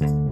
Yes, 0.00 0.29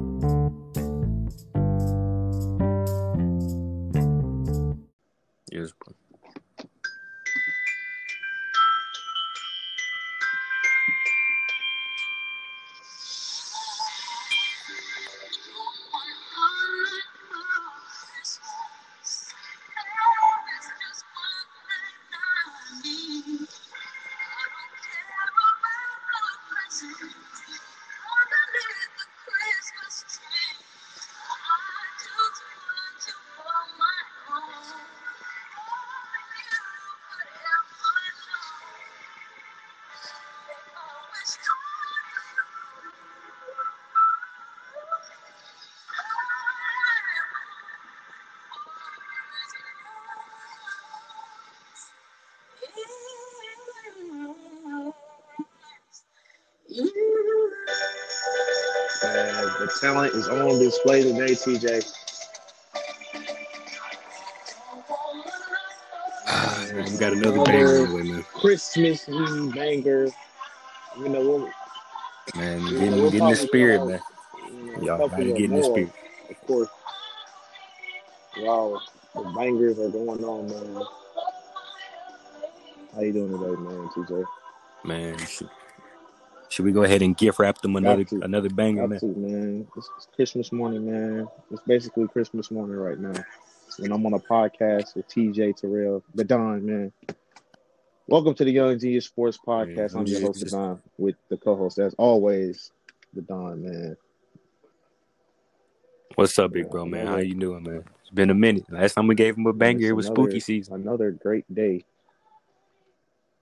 talent 59.80 60.14
is 60.14 60.28
on 60.28 60.58
display 60.58 61.02
today, 61.02 61.32
TJ. 61.32 61.94
Ah, 66.26 66.66
we 66.74 66.98
got 66.98 67.12
another 67.12 67.44
banger 67.44 67.82
on 67.82 67.88
the 67.88 67.94
way, 67.94 68.02
man. 68.02 68.22
Christmas 68.34 69.06
banger. 69.54 70.08
You 70.98 71.08
know, 71.08 71.20
we'll, 71.20 71.50
Man, 72.34 72.60
you 72.66 72.72
know, 72.72 72.78
getting, 72.78 73.00
we'll 73.00 73.10
getting 73.10 73.28
the 73.28 73.36
spirit, 73.36 73.78
have, 73.78 73.88
man. 73.88 74.00
you 74.52 74.66
know, 74.66 74.80
a 74.80 74.84
Y'all 74.84 75.08
gotta 75.08 75.24
get 75.24 75.50
in 75.50 75.56
the 75.56 75.62
spirit. 75.62 75.92
Of 76.30 76.46
course. 76.46 76.68
Wow, 78.38 78.80
the 79.14 79.24
bangers 79.36 79.78
are 79.78 79.88
going 79.88 80.24
on, 80.24 80.48
man. 80.48 80.86
How 82.94 83.00
you 83.00 83.12
doing 83.12 83.32
today, 83.32 83.60
man, 83.60 83.88
TJ? 83.94 84.24
Man, 84.84 85.16
should, 86.48 86.54
should 86.54 86.64
we 86.64 86.72
go 86.72 86.82
ahead 86.82 87.02
and 87.02 87.16
gift 87.16 87.38
wrap 87.38 87.60
them 87.60 87.76
another 87.76 88.04
to. 88.04 88.20
another 88.22 88.48
banger, 88.50 88.82
Got 88.82 88.90
man? 88.90 89.00
to, 89.00 89.06
man. 89.06 89.66
It's, 89.76 89.90
it's 89.96 90.08
Christmas 90.14 90.52
morning, 90.52 90.90
man. 90.90 91.28
It's 91.50 91.62
basically 91.66 92.08
Christmas 92.08 92.50
morning 92.50 92.76
right 92.76 92.98
now. 92.98 93.14
And 93.78 93.92
I'm 93.92 94.04
on 94.06 94.14
a 94.14 94.18
podcast 94.18 94.96
with 94.96 95.08
TJ 95.08 95.56
Terrell, 95.60 96.02
the 96.14 96.24
Don, 96.24 96.64
man. 96.66 96.92
Welcome 98.06 98.34
to 98.36 98.44
the 98.44 98.50
Young 98.50 98.78
Genius 98.78 99.04
Sports 99.06 99.38
Podcast. 99.46 99.92
Man, 99.94 100.00
I'm 100.00 100.06
your 100.06 100.18
it's 100.18 100.26
host, 100.26 100.44
the 100.44 100.50
Don, 100.50 100.82
with 100.96 101.16
the 101.28 101.36
co-host, 101.36 101.78
as 101.78 101.94
always, 101.98 102.72
the 103.14 103.20
Don, 103.22 103.62
man. 103.62 103.96
What's 106.14 106.38
up, 106.38 106.52
big 106.52 106.70
bro, 106.70 106.86
man? 106.86 107.06
How 107.06 107.18
you 107.18 107.34
doing, 107.34 107.62
man? 107.62 107.84
It's 108.00 108.10
been 108.10 108.30
a 108.30 108.34
minute. 108.34 108.64
Last 108.72 108.94
time 108.94 109.06
we 109.06 109.14
gave 109.14 109.36
him 109.36 109.46
a 109.46 109.52
banger, 109.52 109.80
It's 109.80 109.90
it 109.90 109.92
was 109.92 110.06
another- 110.06 110.22
spooky 110.22 110.40
season. 110.40 110.74
Another 110.74 111.10
great 111.12 111.44
day 111.54 111.84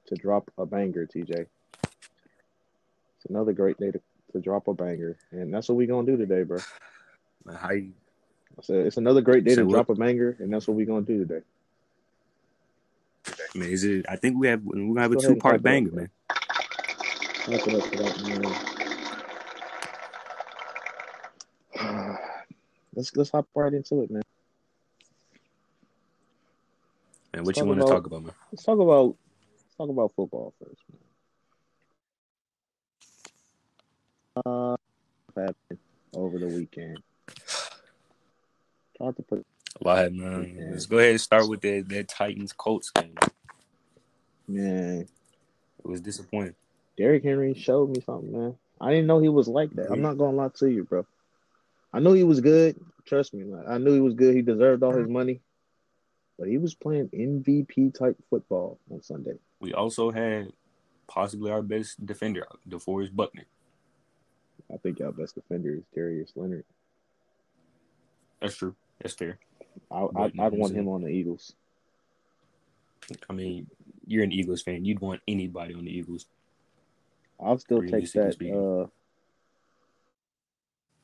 to 0.09 0.15
drop 0.17 0.51
a 0.59 0.67
banger, 0.67 1.07
TJ. 1.07 1.47
Another 3.29 3.53
great 3.53 3.79
day 3.79 3.91
to, 3.91 4.01
to 4.33 4.41
drop 4.41 4.69
a 4.69 4.75
banger, 4.75 5.17
and 5.33 5.53
that's 5.53 5.69
what 5.69 5.77
we 5.77 5.87
gonna 5.87 6.07
do 6.07 6.17
today, 6.17 6.43
bro. 6.43 6.59
Man, 7.45 7.57
how 7.57 7.73
you, 7.73 7.93
I 8.59 8.63
said 8.63 8.87
it's 8.87 8.97
another 8.97 9.21
great 9.21 9.45
day 9.45 9.55
to 9.55 9.65
what? 9.65 9.73
drop 9.73 9.91
a 9.91 9.95
banger, 9.95 10.37
and 10.39 10.53
that's 10.53 10.69
what 10.69 10.77
we 10.77 10.85
gonna 10.85 11.03
do 11.03 11.27
today. 11.27 11.45
man, 13.55 13.69
is 13.69 13.85
it? 13.85 14.07
I 14.09 14.17
think 14.17 14.39
we 14.39 14.49
have 14.49 14.63
we 14.65 15.01
have 15.01 15.13
a 15.13 15.15
Go 15.15 15.21
ahead 15.21 15.35
two 15.35 15.37
part 15.37 15.53
clap 15.55 15.55
it 15.55 15.59
up, 15.59 15.63
banger, 15.63 15.93
man. 15.93 16.11
Up 17.49 17.61
for 17.61 17.71
that, 17.71 17.87
man. 21.77 21.77
let's 22.95 23.17
let's 23.17 23.31
hop 23.31 23.47
right 23.55 23.73
into 23.73 24.03
it, 24.03 24.11
man. 24.11 24.23
Man, 27.35 27.45
Let's 27.45 27.59
what 27.59 27.63
you 27.63 27.69
want 27.69 27.81
to 27.81 27.87
talk 27.87 28.07
about, 28.07 28.23
man? 28.23 28.33
Let's 28.51 28.65
talk 28.65 28.79
about 28.79 29.17
let's 29.63 29.75
talk 29.77 29.91
about 29.91 30.13
football 30.17 30.55
first, 30.59 30.81
man. 30.91 31.01
Uh, 31.01 31.05
what 34.19 34.26
happened 34.45 35.79
over 36.15 36.39
the 36.39 36.47
weekend? 36.47 36.99
Tried 38.97 39.17
to 39.17 39.23
put 39.23 39.47
Why, 39.79 40.09
man? 40.09 40.57
Yeah. 40.59 40.69
Let's 40.71 40.87
go 40.87 40.99
ahead 40.99 41.11
and 41.11 41.21
start 41.21 41.49
with 41.49 41.61
that 41.63 41.89
that 41.89 42.09
Titans 42.09 42.53
Colts 42.53 42.91
game. 42.91 43.15
man. 44.49 45.07
It 45.79 45.89
was 45.89 46.01
disappointing. 46.01 46.55
Derrick 46.97 47.25
Henry 47.25 47.55
showed 47.55 47.91
me 47.91 48.01
something, 48.01 48.33
man. 48.33 48.57
I 48.81 48.91
didn't 48.91 49.07
know 49.07 49.21
he 49.21 49.29
was 49.29 49.49
like 49.49 49.71
that. 49.73 49.91
I'm 49.91 50.03
not 50.03 50.19
gonna 50.19 50.37
lie 50.37 50.51
to 50.57 50.71
you, 50.71 50.85
bro. 50.85 51.07
I 51.93 52.01
knew 52.01 52.13
he 52.13 52.25
was 52.25 52.41
good. 52.41 52.81
Trust 53.05 53.35
me, 53.35 53.45
like, 53.45 53.69
I 53.69 53.79
knew 53.79 53.95
he 53.95 54.01
was 54.01 54.15
good. 54.15 54.35
He 54.35 54.43
deserved 54.43 54.83
all 54.83 54.93
his 54.93 55.09
money, 55.09 55.41
but 56.39 56.49
he 56.49 56.59
was 56.59 56.75
playing 56.75 57.09
MVP 57.09 57.95
type 57.97 58.17
football 58.29 58.79
on 58.91 59.03
Sunday. 59.03 59.39
We 59.61 59.73
also 59.73 60.11
had 60.11 60.53
possibly 61.07 61.51
our 61.51 61.63
best 61.63 62.05
defender, 62.05 62.47
DeForest 62.69 63.15
Buckner. 63.15 63.45
I 64.73 64.77
think 64.79 64.99
y'all 64.99 65.13
best 65.13 65.35
defender 65.35 65.75
is 65.75 65.85
Darius 65.95 66.33
Leonard. 66.35 66.65
That's 68.41 68.57
true. 68.57 68.75
That's 69.01 69.15
fair. 69.15 69.39
I, 69.91 70.07
I, 70.17 70.33
I'd 70.39 70.53
want 70.53 70.75
him 70.75 70.89
on 70.89 71.03
the 71.03 71.09
Eagles. 71.09 71.55
I 73.31 73.33
mean, 73.33 73.69
you're 74.07 74.25
an 74.25 74.33
Eagles 74.33 74.63
fan. 74.63 74.85
You'd 74.85 75.01
want 75.01 75.21
anybody 75.29 75.75
on 75.75 75.85
the 75.85 75.91
Eagles. 75.97 76.27
I'll 77.41 77.59
still 77.59 77.83
take 77.83 78.11
that. 78.13 78.37
Uh, 78.41 78.89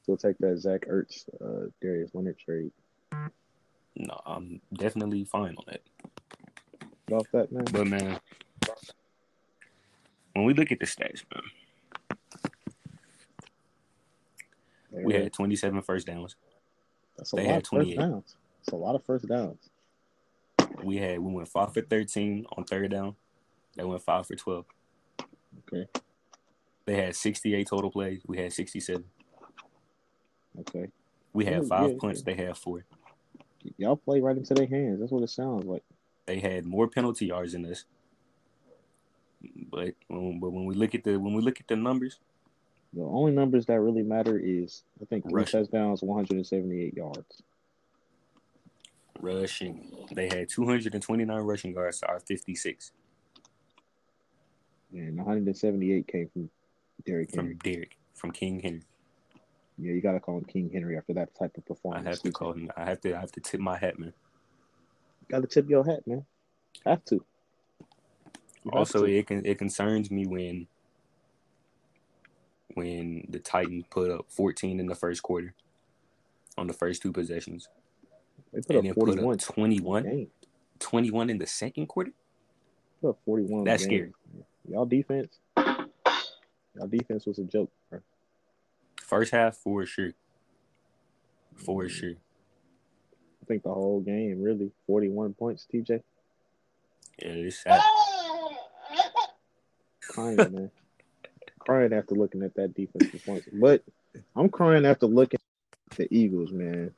still 0.03 0.17
take 0.17 0.39
that 0.39 0.59
Zach 0.59 0.87
Ertz, 0.89 1.25
uh, 1.41 1.69
Darius 1.81 2.11
Leonard 2.15 2.39
trade. 2.39 2.73
No, 3.95 4.21
I'm 4.25 4.61
definitely 4.73 5.25
fine 5.25 5.55
on 5.57 5.65
that. 5.67 5.83
Get 7.07 7.15
off 7.15 7.27
that 7.33 7.53
man. 7.53 7.65
But 7.71 7.87
man, 7.87 8.19
when 10.33 10.45
we 10.47 10.55
look 10.55 10.73
at 10.73 10.81
the 10.81 10.87
stats, 10.87 11.23
man, 11.33 11.43
we 14.93 15.15
had 15.15 15.33
27 15.33 15.83
first 15.83 16.07
downs. 16.07 16.37
That's 17.17 17.33
a 17.33 17.37
they 17.37 17.43
lot 17.43 17.51
had 17.51 17.63
of 17.63 17.69
first 17.69 17.95
28. 17.95 17.99
downs. 17.99 18.37
It's 18.61 18.73
a 18.73 18.77
lot 18.77 18.95
of 18.95 19.05
first 19.05 19.29
downs. 19.29 19.71
We 20.83 20.97
had 20.97 21.19
we 21.19 21.33
went 21.33 21.49
five 21.49 21.73
for 21.73 21.83
13 21.83 22.47
on 22.57 22.65
third 22.65 22.91
down. 22.91 23.17
They 23.77 23.85
went 23.85 24.03
five 24.03 24.27
for 24.27 24.35
12. 24.37 24.65
Okay. 25.69 25.87
They 26.85 26.97
had 26.97 27.15
68 27.15 27.67
total 27.67 27.91
plays. 27.91 28.21
We 28.27 28.39
had 28.39 28.53
67. 28.53 29.05
Okay. 30.61 30.89
We 31.33 31.45
had 31.45 31.67
five 31.67 31.91
yeah, 31.91 31.97
punts. 31.99 32.23
yeah. 32.27 32.35
They 32.35 32.43
had 32.45 32.57
four. 32.57 32.85
Y'all 33.79 33.97
play 33.97 34.21
right 34.21 34.37
into 34.37 34.55
their 34.55 34.67
hands. 34.67 35.01
That's 35.01 35.13
what 35.13 35.23
it 35.23 35.31
sounds 35.31 35.65
like. 35.65 35.83
They 36.27 36.41
had 36.41 36.67
more 36.67 36.89
penalty 36.89 37.27
yards 37.27 37.53
than 37.53 37.67
us. 37.67 37.85
But 39.71 39.95
when, 40.09 40.41
but 40.41 40.51
when 40.51 40.67
we 40.67 40.75
look 40.75 40.95
at 40.95 41.05
the 41.05 41.17
when 41.19 41.35
we 41.35 41.43
look 41.43 41.61
at 41.61 41.69
the 41.69 41.77
numbers, 41.77 42.19
The 42.95 43.03
only 43.03 43.33
numbers 43.33 43.67
that 43.67 43.81
really 43.81 44.03
matter 44.03 44.39
is 44.39 44.83
I 45.01 45.07
think 45.07 45.25
three 45.25 45.41
Rushing. 45.43 45.61
touchdowns, 45.65 46.03
178 46.03 46.95
yards. 46.95 47.43
rushing, 49.21 49.91
they 50.13 50.27
had 50.27 50.49
229 50.49 51.41
rushing 51.43 51.73
yards 51.73 52.01
to 52.01 52.07
our 52.09 52.21
56 52.21 52.93
And 54.93 55.17
178 55.17 56.07
came 56.07 56.29
from 56.29 56.51
Derrick 57.07 57.31
from 57.31 57.39
Henry. 57.47 57.55
Derrick 57.63 57.97
from 58.15 58.31
King 58.33 58.61
Henry. 58.61 58.83
Yeah, 59.79 59.93
you 59.93 60.01
gotta 60.03 60.21
call 60.21 60.39
him 60.39 60.45
King 60.45 60.71
Henry 60.73 60.97
after 60.99 61.15
that 61.15 61.35
type 61.35 61.57
of 61.57 61.65
performance. 61.65 62.07
I 62.07 62.11
have 62.11 62.21
to 62.23 62.31
call 62.31 62.53
him. 62.53 62.71
I 62.77 62.85
have 62.85 63.01
to. 63.01 63.17
I 63.17 63.21
have 63.21 63.33
to 63.33 63.41
tip 63.41 63.59
my 63.61 63.79
hat, 63.79 63.99
man. 63.99 64.13
Gotta 65.31 65.47
tip 65.47 65.69
your 65.69 65.83
hat, 65.85 66.07
man. 66.07 66.27
Have 66.85 67.05
to. 67.07 67.15
You 68.65 68.71
have 68.71 68.75
Also, 68.75 69.07
to. 69.07 69.13
it 69.19 69.27
can 69.27 69.45
it 69.47 69.59
concerns 69.59 70.11
me 70.11 70.27
when 70.27 70.67
when 72.75 73.27
the 73.29 73.39
Titans 73.39 73.85
put 73.91 74.11
up 74.11 74.27
14 74.29 74.81
in 74.81 74.87
the 74.87 74.95
first 74.95 75.23
quarter 75.23 75.55
on 76.57 76.67
the 76.67 76.73
first 76.73 77.03
two 77.03 77.13
possessions, 77.13 77.69
they 78.53 78.61
put 78.61 78.71
and 78.71 78.79
up 78.79 78.85
then 78.85 78.95
put 78.95 79.07
41 79.07 79.35
up 79.35 79.41
21, 79.41 80.03
game. 80.03 80.29
21 80.79 81.31
in 81.31 81.39
the 81.39 81.47
second 81.47 81.87
quarter. 81.87 82.13
Put 83.01 83.11
up 83.11 83.19
41. 83.25 83.65
That's 83.65 83.87
game. 83.87 84.15
Y'all 84.69 84.87
defense. 84.87 85.39
Y'all 85.57 86.87
defense 86.89 87.27
was 87.27 87.39
a 87.39 87.45
joke, 87.45 87.71
bro. 87.91 88.01
First 89.03 89.33
half 89.33 89.57
for 89.57 89.85
sure, 89.85 90.13
for 91.55 91.89
sure. 91.89 92.15
I 93.43 93.45
think 93.47 93.65
the 93.65 93.75
whole 93.75 94.01
game 94.01 94.41
really 94.41 94.71
41 94.87 95.35
points. 95.35 95.67
TJ 95.73 96.03
Yeah, 97.21 97.29
it's 97.29 97.63
sad. 97.63 97.83
crying, 100.01 100.37
man, 100.37 100.71
crying 101.65 101.93
after 101.93 102.15
looking 102.15 102.43
at 102.43 102.55
that 102.55 102.75
defense 102.75 103.11
performance. 103.11 103.47
But 103.53 103.83
I'm 104.37 104.49
crying 104.49 104.87
after 104.87 105.07
looking 105.07 105.41
at 105.91 105.97
the 105.97 106.09
Eagles, 106.15 106.53
man. 106.53 106.93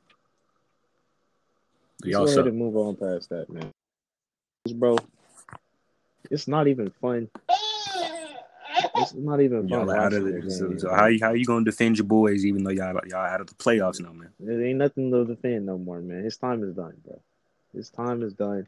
Let's 2.01 2.11
Y'all 2.11 2.25
go 2.25 2.31
suck. 2.31 2.37
ahead 2.37 2.47
and 2.47 2.57
move 2.57 2.75
on 2.75 2.95
past 2.95 3.29
that, 3.29 3.49
man. 3.49 3.71
Bro, 4.75 4.97
it's 6.31 6.47
not 6.47 6.67
even 6.67 6.89
fun. 6.89 7.29
It's 8.97 9.13
not 9.13 9.41
even 9.41 9.69
fun. 9.69 9.87
Y'all 9.87 9.91
out 9.91 10.13
of 10.13 10.23
the 10.23 10.49
So, 10.49 10.77
so 10.77 10.93
how 10.93 11.07
you 11.07 11.19
how 11.21 11.33
you 11.33 11.45
gonna 11.45 11.65
defend 11.65 11.97
your 11.97 12.05
boys 12.05 12.45
even 12.45 12.63
though 12.63 12.71
y'all 12.71 12.99
y'all 13.07 13.25
out 13.25 13.41
of 13.41 13.47
the 13.47 13.55
playoffs 13.55 13.99
now, 13.99 14.11
man? 14.11 14.29
There 14.39 14.63
ain't 14.65 14.79
nothing 14.79 15.11
to 15.11 15.25
defend 15.25 15.65
no 15.65 15.77
more, 15.77 16.01
man. 16.01 16.23
His 16.23 16.37
time 16.37 16.63
is 16.63 16.75
done, 16.75 16.95
bro. 17.05 17.19
His 17.73 17.89
time 17.89 18.23
is 18.23 18.33
done. 18.33 18.67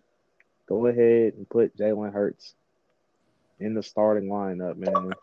Go 0.67 0.87
ahead 0.87 1.33
and 1.35 1.49
put 1.49 1.77
Jalen 1.77 2.13
Hurts 2.13 2.53
in 3.59 3.73
the 3.73 3.83
starting 3.83 4.29
lineup, 4.29 4.75
man. 4.77 5.13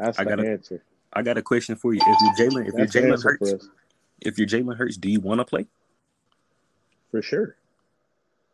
That's 0.00 0.18
I 0.18 0.24
the 0.24 0.30
gotta- 0.30 0.48
answer. 0.50 0.82
I 1.12 1.22
got 1.22 1.36
a 1.36 1.42
question 1.42 1.74
for 1.76 1.92
you. 1.92 2.00
If 2.00 2.38
you're 2.38 2.50
Jalen, 2.50 2.68
if 2.68 2.74
That's 2.74 2.94
you're 2.94 3.04
Jalen 3.04 3.22
Hurts, 3.22 3.68
if 4.20 4.38
you're 4.38 4.46
Jalen 4.46 4.76
Hurts, 4.76 4.96
do 4.96 5.10
you 5.10 5.20
want 5.20 5.40
to 5.40 5.44
play? 5.44 5.66
for 7.10 7.20
sure. 7.20 7.56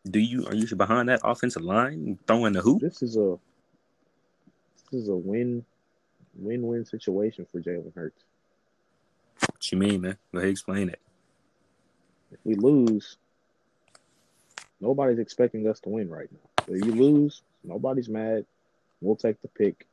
Do 0.09 0.19
you 0.19 0.47
are 0.47 0.55
you 0.55 0.67
behind 0.75 1.11
that 1.11 1.21
offensive 1.23 1.63
line 1.63 2.19
throwing 2.27 2.55
the 2.55 2.63
hoop? 2.63 2.81
This 2.81 3.03
is 3.03 3.17
a 3.19 3.39
this 4.91 5.03
is 5.03 5.09
a 5.09 5.15
win 5.15 5.65
win 6.35 6.67
win 6.67 6.85
situation 6.87 7.47
for 7.53 7.61
Jalen 7.61 7.95
Hurts. 7.95 8.23
What 9.41 9.71
you 9.71 9.77
mean, 9.79 10.01
man? 10.01 10.17
Go 10.33 10.39
ahead, 10.39 10.51
explain 10.51 10.89
it. 10.89 11.01
If 12.33 12.39
we 12.45 12.55
lose, 12.55 13.19
nobody's 14.81 15.19
expecting 15.19 15.69
us 15.69 15.81
to 15.81 15.91
win 15.91 16.09
right 16.09 16.29
now. 16.33 16.75
If 16.75 16.85
you 16.85 16.93
lose, 16.93 17.43
nobody's 17.63 18.09
mad. 18.09 18.47
We'll 19.03 19.17
take 19.17 19.43
the 19.43 19.49
pick. 19.49 19.87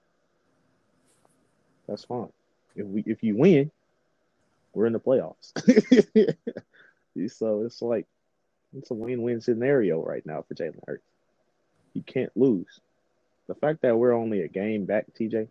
That's 1.87 2.05
fine. 2.05 2.29
If 2.75 2.85
we 2.87 3.03
if 3.05 3.23
you 3.23 3.35
win, 3.37 3.71
we're 4.73 4.87
in 4.87 4.93
the 4.93 4.99
playoffs. 4.99 5.51
so 7.31 7.61
it's 7.63 7.81
like 7.81 8.07
it's 8.75 8.89
a 8.89 8.93
win-win 8.93 9.41
scenario 9.41 10.03
right 10.03 10.25
now 10.25 10.43
for 10.47 10.55
Jalen 10.55 10.79
Hurts. 10.87 11.03
You 11.93 12.01
can't 12.01 12.31
lose. 12.35 12.79
The 13.47 13.55
fact 13.55 13.81
that 13.83 13.97
we're 13.97 14.13
only 14.13 14.41
a 14.41 14.47
game 14.47 14.85
back, 14.85 15.05
TJ, 15.19 15.47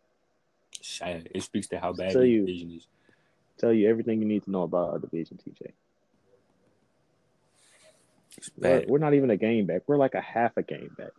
It 1.34 1.42
speaks 1.42 1.68
to 1.68 1.78
how 1.78 1.92
bad 1.92 2.12
Tell 2.12 2.22
the 2.22 2.28
you. 2.28 2.40
division 2.46 2.72
is. 2.72 2.86
tell 3.58 3.72
you 3.72 3.88
everything 3.88 4.20
you 4.20 4.26
need 4.26 4.42
to 4.44 4.50
know 4.50 4.62
about 4.62 4.90
our 4.90 4.98
division, 4.98 5.38
TJ. 5.46 5.70
We're, 8.56 8.84
we're 8.88 8.98
not 8.98 9.14
even 9.14 9.30
a 9.30 9.36
game 9.36 9.66
back. 9.66 9.82
We're 9.86 9.98
like 9.98 10.14
a 10.14 10.20
half 10.20 10.56
a 10.56 10.62
game 10.62 10.96
back. 10.98 11.10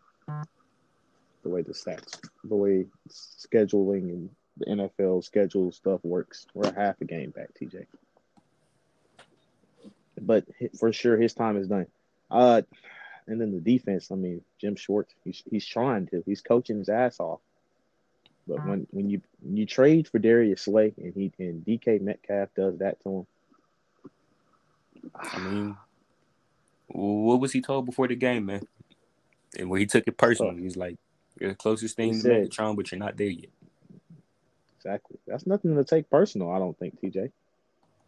The 1.44 1.50
way 1.50 1.62
the 1.62 1.74
stats, 1.74 2.20
the 2.44 2.56
way 2.56 2.86
scheduling 3.10 4.10
and 4.10 4.30
the 4.58 4.66
NFL 4.66 5.24
schedule 5.24 5.72
stuff 5.72 6.00
works, 6.04 6.46
we're 6.54 6.70
a 6.70 6.74
half 6.74 7.02
a 7.02 7.06
game 7.06 7.32
back, 7.32 7.50
TJ. 7.60 7.86
But 10.22 10.46
for 10.80 10.94
sure, 10.94 11.18
his 11.18 11.34
time 11.34 11.58
is 11.58 11.68
done. 11.68 11.88
Uh, 12.30 12.62
and 13.28 13.40
then 13.40 13.52
the 13.52 13.60
defense. 13.60 14.12
I 14.12 14.16
mean, 14.16 14.42
Jim 14.60 14.76
Schwartz. 14.76 15.14
He's 15.24 15.44
he's 15.50 15.66
trying 15.66 16.08
to. 16.08 16.24
He's 16.26 16.42
coaching 16.42 16.78
his 16.78 16.90
ass 16.90 17.20
off. 17.20 17.40
But 18.48 18.66
when 18.66 18.88
when 18.92 19.10
you 19.10 19.22
when 19.42 19.58
you 19.58 19.66
trade 19.66 20.08
for 20.08 20.20
Darius 20.20 20.64
Slay 20.64 20.94
and 20.98 21.14
he 21.14 21.32
and 21.40 21.66
DK 21.66 22.02
Metcalf 22.02 22.50
does 22.56 22.78
that 22.80 23.02
to 23.04 23.20
him, 23.20 23.28
I 25.16 25.40
mean, 25.40 25.78
what 26.88 27.40
was 27.40 27.54
he 27.54 27.62
told 27.62 27.86
before 27.86 28.08
the 28.08 28.16
game, 28.16 28.46
man? 28.46 28.68
And 29.58 29.70
when 29.70 29.80
he 29.80 29.86
took 29.86 30.08
it 30.08 30.18
personally, 30.18 30.62
he's 30.62 30.76
like, 30.78 30.98
"You're 31.40 31.52
the 31.52 31.56
closest 31.56 31.96
thing 31.96 32.14
to 32.14 32.20
said- 32.20 32.50
Megatron, 32.50 32.76
but 32.76 32.92
you're 32.92 33.00
not 33.00 33.18
there 33.18 33.28
yet." 33.28 33.50
Exactly. 34.84 35.18
That's 35.28 35.48
nothing 35.48 35.76
to 35.76 35.84
take 35.84 36.10
personal. 36.10 36.52
I 36.52 36.60
don't 36.60 36.78
think, 36.78 37.00
TJ. 37.02 37.32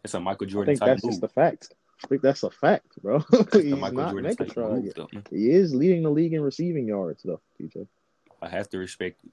It's 0.04 0.14
a 0.14 0.20
Michael 0.20 0.46
Jordan. 0.46 0.70
I 0.70 0.72
think 0.72 0.80
type 0.80 0.88
that's 0.88 1.04
move. 1.04 1.12
just 1.12 1.20
the 1.20 1.28
fact. 1.28 1.74
I 2.04 2.06
think 2.08 2.22
that's 2.22 2.42
a 2.42 2.50
fact, 2.50 3.02
bro. 3.02 3.18
He's 3.52 3.74
not 3.74 4.10
Jordan 4.10 4.36
type 4.36 4.56
move, 4.56 4.92
though. 4.94 5.08
He 5.30 5.50
is 5.50 5.74
leading 5.74 6.02
the 6.02 6.10
league 6.10 6.34
in 6.34 6.42
receiving 6.42 6.86
yards, 6.86 7.22
though, 7.22 7.40
TJ. 7.60 7.86
I 8.42 8.48
have 8.48 8.68
to 8.70 8.78
respect 8.78 9.20
it. 9.24 9.30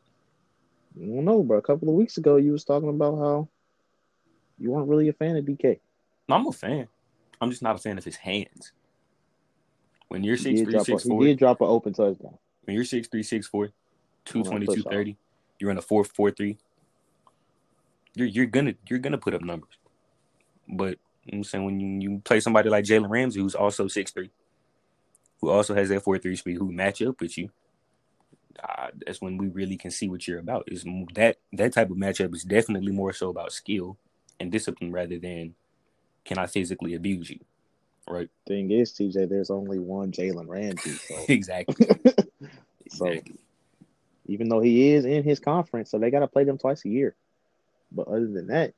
I 0.96 1.06
don't 1.06 1.26
know, 1.26 1.44
bro. 1.44 1.58
A 1.58 1.62
couple 1.62 1.90
of 1.90 1.96
weeks 1.96 2.18
ago, 2.18 2.38
you 2.38 2.52
was 2.52 2.64
talking 2.64 2.90
about 2.90 3.18
how 3.18 3.48
you 4.58 4.72
weren't 4.72 4.88
really 4.88 5.10
a 5.10 5.14
fan 5.14 5.36
of 5.36 5.46
DK. 5.46 5.80
No, 6.30 6.36
I'm 6.36 6.48
a 6.48 6.52
fan. 6.52 6.88
I'm 7.42 7.50
just 7.50 7.62
not 7.62 7.76
a 7.76 7.80
fan 7.80 7.98
of 7.98 8.06
his 8.06 8.16
hands. 8.16 8.72
When 10.08 10.24
you're 10.24 10.38
six 10.38 10.62
three 10.62 10.76
a, 10.76 10.84
six 10.84 11.04
he 11.04 11.20
did 11.20 11.40
drop 11.40 11.60
an 11.62 11.68
open 11.68 11.92
touchdown. 11.94 12.38
when 12.64 12.76
you're 12.76 12.86
six 12.86 13.08
three 13.08 13.24
six 13.24 13.48
four, 13.48 13.70
two 14.24 14.44
twenty 14.44 14.68
two 14.68 14.84
thirty, 14.84 15.18
you're 15.60 15.72
in 15.72 15.78
a 15.78 15.82
four 15.82 16.04
four 16.04 16.32
three. 16.32 16.58
You're 18.16 18.28
you're 18.28 18.46
gonna 18.46 18.74
you're 18.88 19.00
gonna 19.00 19.18
put 19.18 19.34
up 19.34 19.42
numbers, 19.42 19.78
but 20.68 20.98
I'm 21.32 21.44
saying 21.44 21.66
when 21.66 21.80
you, 21.80 22.12
you 22.12 22.22
play 22.24 22.40
somebody 22.40 22.70
like 22.70 22.86
Jalen 22.86 23.10
Ramsey, 23.10 23.40
who's 23.40 23.56
also 23.56 23.88
six 23.88 24.12
three, 24.12 24.30
who 25.42 25.50
also 25.50 25.74
has 25.74 25.90
that 25.90 26.04
four 26.04 26.18
three 26.18 26.36
speed, 26.36 26.58
who 26.58 26.72
match 26.72 27.02
up 27.02 27.20
with 27.22 27.38
you, 27.38 27.50
uh, 28.62 28.88
that's 29.06 29.22
when 29.22 29.38
we 29.38 29.48
really 29.48 29.78
can 29.78 29.92
see 29.92 30.10
what 30.10 30.28
you're 30.28 30.40
about. 30.40 30.64
Is 30.68 30.86
that 31.16 31.38
that 31.54 31.74
type 31.74 31.90
of 31.90 31.98
matchup 31.98 32.34
is 32.36 32.44
definitely 32.44 32.92
more 32.92 33.14
so 33.14 33.30
about 33.30 33.52
skill 33.52 33.98
and 34.40 34.52
discipline 34.52 34.92
rather 34.92 35.18
than 35.20 35.56
can 36.26 36.38
I 36.38 36.46
physically 36.46 36.94
abuse 36.94 37.30
you, 37.30 37.40
right? 38.08 38.30
Thing 38.48 38.72
is, 38.72 38.92
TJ, 38.94 39.30
there's 39.30 39.50
only 39.50 39.80
one 39.80 40.12
Jalen 40.12 40.48
Ramsey. 40.48 40.92
So, 40.92 41.16
exactly. 41.28 41.88
so 42.90 43.08
Exactly. 43.08 43.40
even 44.28 44.50
though 44.50 44.62
he 44.62 44.92
is 44.92 45.06
in 45.06 45.24
his 45.24 45.40
conference, 45.40 45.90
so 45.92 45.98
they 45.98 46.12
got 46.12 46.20
to 46.20 46.28
play 46.28 46.44
them 46.44 46.58
twice 46.58 46.86
a 46.86 46.90
year. 46.90 47.16
But 47.94 48.08
other 48.08 48.28
than 48.28 48.48
that, 48.48 48.74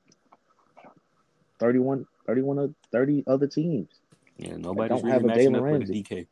31, 1.60 2.06
31 2.28 2.60
of 2.60 2.76
30 2.92 3.24
other 3.28 3.48
teams. 3.48 3.90
Yeah, 4.38 4.58
nobody's 4.58 4.90
don't 4.90 5.04
really 5.04 5.12
have 5.12 5.24
a 5.24 5.28
matching 5.28 5.54
Jalen 5.54 5.56
up 5.56 5.64
with 5.64 5.72
Ramsey. 5.72 6.04
DK. 6.04 6.28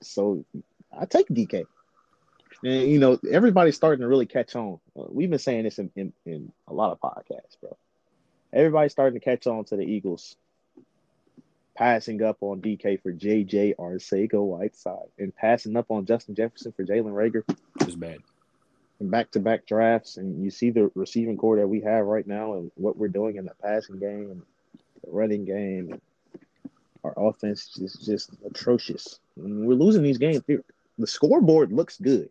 So 0.02 0.44
I 0.96 1.06
take 1.06 1.28
DK. 1.28 1.64
And 2.64 2.88
you 2.88 2.98
know, 2.98 3.18
everybody's 3.30 3.76
starting 3.76 4.02
to 4.02 4.08
really 4.08 4.26
catch 4.26 4.54
on. 4.54 4.78
Uh, 4.98 5.04
We've 5.08 5.30
been 5.30 5.38
saying 5.38 5.64
this 5.64 5.78
in, 5.78 5.90
in, 5.96 6.12
in 6.26 6.52
a 6.68 6.74
lot 6.74 6.92
of 6.92 7.00
podcasts, 7.00 7.58
bro. 7.60 7.76
Everybody's 8.52 8.92
starting 8.92 9.18
to 9.18 9.24
catch 9.24 9.46
on 9.46 9.64
to 9.66 9.76
the 9.76 9.84
Eagles 9.84 10.36
passing 11.74 12.22
up 12.22 12.36
on 12.40 12.60
DK 12.60 13.02
for 13.02 13.12
JJ 13.12 13.76
Arcega 13.76 14.34
Whiteside 14.34 15.08
and 15.18 15.34
passing 15.34 15.76
up 15.76 15.90
on 15.90 16.04
Justin 16.04 16.34
Jefferson 16.34 16.72
for 16.72 16.84
Jalen 16.84 17.12
Reagor 17.12 17.44
It 17.80 17.86
was 17.86 17.96
bad. 17.96 18.18
In 19.00 19.10
back 19.10 19.30
to 19.32 19.40
back 19.40 19.66
drafts. 19.66 20.16
And 20.16 20.42
you 20.42 20.50
see 20.50 20.70
the 20.70 20.90
receiving 20.94 21.36
corps 21.36 21.56
that 21.56 21.68
we 21.68 21.80
have 21.80 22.06
right 22.06 22.26
now 22.26 22.54
and 22.54 22.70
what 22.76 22.96
we're 22.96 23.08
doing 23.08 23.36
in 23.36 23.44
the 23.44 23.54
passing 23.62 23.98
game, 23.98 24.42
the 25.04 25.10
running 25.10 25.44
game. 25.44 26.00
Our 27.04 27.14
offense 27.16 27.76
is 27.78 27.94
just 27.94 28.30
atrocious. 28.46 29.18
When 29.34 29.66
we're 29.66 29.74
losing 29.74 30.02
these 30.02 30.18
games, 30.18 30.42
the 30.46 30.60
the 30.98 31.06
scoreboard 31.06 31.72
looks 31.72 31.98
good. 31.98 32.30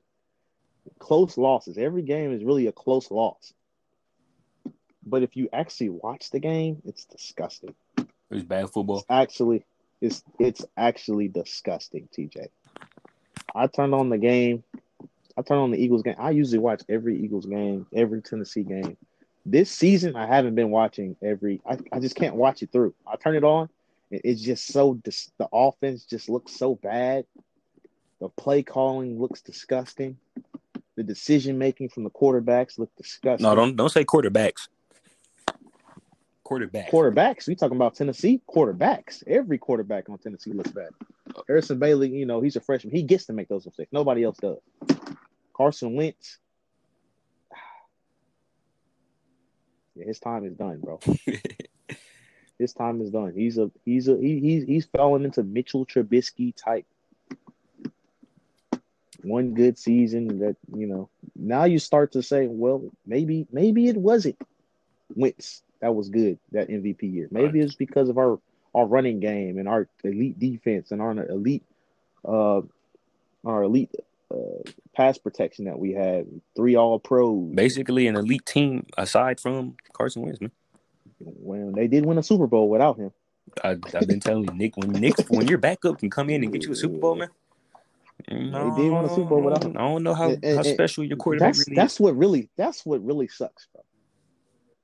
Close 1.00 1.38
losses. 1.38 1.78
Every 1.78 2.04
game 2.04 2.32
is 2.32 2.44
really 2.44 2.68
a 2.68 2.72
close 2.72 3.12
loss. 3.12 3.54
But 5.06 5.24
if 5.24 5.36
you 5.36 5.50
actually 5.52 5.90
watch 5.90 6.30
the 6.30 6.40
game, 6.40 6.82
it's 6.86 7.06
disgusting. 7.06 7.76
It's 8.30 8.44
bad 8.44 8.70
football. 8.70 9.00
It's 9.00 9.06
actually 9.10 9.66
it's 10.00 10.24
it's 10.40 10.66
actually 10.78 11.28
disgusting, 11.28 12.08
TJ. 12.18 12.48
I 13.54 13.68
turned 13.68 13.94
on 13.94 14.10
the 14.10 14.18
game. 14.18 14.64
I 15.42 15.48
turned 15.48 15.62
on 15.62 15.72
the 15.72 15.78
Eagles 15.84 16.04
game. 16.04 16.16
I 16.18 16.32
usually 16.32 16.60
watch 16.60 16.84
every 16.90 17.20
Eagles 17.22 17.46
game, 17.46 17.86
every 17.94 18.22
Tennessee 18.22 18.64
game. 18.64 18.98
This 19.46 19.72
season, 19.72 20.16
I 20.16 20.28
haven't 20.28 20.56
been 20.56 20.70
watching 20.70 21.16
every. 21.22 21.62
I, 21.66 21.78
I 21.92 22.00
just 22.00 22.16
can't 22.16 22.36
watch 22.36 22.62
it 22.62 22.72
through. 22.72 22.94
I 23.08 23.16
turn 23.16 23.36
it 23.36 23.44
on. 23.44 23.70
it- 24.12 24.22
It's 24.24 24.42
just 24.42 24.68
so 24.68 24.94
dis, 24.96 25.32
the 25.40 25.48
offense 25.52 26.04
just 26.06 26.30
looks 26.30 26.56
so 26.58 26.76
bad. 26.76 27.26
The 28.20 28.30
play 28.30 28.62
calling 28.62 29.20
looks 29.20 29.42
disgusting. 29.42 30.18
The 30.96 31.02
decision 31.04 31.58
making 31.58 31.90
from 31.90 32.04
the 32.04 32.12
quarterbacks 32.12 32.78
look 32.78 32.92
disgusting. 32.96 33.44
No, 33.48 33.56
don't 33.56 33.76
don't 33.76 33.90
say 33.92 34.04
quarterbacks. 34.06 34.68
Quarterback. 36.44 36.92
quarterbacks. 36.92 37.48
We 37.48 37.56
talking 37.56 37.78
about 37.78 37.96
Tennessee 37.96 38.42
quarterbacks. 38.54 39.24
Every 39.26 39.58
quarterback 39.58 40.10
on 40.10 40.18
Tennessee 40.18 40.52
looks 40.52 40.72
bad. 40.72 40.90
Uh, 41.34 41.42
Harrison 41.48 41.80
Bailey, 41.80 42.10
you 42.10 42.26
know, 42.26 42.42
he's 42.42 42.58
a 42.58 42.60
freshman. 42.60 42.94
He 42.94 43.04
gets 43.04 43.26
to 43.28 43.34
make 43.34 43.48
those 43.48 43.66
mistakes. 43.66 43.94
Nobody 43.94 44.24
else 44.24 44.38
does. 44.38 44.58
Carson 45.62 45.96
Wentz. 45.96 46.40
Yeah, 49.94 50.06
his 50.06 50.20
time 50.20 50.46
is 50.46 50.54
done, 50.54 50.80
bro. 50.80 51.00
His 52.58 52.72
time 52.74 53.02
is 53.02 53.10
done. 53.10 53.34
He's 53.36 53.58
a 53.58 53.70
he's 53.84 54.08
a 54.08 54.16
he, 54.16 54.40
he's 54.40 54.64
he's 54.64 54.86
falling 54.86 55.26
into 55.26 55.44
Mitchell 55.44 55.86
Trubisky 55.86 56.56
type. 56.56 56.86
One 59.24 59.54
good 59.54 59.78
season 59.78 60.40
that 60.40 60.56
you 60.74 60.88
know. 60.88 61.10
Now 61.36 61.66
you 61.66 61.78
start 61.78 62.14
to 62.14 62.24
say, 62.24 62.48
well, 62.48 62.84
maybe 63.06 63.48
maybe 63.52 63.90
it 63.90 63.98
wasn't 63.98 64.38
Wentz 65.16 65.62
that 65.82 65.94
was 65.94 66.08
good 66.10 66.40
that 66.54 66.70
MVP 66.70 67.02
year. 67.14 67.28
Maybe 67.32 67.60
Right. 67.60 67.66
it's 67.66 67.76
because 67.76 68.08
of 68.08 68.18
our 68.18 68.40
our 68.74 68.86
running 68.86 69.20
game 69.20 69.58
and 69.58 69.68
our 69.68 69.90
elite 70.06 70.40
defense 70.40 70.92
and 70.92 71.02
our 71.02 71.12
elite 71.28 71.64
uh 72.24 72.62
our 73.44 73.64
elite 73.64 73.94
uh, 74.32 74.72
pass 74.96 75.18
protection 75.18 75.66
that 75.66 75.78
we 75.78 75.92
had, 75.92 76.28
three 76.56 76.76
All 76.76 77.00
Pros. 77.00 77.54
Basically, 77.54 78.08
an 78.08 78.16
elite 78.16 78.46
team 78.46 78.86
aside 78.98 79.40
from 79.40 79.76
Carson 79.94 80.22
Wentz, 80.24 80.40
man. 80.42 80.52
When 81.20 81.74
they 81.74 81.88
did 81.88 82.06
win 82.06 82.18
a 82.18 82.24
Super 82.24 82.48
Bowl 82.48 82.70
without 82.70 82.98
him. 82.98 83.12
I, 83.64 83.70
have 83.70 84.08
been 84.08 84.20
telling 84.20 84.46
you, 84.46 84.54
Nick, 84.54 84.78
when 84.78 84.92
Nick, 84.92 85.16
when 85.30 85.48
your 85.48 85.58
backup 85.58 86.00
can 86.00 86.10
come 86.10 86.30
in 86.30 86.44
and 86.44 86.52
get 86.54 86.64
you 86.64 86.72
a 86.72 86.76
Super 86.76 86.98
Bowl, 86.98 87.16
man. 87.16 87.30
No, 88.30 88.76
they 88.76 88.84
did 88.84 88.92
win 88.92 89.06
a 89.06 89.10
Super 89.10 89.30
Bowl 89.30 89.42
without 89.42 89.64
him. 89.64 89.78
I 89.78 89.82
don't 89.82 90.04
know 90.04 90.14
how, 90.14 90.30
And- 90.30 90.44
and- 90.44 90.58
how 90.58 90.64
special 90.64 91.04
your 91.04 91.18
quarterback 91.18 91.54
That's 91.54 91.68
really 91.68 91.76
that's 91.76 92.00
what 92.00 92.18
really 92.18 92.50
that's 92.56 92.86
what 92.86 93.04
really 93.04 93.28
sucks, 93.28 93.68
bro. 93.74 93.84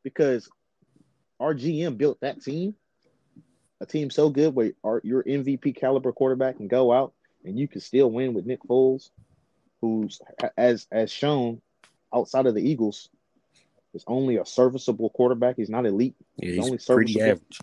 Because 0.04 0.50
our 1.40 1.54
GM 1.54 1.98
built 1.98 2.20
that 2.22 2.42
team, 2.42 2.76
a 3.80 3.86
team 3.86 4.10
so 4.10 4.30
good 4.30 4.56
where 4.56 4.72
our, 4.84 5.02
your 5.04 5.24
MVP 5.24 5.76
caliber 5.76 6.12
quarterback 6.12 6.58
can 6.58 6.68
go 6.68 6.92
out 6.92 7.14
and 7.46 7.58
you 7.58 7.68
can 7.68 7.82
still 7.82 8.10
win 8.10 8.34
with 8.34 8.46
Nick 8.46 8.62
Foles, 8.64 9.12
who's 9.82 10.20
as 10.58 10.88
as 10.92 11.12
shown 11.12 11.62
outside 12.14 12.46
of 12.46 12.56
the 12.56 12.62
Eagles, 12.68 13.10
is 13.94 14.04
only 14.08 14.38
a 14.38 14.46
serviceable 14.46 15.10
quarterback. 15.10 15.56
He's 15.58 15.70
not 15.70 15.86
elite, 15.86 16.16
Yeah, 16.38 16.50
he's 16.52 16.60
only 16.60 16.72
he's 16.74 16.86
pretty 16.86 17.14
serviceable. 17.14 17.32
average. 17.32 17.62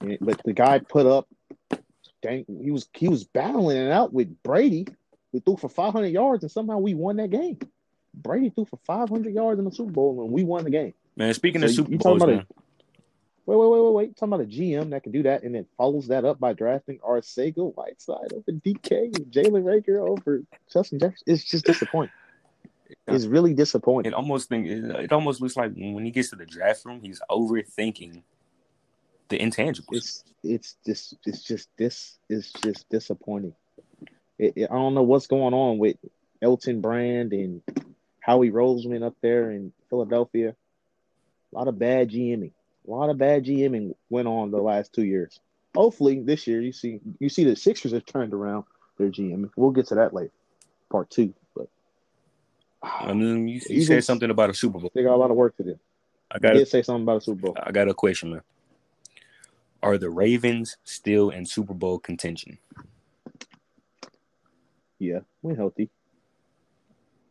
And- 0.00 0.18
but 0.20 0.40
the 0.44 0.52
guy 0.52 0.78
put 0.78 1.06
up. 1.06 1.28
Dang, 2.22 2.44
he 2.62 2.70
was 2.70 2.88
he 2.94 3.08
was 3.08 3.24
battling 3.24 3.76
it 3.78 3.90
out 3.90 4.12
with 4.12 4.42
Brady, 4.42 4.86
We 5.32 5.40
threw 5.40 5.56
for 5.56 5.68
500 5.68 6.08
yards, 6.08 6.42
and 6.44 6.50
somehow 6.50 6.78
we 6.78 6.92
won 6.94 7.16
that 7.16 7.30
game. 7.30 7.58
Brady 8.12 8.50
threw 8.50 8.64
for 8.64 8.78
500 8.84 9.32
yards 9.32 9.58
in 9.58 9.64
the 9.64 9.70
Super 9.70 9.92
Bowl, 9.92 10.22
and 10.22 10.32
we 10.32 10.42
won 10.44 10.64
the 10.64 10.70
game. 10.70 10.92
Man, 11.16 11.32
speaking 11.34 11.60
So 11.62 11.66
of 11.66 11.70
Super 11.72 11.92
you 11.92 11.98
Bowls, 11.98 12.16
about 12.22 12.28
a- 12.28 12.36
man, 12.36 12.46
Wait, 13.50 13.56
wait, 13.56 13.68
wait, 13.68 13.82
wait, 13.82 13.92
wait. 13.94 14.16
Talking 14.16 14.32
about 14.34 14.44
a 14.46 14.48
GM 14.48 14.90
that 14.90 15.02
can 15.02 15.10
do 15.10 15.24
that, 15.24 15.42
and 15.42 15.52
then 15.52 15.66
follows 15.76 16.06
that 16.06 16.24
up 16.24 16.38
by 16.38 16.52
drafting 16.52 17.00
Arcega 17.00 17.74
Whiteside 17.74 18.32
over 18.32 18.52
DK, 18.52 19.06
and 19.16 19.26
Jalen 19.26 19.64
Reagor 19.64 20.08
over 20.08 20.44
Justin 20.72 21.00
Jefferson. 21.00 21.24
It's 21.26 21.42
just 21.42 21.64
disappointing. 21.64 22.12
It's 23.08 23.24
really 23.26 23.52
disappointing. 23.52 24.12
it 24.12 24.14
almost 24.14 24.48
think 24.48 24.68
it, 24.68 24.84
it 24.84 25.12
almost 25.12 25.40
looks 25.40 25.56
like 25.56 25.72
when 25.74 26.04
he 26.04 26.12
gets 26.12 26.30
to 26.30 26.36
the 26.36 26.46
draft 26.46 26.84
room, 26.84 27.00
he's 27.02 27.20
overthinking 27.28 28.22
the 29.30 29.38
intangibles. 29.40 29.96
It's 29.96 30.24
it's 30.44 30.76
just 30.86 31.16
it's 31.26 31.42
just 31.42 31.70
this 31.76 32.20
is 32.28 32.52
just 32.52 32.88
disappointing. 32.88 33.54
It, 34.38 34.52
it- 34.54 34.70
I 34.70 34.74
don't 34.74 34.94
know 34.94 35.02
what's 35.02 35.26
going 35.26 35.54
on 35.54 35.78
with 35.78 35.96
Elton 36.40 36.80
Brand 36.80 37.32
and 37.32 37.62
Howie 38.20 38.52
Roseman 38.52 39.02
up 39.02 39.16
there 39.22 39.50
in 39.50 39.72
Philadelphia. 39.88 40.54
A 41.52 41.56
lot 41.56 41.66
of 41.66 41.80
bad 41.80 42.10
GMing. 42.10 42.52
A 42.86 42.90
lot 42.90 43.10
of 43.10 43.18
bad 43.18 43.44
GMing 43.44 43.94
went 44.08 44.28
on 44.28 44.50
the 44.50 44.60
last 44.60 44.92
two 44.92 45.04
years. 45.04 45.38
Hopefully 45.74 46.20
this 46.20 46.46
year 46.46 46.60
you 46.60 46.72
see 46.72 47.00
you 47.18 47.28
see 47.28 47.44
the 47.44 47.54
Sixers 47.54 47.92
have 47.92 48.04
turned 48.04 48.34
around 48.34 48.64
their 48.98 49.08
GMing. 49.08 49.50
We'll 49.56 49.70
get 49.70 49.86
to 49.88 49.96
that 49.96 50.14
later, 50.14 50.32
part 50.90 51.10
two. 51.10 51.34
But 51.54 51.68
I 52.82 53.12
mean, 53.12 53.48
you, 53.48 53.60
you 53.68 53.82
said 53.82 54.04
something 54.04 54.30
about 54.30 54.50
a 54.50 54.54
Super 54.54 54.78
Bowl. 54.78 54.90
they 54.94 55.02
got 55.02 55.14
a 55.14 55.16
lot 55.16 55.30
of 55.30 55.36
work 55.36 55.56
to 55.58 55.64
do. 55.64 55.78
I 56.30 56.38
got 56.38 56.54
did 56.54 56.68
say 56.68 56.82
something 56.82 57.02
about 57.02 57.18
a 57.18 57.20
Super 57.20 57.40
Bowl. 57.40 57.56
I 57.60 57.72
got 57.72 57.88
a 57.88 57.94
question, 57.94 58.30
man. 58.30 58.42
Are 59.82 59.96
the 59.96 60.10
Ravens 60.10 60.76
still 60.84 61.30
in 61.30 61.46
Super 61.46 61.74
Bowl 61.74 61.98
contention? 61.98 62.58
Yeah, 64.98 65.20
when 65.40 65.56
healthy. 65.56 65.88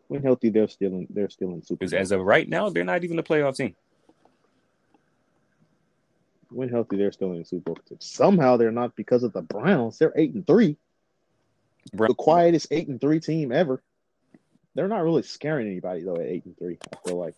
When 0.07 0.23
healthy, 0.23 0.49
they're 0.49 0.67
still 0.67 0.91
in. 0.93 1.07
They're 1.09 1.29
still 1.29 1.51
in 1.53 1.61
Super. 1.61 1.77
Because 1.79 1.91
Bowl. 1.91 1.99
as 1.99 2.11
of 2.11 2.21
right 2.21 2.49
now, 2.49 2.69
they're 2.69 2.83
not 2.83 3.03
even 3.03 3.19
a 3.19 3.23
playoff 3.23 3.55
team. 3.57 3.75
When 6.49 6.69
healthy, 6.69 6.97
they're 6.97 7.11
still 7.11 7.31
in 7.31 7.39
the 7.39 7.45
Super 7.45 7.73
Bowl. 7.73 7.77
Somehow 7.99 8.57
they're 8.57 8.71
not 8.71 8.95
because 8.95 9.23
of 9.23 9.33
the 9.33 9.41
Browns. 9.41 9.97
They're 9.97 10.13
eight 10.15 10.33
and 10.33 10.45
three, 10.45 10.77
Brown- 11.93 12.09
the 12.09 12.15
quietest 12.15 12.67
eight 12.71 12.87
and 12.87 12.99
three 12.99 13.19
team 13.19 13.51
ever. 13.51 13.81
They're 14.75 14.87
not 14.87 15.03
really 15.03 15.23
scaring 15.23 15.67
anybody 15.67 16.03
though 16.03 16.15
at 16.15 16.25
eight 16.25 16.45
and 16.45 16.57
three. 16.57 16.77
I 16.91 17.07
feel 17.07 17.17
like 17.17 17.35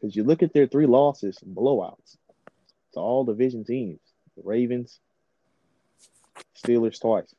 because 0.00 0.16
you 0.16 0.24
look 0.24 0.42
at 0.42 0.52
their 0.52 0.66
three 0.66 0.86
losses, 0.86 1.38
blowouts 1.46 2.16
to 2.94 3.00
all 3.00 3.24
division 3.24 3.64
teams: 3.64 4.00
the 4.36 4.42
Ravens, 4.44 4.98
Steelers 6.56 7.00
twice. 7.00 7.34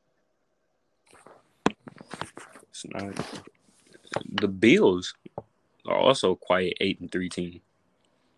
It's 2.69 2.85
not. 2.89 3.13
The 4.29 4.47
Bills 4.47 5.13
are 5.85 5.97
also 5.97 6.31
a 6.31 6.35
quiet 6.35 6.73
eight 6.79 6.99
and 6.99 7.11
three 7.11 7.29
team, 7.29 7.61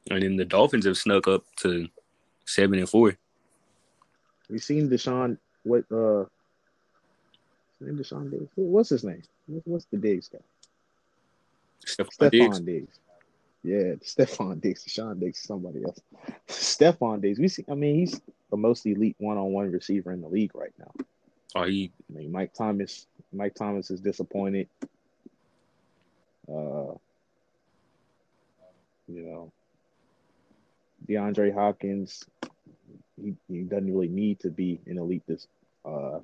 and 0.09 0.21
then 0.21 0.35
the 0.35 0.45
Dolphins 0.45 0.85
have 0.85 0.97
snuck 0.97 1.27
up 1.27 1.43
to 1.57 1.87
seven 2.45 2.79
and 2.79 2.89
four. 2.89 3.17
We 4.49 4.59
seen 4.59 4.89
Deshaun. 4.89 5.37
What 5.63 5.85
uh? 5.91 6.25
name 7.81 7.97
Deshaun 7.97 8.31
Diggs. 8.31 8.49
What's 8.55 8.89
his 8.89 9.03
name? 9.03 9.21
What's, 9.65 9.85
the 9.85 9.97
Diggs 9.97 10.29
guy? 10.29 10.39
Stefon 11.85 12.31
Diggs. 12.31 12.59
Diggs. 12.59 12.99
Yeah, 13.63 13.77
Stefon 14.03 14.61
Diggs, 14.61 14.85
Deshaun 14.85 15.19
Diggs, 15.19 15.39
somebody 15.39 15.83
else. 15.83 15.99
Stefon 16.47 17.21
Diggs. 17.21 17.39
We 17.39 17.47
see. 17.47 17.65
I 17.69 17.73
mean, 17.73 17.95
he's 17.95 18.21
the 18.51 18.57
most 18.57 18.85
elite 18.85 19.15
one-on-one 19.19 19.71
receiver 19.71 20.11
in 20.11 20.21
the 20.21 20.27
league 20.27 20.55
right 20.55 20.73
now. 20.79 20.91
Oh, 21.55 21.63
he 21.63 21.91
I 22.09 22.19
mean, 22.19 22.31
Mike 22.31 22.53
Thomas. 22.53 23.07
Mike 23.33 23.55
Thomas 23.55 23.91
is 23.91 24.01
disappointed. 24.01 24.67
Uh, 26.47 26.93
you 29.07 29.23
know, 29.23 29.51
DeAndre 31.07 31.53
Hopkins. 31.53 32.23
He, 33.21 33.35
he 33.47 33.61
doesn't 33.61 33.91
really 33.91 34.09
need 34.09 34.41
to 34.41 34.49
be 34.49 34.81
an 34.85 34.97
elite 34.97 35.23
this 35.27 35.47
uh 35.85 36.19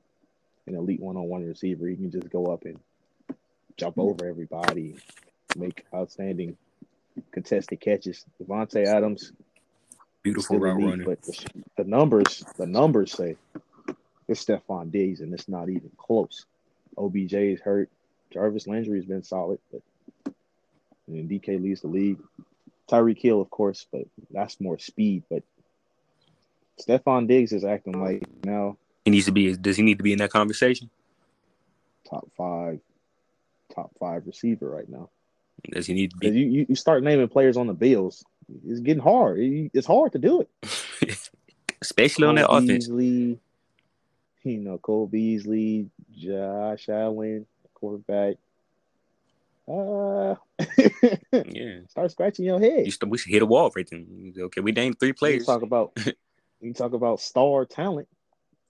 an 0.68 0.76
elite 0.76 1.00
one-on-one 1.02 1.46
receiver. 1.46 1.88
He 1.88 1.96
can 1.96 2.12
just 2.12 2.30
go 2.30 2.48
up 2.48 2.66
and 2.66 2.80
jump 3.78 3.98
over 3.98 4.28
everybody, 4.28 4.98
make 5.56 5.86
outstanding 5.94 6.58
contested 7.32 7.80
catches. 7.80 8.26
Davante 8.42 8.86
Adams 8.86 9.32
beautiful 10.24 10.60
route 10.60 10.78
elite, 10.78 10.90
runner. 10.90 11.06
but 11.06 11.22
the, 11.24 11.46
the 11.78 11.84
numbers, 11.84 12.44
the 12.58 12.66
numbers 12.66 13.12
say 13.12 13.38
it's 14.28 14.46
Stefon 14.46 14.92
Diggs, 14.92 15.22
and 15.22 15.34
it's 15.34 15.48
not 15.48 15.70
even 15.70 15.92
close. 15.98 16.46
OBJ 16.98 17.34
is 17.34 17.62
hurt. 17.62 17.90
Jarvis 18.32 18.68
Landry 18.68 18.98
has 18.98 19.06
been 19.06 19.24
solid, 19.24 19.60
but 19.72 19.82
and 21.08 21.18
then 21.18 21.28
DK 21.28 21.62
leads 21.62 21.82
the 21.82 21.88
league. 21.88 22.20
Tyreek 22.92 23.20
Hill, 23.20 23.42
of 23.42 23.50
course, 23.50 23.86
but 23.92 24.04
that's 24.32 24.60
more 24.60 24.78
speed. 24.78 25.24
But 25.30 25.44
Stefon 26.80 27.28
Diggs 27.28 27.54
is 27.54 27.64
acting 27.64 28.02
like 28.02 28.24
now 28.44 28.78
He 29.06 29.12
needs 29.12 29.26
to 29.26 29.32
be. 29.32 29.56
Does 29.56 29.78
he 29.78 29.84
need 29.84 29.98
to 29.98 30.04
be 30.04 30.14
in 30.14 30.20
that 30.20 30.32
conversation? 30.32 30.90
top 32.12 32.28
five, 32.38 32.80
top 33.74 33.92
five 34.00 34.28
receiver 34.28 34.70
right 34.70 34.90
now. 34.90 35.10
Does 35.72 35.88
he 35.88 35.94
need 35.94 36.12
to 36.12 36.18
be? 36.18 36.28
you, 36.28 36.48
you, 36.48 36.66
you 36.70 36.76
start 36.76 37.04
naming 37.04 37.28
players 37.28 37.58
on 37.58 37.68
the 37.68 37.74
Bills, 37.74 38.24
it's 38.68 38.80
getting 38.80 39.02
hard. 39.02 39.40
It's 39.40 39.88
hard 39.88 40.12
to 40.14 40.20
do 40.20 40.42
it. 40.42 41.30
Especially 41.82 42.28
on 42.28 42.36
that 42.36 42.48
Cole 42.48 42.58
offense. 42.58 42.88
Beasley, 42.88 43.40
you 44.44 44.60
know, 44.60 44.78
Cole 44.78 45.08
Beasley, 45.08 45.90
Josh 46.12 46.90
Allen, 46.90 47.46
quarterback. 47.74 48.36
Uh, 49.72 50.36
Yeah, 51.32 51.80
start 51.90 52.12
scratching 52.12 52.46
your 52.46 52.60
head. 52.60 52.86
you 52.86 52.92
st- 52.92 53.10
we 53.10 53.18
should 53.18 53.32
hit 53.32 53.42
a 53.42 53.46
wall 53.46 53.72
right 53.76 53.88
then. 53.90 54.34
Okay, 54.38 54.62
we 54.62 54.72
named 54.72 55.00
three 55.00 55.10
You 55.10 55.14
players. 55.14 55.46
talk 55.46 55.62
about 55.62 55.98
you 56.62 56.74
talk 56.74 56.94
about 56.94 57.20
star 57.20 57.66
talent 57.66 58.08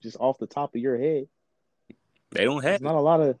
just 0.02 0.16
off 0.20 0.38
the 0.38 0.46
top 0.46 0.74
of 0.74 0.80
your 0.80 0.96
head. 0.98 1.26
They 2.30 2.44
don't 2.44 2.62
have, 2.62 2.80
not 2.80 2.94
a 2.94 3.00
lot 3.00 3.20
of 3.20 3.38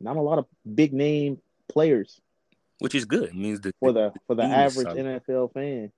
not 0.00 0.16
a 0.16 0.20
lot 0.20 0.38
of 0.38 0.46
big 0.74 0.92
name 0.92 1.40
players 1.68 2.20
which 2.78 2.94
is 2.94 3.04
good. 3.04 3.24
It 3.28 3.34
means 3.34 3.60
the 3.60 3.74
for 3.78 3.92
the 3.92 4.12
for 4.26 4.34
the 4.34 4.42
average 4.42 4.86
solid. 4.86 5.04
NFL 5.26 5.52
fan 5.52 5.92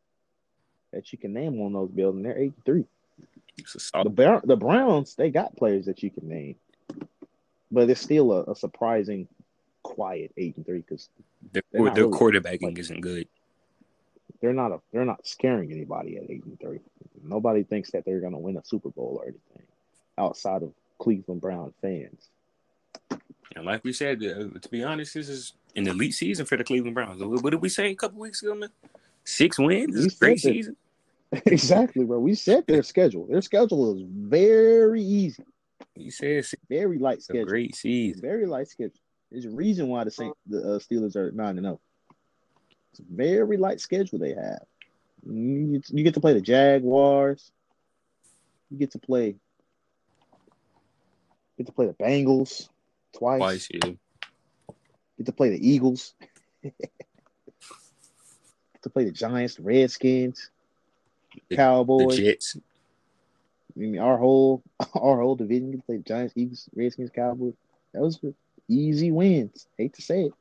that 0.92 1.12
you 1.12 1.18
can 1.18 1.32
name 1.32 1.60
on 1.60 1.72
those 1.72 1.90
bills, 1.90 2.16
and 2.16 2.24
they're 2.24 2.36
eight 2.38 2.54
three. 2.64 2.84
The. 3.92 4.10
Bar- 4.10 4.42
the 4.44 4.56
Browns, 4.56 5.14
they 5.14 5.30
got 5.30 5.56
players 5.56 5.86
that 5.86 6.02
you 6.02 6.10
can 6.10 6.28
name, 6.28 6.56
but 7.70 7.88
it's 7.88 8.00
still 8.00 8.32
a, 8.32 8.50
a 8.50 8.56
surprising 8.56 9.28
quiet 9.82 10.32
eight 10.36 10.56
and 10.56 10.64
three 10.66 10.78
because 10.78 11.08
Their, 11.52 11.62
their 11.72 11.82
really- 11.82 12.02
quarterbacking 12.18 12.62
like- 12.62 12.78
isn't 12.78 13.00
good. 13.00 13.26
they're 14.40 14.52
not 14.52 14.72
a 14.72 14.80
they're 14.92 15.04
not 15.04 15.26
scaring 15.26 15.70
anybody 15.72 16.16
at 16.16 16.24
eight 16.30 16.44
and 16.44 16.58
three. 16.60 16.80
Nobody 17.24 17.62
thinks 17.62 17.90
that 17.92 18.04
they're 18.04 18.20
going 18.20 18.32
to 18.32 18.38
win 18.38 18.56
a 18.56 18.64
Super 18.64 18.90
Bowl 18.90 19.18
or 19.20 19.24
anything 19.24 19.66
outside 20.18 20.62
of 20.62 20.72
Cleveland 20.98 21.40
Brown 21.40 21.72
fans. 21.80 22.28
And 23.54 23.64
like 23.66 23.84
we 23.84 23.92
said, 23.92 24.22
uh, 24.24 24.58
to 24.58 24.68
be 24.70 24.82
honest, 24.82 25.14
this 25.14 25.28
is 25.28 25.52
an 25.76 25.86
elite 25.86 26.14
season 26.14 26.46
for 26.46 26.56
the 26.56 26.64
Cleveland 26.64 26.94
Browns. 26.94 27.22
What 27.22 27.50
did 27.50 27.60
we 27.60 27.68
say 27.68 27.90
a 27.90 27.94
couple 27.94 28.18
weeks 28.18 28.42
ago, 28.42 28.54
man? 28.54 28.70
Six 29.24 29.58
wins. 29.58 29.94
Is 29.94 30.14
great 30.14 30.40
season. 30.40 30.76
exactly, 31.46 32.04
bro. 32.04 32.18
We 32.18 32.34
said 32.34 32.66
their 32.66 32.82
schedule. 32.82 33.26
Their 33.26 33.42
schedule 33.42 33.94
is 33.96 34.02
very 34.08 35.02
easy, 35.02 35.44
You 35.96 36.10
said 36.10 36.44
very 36.68 36.98
light 36.98 37.18
a 37.18 37.20
schedule. 37.22 37.44
great 37.46 37.74
season. 37.76 38.20
Very 38.22 38.46
light 38.46 38.68
schedule. 38.68 38.96
There's 39.32 39.46
a 39.46 39.50
reason 39.50 39.88
why 39.88 40.04
the 40.04 40.10
Saint 40.10 40.36
the 40.46 40.58
uh, 40.58 40.78
Steelers 40.78 41.16
are 41.16 41.32
nine 41.32 41.56
and 41.56 41.64
zero. 41.64 41.80
It's 42.90 43.00
a 43.00 43.04
very 43.10 43.56
light 43.56 43.80
schedule 43.80 44.18
they 44.18 44.34
have. 44.34 44.64
You 45.26 45.72
get, 45.72 45.90
you 45.90 46.04
get 46.04 46.14
to 46.14 46.20
play 46.20 46.34
the 46.34 46.42
Jaguars. 46.42 47.50
You 48.70 48.78
get 48.78 48.90
to 48.92 48.98
play 48.98 49.36
Get 51.56 51.66
to 51.66 51.72
play 51.72 51.86
the 51.86 51.94
Bengals 51.94 52.68
twice. 53.16 53.38
Twice, 53.40 53.68
yeah. 53.72 53.92
Get 55.16 55.26
to 55.26 55.32
play 55.32 55.50
the 55.50 55.68
Eagles. 55.68 56.14
Get 56.62 56.74
to 58.82 58.90
play 58.90 59.04
the 59.04 59.12
Giants, 59.12 59.54
the 59.56 59.62
Redskins, 59.62 60.50
The- 61.48 61.56
Cowboys. 61.56 62.16
The 62.16 62.22
Jets. 62.22 62.56
I 62.56 63.78
mean, 63.78 63.98
our 63.98 64.18
whole 64.18 64.62
our 64.94 65.20
whole 65.20 65.36
division 65.36 65.70
get 65.70 65.78
to 65.78 65.82
play 65.84 65.96
the 65.96 66.02
Giants, 66.02 66.34
Eagles, 66.36 66.68
Redskins, 66.74 67.10
Cowboys. 67.14 67.54
That 67.94 68.02
was 68.02 68.20
easy 68.72 69.10
wins. 69.10 69.66
Hate 69.76 69.94
to 69.94 70.02
say 70.02 70.24
it. 70.24 70.32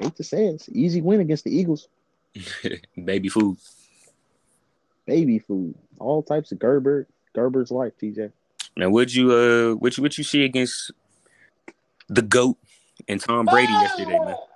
Hate 0.00 0.16
to 0.16 0.24
say 0.24 0.46
it. 0.46 0.54
It's 0.54 0.68
easy 0.68 1.00
win 1.00 1.20
against 1.20 1.44
the 1.44 1.54
Eagles. 1.54 1.88
Baby 3.04 3.28
food. 3.28 3.58
Baby 5.06 5.38
food. 5.38 5.74
All 5.98 6.22
types 6.22 6.52
of 6.52 6.58
Gerber. 6.58 7.06
Gerber's 7.34 7.70
life, 7.70 7.92
TJ. 8.00 8.32
Now, 8.76 8.90
would 8.90 9.14
you 9.14 9.32
uh, 9.32 9.74
what 9.74 9.96
you 9.96 10.02
what 10.02 10.16
you 10.18 10.24
see 10.24 10.44
against 10.44 10.92
the 12.08 12.22
goat 12.22 12.56
and 13.08 13.20
Tom 13.20 13.46
Brady 13.46 13.72
yesterday, 13.72 14.18
man? 14.18 14.36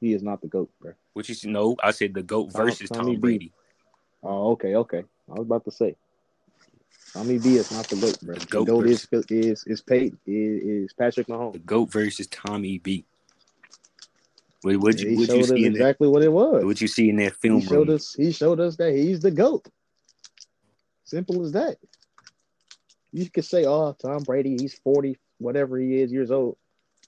He 0.00 0.12
is 0.12 0.22
not 0.22 0.42
the 0.42 0.46
GOAT, 0.46 0.70
bro. 0.80 0.92
What 1.14 1.28
you 1.28 1.34
see? 1.34 1.48
No, 1.48 1.74
I 1.82 1.90
said 1.90 2.12
the 2.12 2.22
goat 2.22 2.52
versus 2.52 2.90
Tom 2.90 3.06
B. 3.06 3.16
Brady. 3.16 3.52
Oh, 4.22 4.52
okay, 4.52 4.74
okay. 4.74 5.04
I 5.30 5.32
was 5.32 5.46
about 5.46 5.64
to 5.64 5.70
say. 5.70 5.96
Tommy 7.16 7.38
B 7.38 7.56
is 7.56 7.72
not 7.72 7.88
the 7.88 7.96
GOAT, 7.96 8.20
bro. 8.20 8.34
The 8.34 8.40
The 8.40 8.46
GOAT 8.46 8.66
GOAT, 8.66 8.86
is 8.88 9.08
is 9.30 9.64
is 9.66 9.80
Peyton, 9.80 10.18
is, 10.26 10.62
is 10.62 10.92
Patrick 10.92 11.26
Mahomes. 11.28 11.54
The 11.54 11.58
goat 11.60 11.90
versus 11.90 12.26
Tommy 12.26 12.76
B. 12.76 13.06
What 14.60 14.76
what 14.76 15.00
you 15.00 15.16
what 15.16 15.28
you 15.34 15.44
see 15.44 15.64
in 15.64 15.72
that? 15.72 15.78
exactly 15.78 16.08
what 16.08 16.22
it 16.22 16.30
was. 16.30 16.62
What 16.62 16.78
you 16.82 16.88
see 16.88 17.08
in 17.08 17.16
that 17.16 17.34
film 17.36 17.60
He 17.60 17.66
showed 17.66 17.88
room? 17.88 17.96
us. 17.96 18.12
He 18.12 18.32
showed 18.32 18.60
us 18.60 18.76
that 18.76 18.92
he's 18.92 19.20
the 19.20 19.30
goat. 19.30 19.66
Simple 21.04 21.42
as 21.42 21.52
that. 21.52 21.78
You 23.12 23.30
could 23.30 23.46
say, 23.46 23.64
"Oh, 23.64 23.96
Tom 23.98 24.18
Brady, 24.24 24.58
he's 24.58 24.74
forty, 24.84 25.16
whatever 25.38 25.78
he 25.78 26.02
is, 26.02 26.12
years 26.12 26.30
old." 26.30 26.58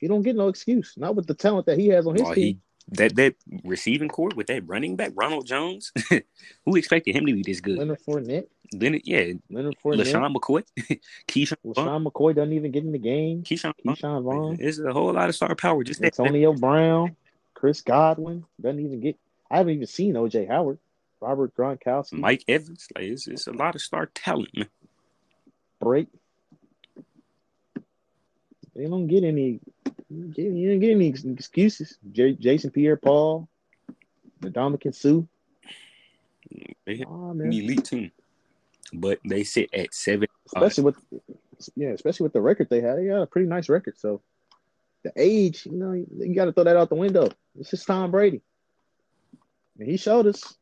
He 0.01 0.09
don't 0.09 0.23
get 0.23 0.37
no 0.37 0.49
excuse. 0.49 0.95
Not 0.97 1.17
with 1.17 1.27
the 1.27 1.35
talent 1.35 1.67
that 1.67 1.79
he 1.79 1.89
has 1.89 2.07
on 2.07 2.15
his 2.15 2.27
Oh, 2.27 2.35
team. 2.35 2.63
That 2.93 3.17
that 3.17 3.35
receiving 3.65 4.09
court 4.09 4.35
with 4.35 4.47
that 4.47 4.67
running 4.67 4.97
back 4.97 5.13
Ronald 5.15 5.47
Jones. 5.47 5.93
Who 6.65 6.77
expected 6.77 7.15
him 7.15 7.27
to 7.27 7.35
be 7.35 7.43
this 7.43 7.61
good? 7.61 7.79
Leonard 7.79 8.01
Fournette, 8.07 8.47
Then 8.73 9.01
yeah, 9.05 9.33
Leonard 9.51 9.77
Fournette, 9.85 10.07
LeSean 10.07 10.35
McCoy, 10.35 10.63
Ke'Shawn, 11.29 11.57
Vaughn, 11.65 12.05
LeSean 12.05 12.07
McCoy 12.07 12.35
doesn't 12.35 12.53
even 12.53 12.71
get 12.71 12.85
in 12.85 12.93
the 12.93 12.99
game. 12.99 13.43
Ke'Shawn, 13.43 13.75
Vaughn. 13.85 13.95
Ke'Shawn 13.97 14.23
Vaughn, 14.23 14.57
There's 14.57 14.79
a 14.79 14.93
whole 14.93 15.13
lot 15.13 15.29
of 15.29 15.35
star 15.35 15.55
power. 15.55 15.85
Just 15.85 16.01
that, 16.01 16.15
that 16.15 16.23
Antonio 16.23 16.55
Brown, 16.55 17.15
Chris 17.55 17.83
Godwin 17.83 18.45
doesn't 18.61 18.81
even 18.81 19.01
get. 19.01 19.17
I 19.51 19.59
haven't 19.59 19.75
even 19.75 19.87
seen 19.87 20.15
OJ 20.15 20.49
Howard, 20.49 20.79
Robert 21.21 21.55
Gronkowski, 21.55 22.15
Mike 22.15 22.45
Evans. 22.49 22.89
Like 22.95 23.05
it's, 23.05 23.27
it's 23.27 23.47
a 23.47 23.53
lot 23.53 23.75
of 23.75 23.83
star 23.83 24.07
talent, 24.07 24.57
man. 24.57 24.69
break. 25.81 26.09
They 28.75 28.87
don't 28.87 29.09
get 29.09 29.25
any. 29.25 29.61
You 30.11 30.33
didn't 30.33 30.81
get 30.81 30.91
any 30.91 31.09
excuses. 31.09 31.99
J- 32.13 32.35
Jason 32.35 32.71
Pierre-Paul, 32.71 33.49
Ndamukong 34.41 34.95
Suh. 34.95 35.23
They 36.87 36.97
have 36.99 37.09
Oh, 37.09 37.31
an 37.31 37.53
elite 37.53 37.85
team, 37.85 38.11
but 38.95 39.19
they 39.29 39.45
sit 39.45 39.69
at 39.75 39.93
seven. 39.93 40.29
Especially 40.47 40.85
with, 40.85 40.97
yeah, 41.77 41.89
especially 41.91 42.25
with 42.25 42.33
the 42.33 42.41
record 42.41 42.69
they 42.71 42.81
had. 42.81 42.97
They 42.97 43.07
got 43.07 43.23
a 43.23 43.27
pretty 43.27 43.49
nice 43.49 43.69
record. 43.69 43.99
So 43.99 44.23
the 45.03 45.13
age, 45.17 45.67
you 45.67 45.73
know, 45.77 45.93
you 45.93 46.35
got 46.35 46.47
to 46.47 46.53
throw 46.53 46.65
that 46.65 46.77
out 46.77 46.89
the 46.89 46.95
window. 46.95 47.29
It's 47.59 47.71
just 47.71 47.87
Tom 47.87 48.11
Brady. 48.11 48.41
And 49.79 49.89
he 49.89 49.99
showed 49.99 50.27
us 50.27 50.57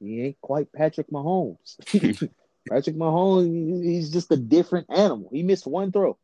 he 0.00 0.22
ain't 0.22 0.40
quite 0.40 0.72
Patrick 0.72 1.10
Mahomes. 1.10 1.76
Patrick 2.68 2.96
Mahomes, 2.96 3.84
he's 3.84 4.10
just 4.10 4.32
a 4.32 4.36
different 4.36 4.86
animal. 4.88 5.28
He 5.30 5.42
missed 5.42 5.66
one 5.66 5.92
throw. 5.92 6.16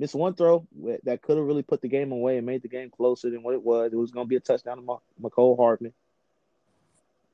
Missed 0.00 0.14
one 0.14 0.32
throw 0.32 0.66
that 1.04 1.20
could 1.20 1.36
have 1.36 1.46
really 1.46 1.62
put 1.62 1.82
the 1.82 1.88
game 1.88 2.10
away 2.10 2.38
and 2.38 2.46
made 2.46 2.62
the 2.62 2.68
game 2.68 2.88
closer 2.88 3.28
than 3.28 3.42
what 3.42 3.52
it 3.52 3.62
was. 3.62 3.92
It 3.92 3.96
was 3.96 4.10
going 4.10 4.24
to 4.24 4.28
be 4.30 4.36
a 4.36 4.40
touchdown 4.40 4.78
to 4.78 4.98
Mecole 5.22 5.58
Hardman. 5.58 5.92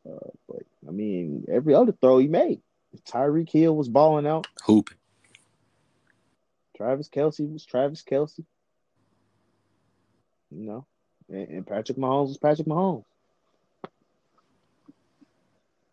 Uh, 0.05 0.31
but, 0.49 0.63
I 0.89 0.91
mean, 0.91 1.45
every 1.49 1.75
other 1.75 1.93
throw 1.93 2.19
he 2.19 2.27
made. 2.27 2.61
Tyreek 3.09 3.51
Hill 3.51 3.77
was 3.77 3.89
balling 3.89 4.27
out. 4.27 4.49
hooping. 4.65 4.97
Travis 6.77 7.09
Kelce 7.09 7.53
was 7.53 7.65
Travis 7.65 8.03
Kelce. 8.03 8.45
You 10.51 10.67
know, 10.67 10.87
and, 11.29 11.49
and 11.49 11.67
Patrick 11.69 11.99
Mahomes 11.99 12.29
was 12.29 12.39
Patrick 12.39 12.67
Mahomes. 12.67 13.05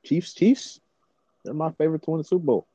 Chiefs, 0.03 0.33
Chiefs, 0.33 0.79
they're 1.45 1.53
my 1.53 1.71
favorite 1.73 2.01
to 2.01 2.09
win 2.09 2.17
the 2.17 2.23
Super 2.23 2.45
Bowl. 2.45 2.67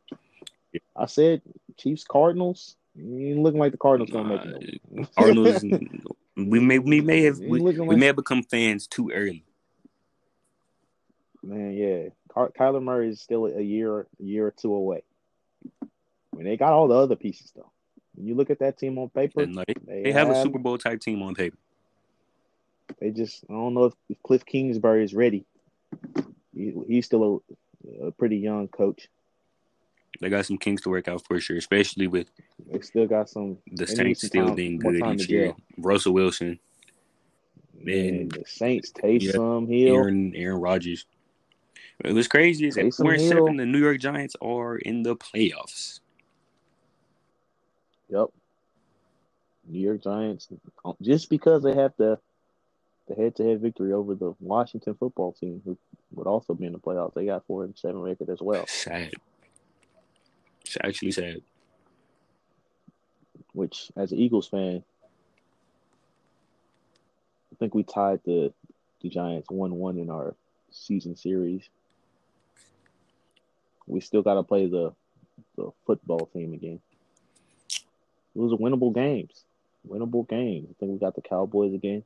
I 0.96 1.06
said 1.06 1.42
Chiefs, 1.76 2.04
Cardinals. 2.04 2.76
Looking 3.00 3.60
like 3.60 3.72
the 3.72 3.78
Cardinals 3.78 4.10
gonna 4.10 4.28
make 4.28 4.40
it. 4.44 5.14
Cardinals. 5.16 5.62
we 6.36 6.60
may 6.60 6.78
we 6.78 7.00
may 7.00 7.22
have 7.22 7.38
we, 7.38 7.60
we 7.60 7.72
like- 7.72 7.98
may 7.98 8.06
have 8.06 8.16
become 8.16 8.42
fans 8.42 8.86
too 8.86 9.10
early. 9.12 9.44
Man, 11.42 11.72
yeah, 11.72 12.08
Ky- 12.34 12.52
Kyler 12.58 12.82
Murray 12.82 13.10
is 13.10 13.20
still 13.20 13.46
a 13.46 13.60
year, 13.60 14.00
a 14.00 14.22
year 14.22 14.48
or 14.48 14.50
two 14.50 14.74
away. 14.74 15.02
I 15.82 16.36
mean, 16.36 16.44
they 16.44 16.56
got 16.56 16.72
all 16.72 16.88
the 16.88 16.96
other 16.96 17.14
pieces 17.16 17.52
though. 17.54 17.70
When 18.14 18.26
you 18.26 18.34
look 18.34 18.50
at 18.50 18.58
that 18.58 18.76
team 18.78 18.98
on 18.98 19.08
paper, 19.10 19.46
like, 19.46 19.78
they, 19.86 20.02
they 20.02 20.12
have 20.12 20.28
a 20.30 20.42
Super 20.42 20.58
Bowl 20.58 20.76
type 20.78 21.00
team 21.00 21.22
on 21.22 21.34
paper. 21.36 21.56
They 23.00 23.10
just 23.10 23.44
I 23.48 23.52
don't 23.52 23.74
know 23.74 23.84
if, 23.84 23.94
if 24.08 24.20
Cliff 24.24 24.44
Kingsbury 24.44 25.04
is 25.04 25.14
ready. 25.14 25.44
He, 26.52 26.74
he's 26.88 27.06
still 27.06 27.42
a, 28.02 28.06
a 28.08 28.10
pretty 28.10 28.38
young 28.38 28.66
coach. 28.66 29.08
They 30.20 30.28
got 30.28 30.46
some 30.46 30.58
kinks 30.58 30.82
to 30.82 30.90
work 30.90 31.06
out 31.08 31.24
for 31.26 31.38
sure, 31.40 31.56
especially 31.56 32.06
with 32.08 32.30
They 32.70 32.80
still 32.80 33.06
got 33.06 33.28
some. 33.30 33.58
the 33.70 33.86
Saints 33.86 34.26
still 34.26 34.46
time- 34.46 34.54
being 34.56 34.78
good 34.78 34.96
each 35.14 35.28
year. 35.28 35.54
Russell 35.76 36.12
Wilson, 36.12 36.58
And 37.74 37.84
Man. 37.84 38.28
the 38.28 38.42
Saints, 38.46 38.90
Taysom 38.92 39.68
Hill. 39.68 39.94
Aaron 39.94 40.34
Aaron 40.34 40.60
Rodgers. 40.60 41.06
What's 42.04 42.26
crazy 42.28 42.66
is 42.68 42.74
that 42.74 42.86
Taysom 42.86 42.96
four 43.02 43.12
and 43.12 43.20
Hill. 43.20 43.30
seven, 43.30 43.56
the 43.56 43.66
New 43.66 43.78
York 43.78 44.00
Giants 44.00 44.34
are 44.42 44.76
in 44.76 45.02
the 45.04 45.14
playoffs. 45.16 46.00
Yep. 48.08 48.28
New 49.68 49.80
York 49.80 50.02
Giants. 50.02 50.48
Uh, 50.84 50.92
just 51.02 51.28
because 51.30 51.62
they 51.62 51.74
have 51.74 51.92
the 51.96 52.18
the 53.06 53.14
head 53.14 53.34
to 53.36 53.44
head 53.44 53.60
victory 53.60 53.92
over 53.92 54.14
the 54.14 54.34
Washington 54.40 54.94
football 54.94 55.32
team, 55.32 55.62
who 55.64 55.78
would 56.12 56.26
also 56.26 56.52
be 56.54 56.66
in 56.66 56.72
the 56.72 56.78
playoffs, 56.78 57.14
they 57.14 57.24
got 57.24 57.46
four 57.46 57.64
and 57.64 57.76
seven 57.76 58.00
record 58.02 58.28
as 58.28 58.40
well. 58.42 58.66
Sad. 58.66 59.12
It's 60.68 60.76
actually 60.84 61.12
sad. 61.12 61.40
Which, 63.54 63.90
as 63.96 64.12
an 64.12 64.18
Eagles 64.18 64.48
fan, 64.48 64.84
I 67.50 67.56
think 67.58 67.74
we 67.74 67.82
tied 67.82 68.20
the 68.24 68.52
the 69.00 69.08
Giants 69.08 69.48
one 69.50 69.74
one 69.76 69.96
in 69.98 70.10
our 70.10 70.34
season 70.70 71.16
series. 71.16 71.66
We 73.86 74.00
still 74.00 74.20
got 74.20 74.34
to 74.34 74.42
play 74.42 74.66
the 74.66 74.92
the 75.56 75.70
football 75.86 76.26
team 76.26 76.52
again. 76.52 76.80
It 77.70 78.38
was 78.38 78.52
a 78.52 78.56
winnable 78.56 78.94
games, 78.94 79.44
winnable 79.88 80.28
games. 80.28 80.68
I 80.70 80.74
think 80.78 80.92
we 80.92 80.98
got 80.98 81.14
the 81.14 81.22
Cowboys 81.22 81.72
again. 81.72 82.04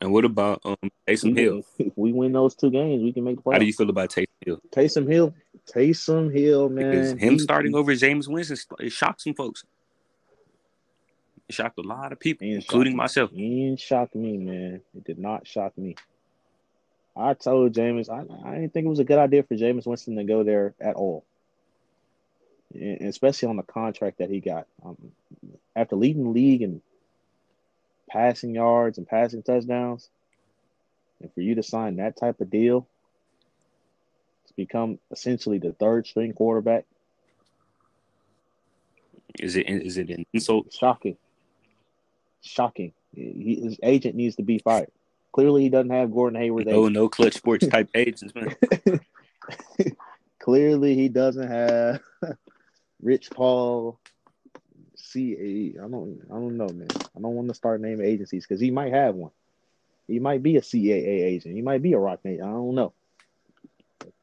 And 0.00 0.12
what 0.12 0.26
about 0.26 0.60
um 0.64 0.90
Taysom 1.08 1.36
Hill? 1.36 1.64
If 1.78 1.92
we 1.96 2.12
win 2.12 2.32
those 2.32 2.54
two 2.54 2.70
games, 2.70 3.02
we 3.02 3.12
can 3.12 3.24
make 3.24 3.42
the 3.42 3.50
How 3.50 3.58
do 3.58 3.64
you 3.64 3.72
feel 3.72 3.88
about 3.88 4.10
Taysom 4.10 4.26
Hill? 4.44 4.60
Taysom 4.70 5.10
Hill, 5.10 5.34
Taysom 5.72 6.32
Hill, 6.32 6.68
Because 6.68 7.10
man. 7.14 7.18
him 7.18 7.32
he- 7.34 7.38
starting 7.38 7.74
over 7.74 7.92
Jameis 7.92 8.28
Winston 8.28 8.56
it 8.80 8.90
shocked 8.92 9.22
some 9.22 9.34
folks. 9.34 9.64
It 11.48 11.54
shocked 11.54 11.78
a 11.78 11.82
lot 11.82 12.12
of 12.12 12.18
people, 12.20 12.46
including 12.46 12.92
shocked 12.92 12.96
myself. 12.96 13.30
He 13.32 13.66
didn't 13.66 13.80
shock 13.80 14.14
me, 14.14 14.36
man. 14.36 14.80
It 14.96 15.04
did 15.04 15.18
not 15.18 15.46
shock 15.46 15.76
me. 15.78 15.96
I 17.16 17.34
told 17.34 17.72
James, 17.72 18.08
I, 18.08 18.24
I 18.44 18.54
didn't 18.56 18.72
think 18.74 18.84
it 18.86 18.90
was 18.90 18.98
a 18.98 19.04
good 19.04 19.18
idea 19.18 19.42
for 19.42 19.54
Jameis 19.54 19.86
Winston 19.86 20.16
to 20.16 20.24
go 20.24 20.42
there 20.44 20.74
at 20.80 20.96
all, 20.96 21.24
and 22.74 23.02
especially 23.02 23.48
on 23.48 23.56
the 23.56 23.62
contract 23.62 24.18
that 24.18 24.28
he 24.28 24.40
got. 24.40 24.66
Um, 24.84 24.96
after 25.74 25.96
leading 25.96 26.24
the 26.24 26.30
league 26.30 26.62
in 26.62 26.82
passing 28.10 28.54
yards 28.54 28.98
and 28.98 29.06
passing 29.08 29.42
touchdowns, 29.42 30.10
and 31.22 31.32
for 31.32 31.40
you 31.40 31.54
to 31.54 31.62
sign 31.62 31.96
that 31.96 32.16
type 32.16 32.40
of 32.40 32.50
deal 32.50 32.86
become 34.56 34.98
essentially 35.10 35.58
the 35.58 35.72
third 35.72 36.06
string 36.06 36.32
quarterback, 36.32 36.84
Is 39.38 39.56
it 39.56 39.68
is 39.68 39.98
it 39.98 40.10
an 40.10 40.24
insult? 40.32 40.72
shocking. 40.72 41.16
Shocking. 42.42 42.92
He, 43.14 43.60
his 43.62 43.78
agent 43.82 44.14
needs 44.14 44.36
to 44.36 44.42
be 44.42 44.58
fired. 44.58 44.90
Clearly, 45.32 45.62
he 45.62 45.68
doesn't 45.68 45.90
have 45.90 46.12
Gordon 46.12 46.40
Hayward. 46.40 46.66
No, 46.66 46.82
agent. 46.82 46.94
no 46.94 47.08
Klutch 47.08 47.34
Sports 47.34 47.66
type 47.68 47.90
agents, 47.94 48.34
man. 48.34 48.56
Clearly, 50.38 50.94
he 50.94 51.08
doesn't 51.08 51.48
have 51.48 52.00
Rich 53.02 53.30
Paul. 53.30 53.98
C. 54.94 55.74
I 55.78 55.88
don't. 55.88 56.20
I 56.30 56.34
don't 56.34 56.56
know, 56.56 56.68
man. 56.68 56.88
I 57.16 57.20
don't 57.20 57.34
want 57.34 57.48
to 57.48 57.54
start 57.54 57.80
naming 57.80 58.06
agencies 58.06 58.46
because 58.46 58.60
he 58.60 58.70
might 58.70 58.92
have 58.92 59.14
one. 59.14 59.30
He 60.08 60.18
might 60.20 60.42
be 60.42 60.56
a 60.56 60.60
CAA 60.60 61.24
agent. 61.24 61.54
He 61.54 61.62
might 61.62 61.82
be 61.82 61.92
a 61.94 61.98
Roc 61.98 62.24
Nation. 62.24 62.44
I 62.44 62.50
don't 62.50 62.74
know. 62.74 62.92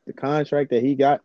The 0.05 0.13
contract 0.13 0.71
that 0.71 0.83
he 0.83 0.95
got, 0.95 1.21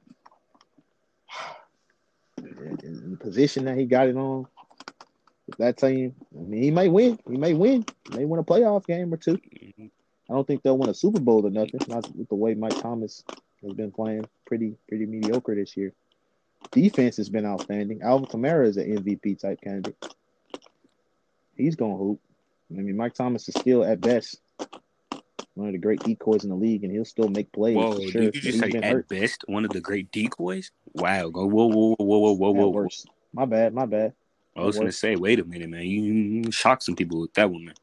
the 2.36 3.16
position 3.18 3.64
that 3.64 3.76
he 3.76 3.86
got 3.86 4.08
it 4.08 4.16
on 4.16 4.46
that 5.58 5.76
team, 5.76 6.14
I 6.36 6.42
mean, 6.42 6.62
he 6.62 6.70
may 6.70 6.88
win. 6.88 7.18
He 7.28 7.36
may 7.36 7.54
win. 7.54 7.84
He 8.10 8.16
may 8.16 8.24
win 8.24 8.40
a 8.40 8.44
playoff 8.44 8.86
game 8.86 9.12
or 9.12 9.16
two. 9.16 9.40
I 10.30 10.34
don't 10.34 10.46
think 10.46 10.62
they'll 10.62 10.78
win 10.78 10.90
a 10.90 10.94
Super 10.94 11.20
Bowl 11.20 11.46
or 11.46 11.50
nothing. 11.50 11.80
Not 11.88 12.14
with 12.14 12.28
the 12.28 12.34
way 12.34 12.54
Mike 12.54 12.80
Thomas 12.80 13.24
has 13.62 13.72
been 13.72 13.90
playing, 13.90 14.26
pretty 14.46 14.76
pretty 14.88 15.06
mediocre 15.06 15.54
this 15.54 15.76
year. 15.76 15.92
Defense 16.70 17.16
has 17.16 17.28
been 17.28 17.46
outstanding. 17.46 18.02
Alvin 18.02 18.28
Kamara 18.28 18.66
is 18.66 18.76
an 18.76 18.98
MVP 18.98 19.40
type 19.40 19.60
candidate. 19.60 19.96
He's 21.56 21.76
gonna 21.76 21.96
hoop. 21.96 22.20
I 22.70 22.80
mean, 22.80 22.96
Mike 22.96 23.14
Thomas 23.14 23.48
is 23.48 23.54
still 23.58 23.84
at 23.84 24.00
best 24.00 24.40
one 25.58 25.68
of 25.68 25.72
the 25.72 25.78
great 25.78 26.00
decoys 26.04 26.44
in 26.44 26.50
the 26.50 26.56
league, 26.56 26.84
and 26.84 26.92
he'll 26.92 27.04
still 27.04 27.28
make 27.28 27.50
plays. 27.52 27.76
Whoa, 27.76 27.92
for 27.92 27.98
did 27.98 28.10
sure. 28.12 28.22
you 28.22 28.30
just 28.30 28.46
he's 28.46 28.60
say 28.60 28.70
at 28.78 28.84
hurt. 28.84 29.08
best 29.08 29.44
one 29.48 29.64
of 29.64 29.70
the 29.72 29.80
great 29.80 30.10
decoys? 30.12 30.70
Wow, 30.94 31.28
go 31.28 31.46
whoa 31.46 31.66
whoa 31.66 31.96
whoa 31.98 32.18
whoa 32.18 32.32
whoa 32.32 32.50
whoa. 32.52 32.68
whoa. 32.70 32.88
My 33.32 33.44
bad. 33.44 33.74
My 33.74 33.84
bad. 33.86 34.14
I 34.56 34.62
was 34.62 34.78
gonna 34.78 34.92
say, 34.92 35.16
wait 35.16 35.38
a 35.38 35.44
minute, 35.44 35.68
man, 35.68 35.82
you, 35.82 36.02
you 36.02 36.50
shocked 36.50 36.82
some 36.82 36.96
people 36.96 37.20
with 37.20 37.32
that 37.34 37.50
one, 37.50 37.66
man. 37.66 37.74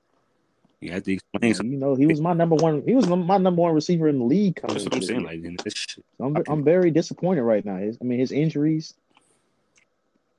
You 0.81 0.91
have 0.91 1.03
to 1.03 1.13
explain 1.13 1.49
You 1.49 1.53
something. 1.53 1.79
know, 1.79 1.95
he 1.95 2.05
was 2.05 2.19
my 2.19 2.33
number 2.33 2.55
one. 2.55 2.83
He 2.85 2.93
was 2.93 3.07
my 3.07 3.37
number 3.37 3.61
one 3.61 3.73
receiver 3.73 4.07
in 4.07 4.19
the 4.19 4.25
league 4.25 4.57
coming. 4.57 4.73
That's 4.73 4.85
what 4.85 4.95
I'm 4.95 5.01
saying. 5.01 5.23
Like, 5.23 5.39
man, 5.39 5.55
this 5.63 5.73
shit, 5.73 6.03
I'm 6.19 6.35
I'm 6.47 6.63
very 6.63 6.91
disappointed 6.91 7.43
right 7.43 7.63
now. 7.63 7.77
His, 7.77 7.97
I 8.01 8.03
mean, 8.03 8.19
his 8.19 8.31
injuries. 8.31 8.93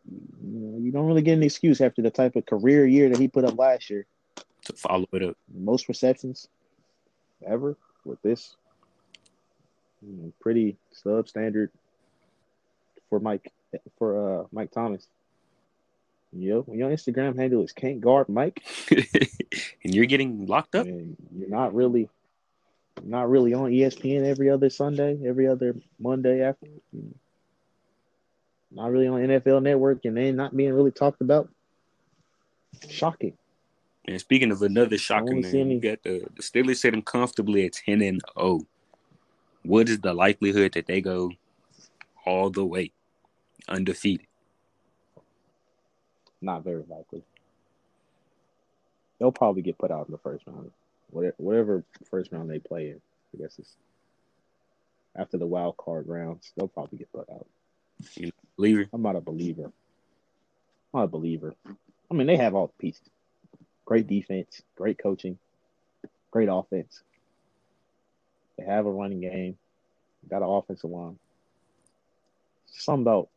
You 0.09 0.20
know, 0.61 0.79
you 0.79 0.92
don't 0.92 1.07
really 1.07 1.22
get 1.22 1.35
an 1.35 1.42
excuse 1.42 1.81
after 1.81 2.01
the 2.03 2.11
type 2.11 2.37
of 2.37 2.46
career 2.46 2.87
year 2.87 3.09
that 3.09 3.18
he 3.18 3.29
put 3.29 3.44
up 3.44 3.59
last 3.59 3.90
year. 3.90 4.07
to 4.64 4.72
follow 4.75 5.07
it 5.12 5.22
up. 5.22 5.37
Most 5.53 5.88
receptions 5.88 6.49
ever 7.44 7.77
with 8.05 8.20
this. 8.22 8.57
Pretty 10.40 10.77
substandard 11.05 11.70
for 13.09 13.18
Mike 13.18 13.53
for 13.99 14.42
uh 14.42 14.44
Mike 14.53 14.70
Thomas. 14.70 15.07
Yo, 16.33 16.64
your 16.72 16.90
Instagram 16.90 17.38
handle 17.38 17.62
is 17.64 17.72
can't 17.72 18.01
guard 18.01 18.29
Mike, 18.29 18.62
and 18.90 19.94
you're 19.94 20.07
getting 20.07 20.46
locked 20.46 20.75
up. 20.75 20.87
and 20.87 21.16
you're 21.35 21.49
not 21.49 21.75
really 21.75 22.09
not 23.03 23.29
really 23.29 23.55
on 23.55 23.70
ESPN 23.70 24.25
every 24.25 24.51
other 24.51 24.70
Sunday, 24.70 25.18
every 25.27 25.46
other 25.46 25.77
Monday 25.99 26.42
after. 26.42 26.66
Not 28.70 28.90
really 28.90 29.07
on 29.07 29.20
NFL 29.20 29.62
Network, 29.62 30.05
and 30.05 30.16
then 30.16 30.37
not 30.37 30.57
being 30.57 30.72
really 30.72 30.90
talked 30.90 31.20
about. 31.20 31.49
Shocking. 32.88 33.37
And 34.09 34.21
speaking 34.21 34.53
of 34.53 34.62
another 34.62 34.99
shocker, 34.99 35.35
only 35.35 35.53
man, 35.53 35.71
you 35.71 35.81
got 35.81 36.03
the, 36.03 36.27
the 36.37 36.42
Steelers 36.42 36.77
sitting 36.77 37.03
comfortably 37.03 37.66
at 37.66 37.73
ten 37.73 38.01
and 38.03 38.21
zero. 38.38 38.61
What 39.64 39.88
is 39.88 39.99
the 39.99 40.14
likelihood 40.14 40.75
that 40.75 40.87
they 40.87 41.01
go 41.01 41.33
all 42.25 42.51
the 42.51 42.64
way 42.64 42.92
undefeated? 43.69 44.27
Not 46.40 46.62
very 46.62 46.85
likely. 46.88 47.25
They'll 49.19 49.33
probably 49.33 49.62
get 49.62 49.79
put 49.79 49.90
out 49.90 50.07
in 50.07 50.12
the 50.12 50.19
first 50.19 50.47
round. 50.47 50.71
Whatever, 51.11 51.35
whatever 51.38 51.85
first 52.09 52.31
round 52.31 52.49
they 52.49 52.59
play 52.59 52.90
in, 52.90 53.01
I 53.35 53.42
guess 53.42 53.59
it's 53.59 53.77
after 55.16 55.38
the 55.38 55.47
wild 55.47 55.77
card 55.79 56.07
rounds. 56.07 56.53
They'll 56.57 56.69
probably 56.69 56.99
get 56.99 57.12
put 57.12 57.29
out. 57.31 57.47
Believer, 58.57 58.88
I'm 58.92 59.03
not 59.03 59.16
a 59.16 59.21
believer. 59.21 59.64
I'm 59.64 61.01
not 61.01 61.05
a 61.05 61.09
believer. 61.09 61.55
I 62.11 62.14
mean, 62.14 62.27
they 62.27 62.37
have 62.37 62.55
all 62.55 62.69
the 62.69 62.73
pieces. 62.75 63.09
Great 63.87 64.07
defense, 64.07 64.61
great 64.77 64.99
coaching, 64.99 65.38
great 66.31 66.49
offense. 66.53 67.03
They 68.59 68.64
have 68.64 68.85
a 68.85 68.90
running 68.90 69.20
game, 69.20 69.57
got 70.29 70.42
an 70.42 70.49
offensive 70.49 70.90
line. 70.90 71.18
Something 72.66 73.03
about 73.03 73.29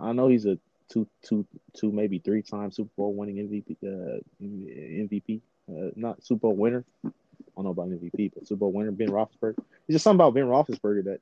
I 0.00 0.12
know 0.12 0.28
he's 0.28 0.46
a 0.46 0.58
two, 0.88 1.06
two, 1.22 1.46
two, 1.74 1.92
maybe 1.92 2.18
three 2.18 2.42
time 2.42 2.70
Super 2.70 2.90
Bowl 2.96 3.14
winning 3.14 3.36
MVP, 3.36 3.76
uh, 3.82 4.20
MVP, 4.40 5.40
uh, 5.68 5.90
not 5.96 6.24
Super 6.24 6.40
Bowl 6.40 6.56
winner. 6.56 6.84
I 7.04 7.10
don't 7.56 7.64
know 7.64 7.70
about 7.70 7.88
MVP, 7.88 8.32
but 8.34 8.46
Super 8.46 8.60
Bowl 8.60 8.72
winner 8.72 8.92
Ben 8.92 9.08
Roethlisberger. 9.08 9.58
It's 9.58 9.92
just 9.92 10.04
something 10.04 10.20
about 10.20 10.34
Ben 10.34 10.44
Roethlisberger 10.44 11.04
that 11.04 11.20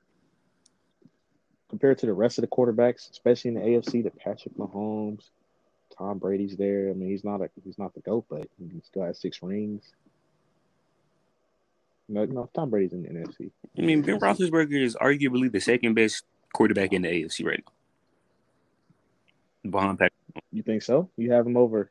compared 1.68 1.98
to 1.98 2.06
the 2.06 2.12
rest 2.12 2.38
of 2.38 2.42
the 2.42 2.48
quarterbacks, 2.48 3.10
especially 3.10 3.48
in 3.48 3.54
the 3.54 3.60
AFC, 3.60 4.04
the 4.04 4.10
Patrick 4.10 4.56
Mahomes, 4.56 5.30
Tom 5.96 6.18
Brady's 6.18 6.56
there. 6.56 6.90
I 6.90 6.92
mean, 6.92 7.10
he's 7.10 7.24
not 7.24 7.40
a 7.40 7.50
he's 7.64 7.78
not 7.78 7.94
the 7.94 8.00
goat, 8.00 8.24
but 8.28 8.48
he 8.58 8.80
still 8.84 9.02
has 9.02 9.20
six 9.20 9.42
rings. 9.42 9.92
No, 12.08 12.24
no, 12.24 12.50
Tom 12.54 12.70
Brady's 12.70 12.92
in 12.92 13.02
the 13.02 13.08
NFC. 13.08 13.50
I 13.78 13.82
mean, 13.82 14.02
Ben 14.02 14.20
Roethlisberger 14.20 14.82
is 14.82 14.94
arguably 14.96 15.50
the 15.50 15.60
second 15.60 15.94
best 15.94 16.24
quarterback 16.52 16.92
in 16.92 17.02
the 17.02 17.08
AFC 17.08 17.46
right 17.46 17.64
now, 19.64 19.70
behind 19.70 19.98
Patrick. 19.98 20.12
You 20.52 20.62
think 20.62 20.82
so? 20.82 21.08
You 21.16 21.32
have 21.32 21.46
him 21.46 21.56
over? 21.56 21.90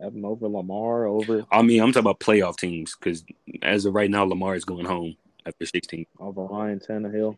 Have 0.00 0.14
him 0.14 0.24
over 0.24 0.48
Lamar? 0.48 1.06
Over 1.06 1.44
I 1.50 1.62
mean, 1.62 1.82
I'm 1.82 1.92
talking 1.92 2.06
about 2.06 2.20
playoff 2.20 2.56
teams 2.56 2.94
because 2.94 3.24
as 3.62 3.84
of 3.84 3.94
right 3.94 4.10
now, 4.10 4.22
Lamar 4.24 4.54
is 4.54 4.64
going 4.64 4.86
home 4.86 5.16
after 5.44 5.66
16. 5.66 6.06
over 6.20 6.42
Ryan 6.42 6.78
Tannehill? 6.78 7.36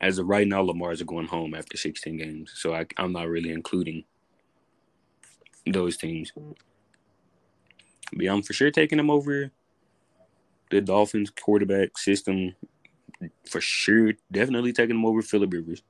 As 0.00 0.18
of 0.18 0.28
right 0.28 0.46
now, 0.46 0.60
Lamar's 0.60 1.00
are 1.00 1.06
going 1.06 1.26
home 1.26 1.54
after 1.54 1.76
16 1.76 2.16
games, 2.16 2.52
so 2.54 2.72
I, 2.74 2.86
I'm 2.96 3.12
not 3.12 3.28
really 3.28 3.50
including 3.50 4.04
those 5.66 5.96
teams. 5.96 6.32
But 8.12 8.26
I'm 8.26 8.42
for 8.42 8.52
sure 8.52 8.70
taking 8.70 8.98
them 8.98 9.10
over 9.10 9.50
the 10.70 10.80
Dolphins 10.80 11.30
quarterback 11.30 11.98
system. 11.98 12.54
For 13.46 13.60
sure, 13.60 14.12
definitely 14.30 14.72
taking 14.72 14.96
them 14.96 15.06
over 15.06 15.22
Philip 15.22 15.52
Rivers. 15.52 15.82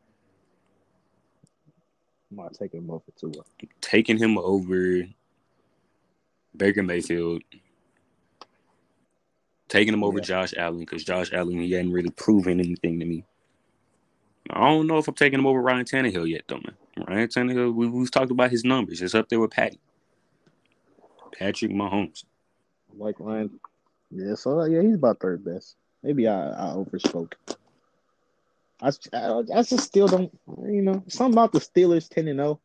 I'm 2.31 2.39
not 2.39 2.55
taking 2.55 2.81
him 2.81 2.91
over 2.91 3.05
Tua. 3.19 3.45
Taking 3.81 4.19
him 4.19 4.39
over 4.39 5.07
Baker 6.57 6.83
Mayfield. 6.83 7.43
Taking 9.69 9.93
him 9.93 10.05
over 10.05 10.19
Yeah. 10.19 10.25
Josh 10.25 10.55
Allen 10.57 10.81
because 10.81 11.05
Josh 11.05 11.33
Allen 11.33 11.61
he 11.61 11.73
hadn't 11.73 11.93
really 11.93 12.11
proven 12.11 12.61
anything 12.61 12.99
to 13.01 13.05
me. 13.07 13.25
I 14.51 14.69
don't 14.69 14.87
know 14.87 14.99
if 14.99 15.09
I'm 15.09 15.15
taking 15.15 15.39
him 15.39 15.47
over 15.47 15.61
Ryan 15.61 15.85
Tannehill 15.85 16.29
yet, 16.29 16.43
though, 16.49 16.57
man. 16.57 17.07
Ryan 17.07 17.29
Tannehill, 17.29 17.75
we, 17.75 17.87
we've 17.89 18.11
talked 18.11 18.31
about 18.31 18.51
his 18.51 18.65
numbers. 18.65 19.03
It's 19.03 19.15
up 19.15 19.29
there 19.29 19.41
with 19.41 19.51
Patty. 19.51 19.79
Patrick 21.39 21.71
Mahomes. 21.71 22.25
Like 22.97 23.17
Ryan. 23.19 23.61
Yeah, 24.11 24.35
so 24.35 24.65
yeah, 24.65 24.83
he's 24.83 24.95
about 24.95 25.21
third 25.21 25.45
best. 25.45 25.77
Maybe 26.03 26.27
I, 26.27 26.51
I 26.51 26.75
overspoke. 26.75 27.35
I, 28.81 28.91
I, 29.13 29.43
I 29.55 29.63
just 29.63 29.81
still 29.81 30.09
don't, 30.09 30.37
you 30.65 30.83
know, 30.83 31.03
something 31.09 31.35
about 31.35 31.53
the 31.53 31.59
Steelers 31.59 32.09
10 32.09 32.29
and 32.29 32.39
0. 32.39 32.61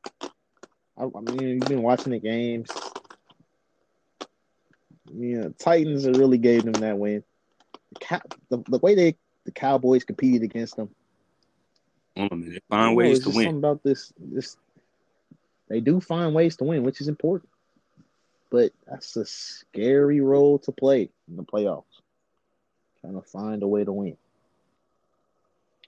I, 0.98 1.04
I 1.04 1.22
mean, 1.22 1.40
you've 1.40 1.62
been 1.62 1.82
watching 1.82 2.14
the 2.14 2.20
games. 2.20 2.70
Yeah, 5.12 5.50
Titans 5.60 6.08
really 6.08 6.38
gave 6.38 6.64
them 6.64 6.74
that 6.74 6.98
win. 6.98 7.24
The, 7.94 8.00
cow, 8.00 8.22
the, 8.50 8.64
the 8.68 8.78
way 8.80 8.96
they 8.96 9.16
the 9.46 9.52
Cowboys 9.52 10.04
competed 10.04 10.44
against 10.44 10.78
them. 10.78 10.90
On 12.16 12.30
a 12.32 12.36
minute. 12.36 12.64
I 12.70 12.76
Find 12.76 12.96
ways 12.96 13.20
to 13.22 13.30
win. 13.30 13.36
Something 13.36 13.58
about 13.58 13.84
this, 13.84 14.14
this, 14.20 14.58
they 15.68 15.80
do 15.80 16.00
find 16.00 16.34
ways 16.34 16.58
to 16.58 16.64
win, 16.64 16.84
which 16.84 17.02
is 17.02 17.08
important. 17.08 17.50
But 18.52 18.72
that's 18.88 19.16
a 19.16 19.26
scary 19.26 20.22
role 20.22 20.60
to 20.60 20.72
play 20.72 21.10
in 21.28 21.36
the 21.36 21.44
playoffs. 21.44 21.84
Trying 23.02 23.16
to 23.16 23.22
find 23.22 23.64
a 23.64 23.68
way 23.68 23.84
to 23.84 23.92
win. 23.92 24.16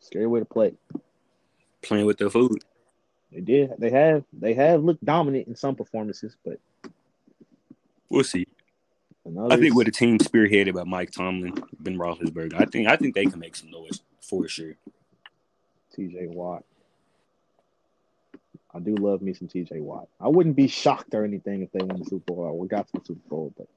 Scary 0.02 0.26
way 0.26 0.40
to 0.40 0.46
play. 0.46 0.74
Playing 1.84 2.06
with 2.06 2.18
the 2.18 2.30
food. 2.30 2.64
They 3.32 3.42
did. 3.42 3.74
They 3.78 3.92
have. 3.92 4.24
They 4.34 4.56
have 4.56 4.84
looked 4.84 5.06
dominant 5.06 5.48
in 5.48 5.56
some 5.56 5.76
performances, 5.76 6.36
but 6.44 6.60
We'll 8.10 8.24
see. 8.24 8.48
I 9.50 9.58
think 9.58 9.76
with 9.76 9.88
a 9.88 9.92
team 9.92 10.20
spearheaded 10.20 10.76
by 10.76 10.84
Mike 10.84 11.10
Tomlin, 11.10 11.54
Ben 11.80 11.98
Roethlisberger, 11.98 12.54
I 12.54 12.66
think 12.66 12.88
I 12.88 12.96
think 12.96 13.16
they 13.16 13.26
can 13.26 13.40
make 13.40 13.56
some 13.56 13.72
noise 13.72 14.02
for 14.22 14.48
sure. 14.48 14.76
T.J. 15.96 16.28
Watt. 16.28 16.64
I 18.74 18.80
do 18.80 18.96
love 18.96 19.22
me 19.22 19.34
some 19.34 19.48
T.J. 19.48 19.80
Watt. 19.80 20.08
I 20.20 20.28
wouldn't 20.28 20.56
be 20.56 20.68
shocked 20.68 21.14
or 21.14 21.24
anything 21.24 21.62
if 21.62 21.72
they 21.72 21.84
won 21.84 22.00
the 22.00 22.06
Super 22.06 22.34
Bowl 22.34 22.40
or 22.60 22.66
got 22.66 22.88
to 22.88 23.00
the 23.00 23.06
Super 23.06 23.30
Bowl, 23.30 23.54
but 23.58 23.68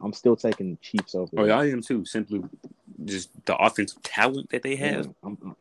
I'm 0.00 0.12
still 0.12 0.36
taking 0.36 0.70
the 0.70 0.76
Chiefs 0.76 1.14
over. 1.14 1.30
Oh, 1.36 1.44
yeah, 1.44 1.58
I 1.58 1.66
am 1.70 1.82
too. 1.82 2.04
Simply 2.04 2.42
just 3.04 3.30
the 3.44 3.56
offensive 3.56 4.02
talent 4.02 4.50
that 4.50 4.62
they 4.62 4.76
have. 4.76 5.06
Yeah, 5.06 5.12
I'm- 5.22 5.56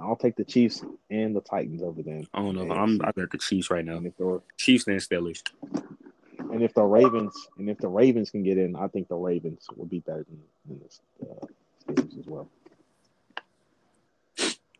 I'll 0.00 0.16
take 0.16 0.34
the 0.34 0.44
Chiefs 0.44 0.82
and 1.10 1.34
the 1.36 1.40
Titans 1.40 1.80
over 1.80 2.02
them. 2.02 2.26
I 2.34 2.40
don't 2.42 2.56
know. 2.56 2.64
If 2.64 2.70
I'm 2.72 3.00
I 3.02 3.12
got 3.12 3.30
the 3.30 3.38
Chiefs 3.38 3.70
right 3.70 3.84
now. 3.84 3.98
And 3.98 4.12
Chiefs 4.56 4.88
and 4.88 4.98
Steelers. 4.98 5.42
and 6.38 6.62
if 6.62 6.74
the 6.74 6.82
Ravens 6.82 7.48
and 7.56 7.70
if 7.70 7.78
the 7.78 7.86
Ravens 7.88 8.30
can 8.30 8.42
get 8.42 8.58
in, 8.58 8.74
I 8.74 8.88
think 8.88 9.06
the 9.06 9.14
Ravens 9.14 9.66
will 9.76 9.86
be 9.86 10.00
better 10.00 10.24
than, 10.28 10.40
than 10.66 10.80
the 10.80 11.26
uh, 11.30 11.46
Steelers 11.86 12.18
as 12.18 12.26
well. 12.26 12.48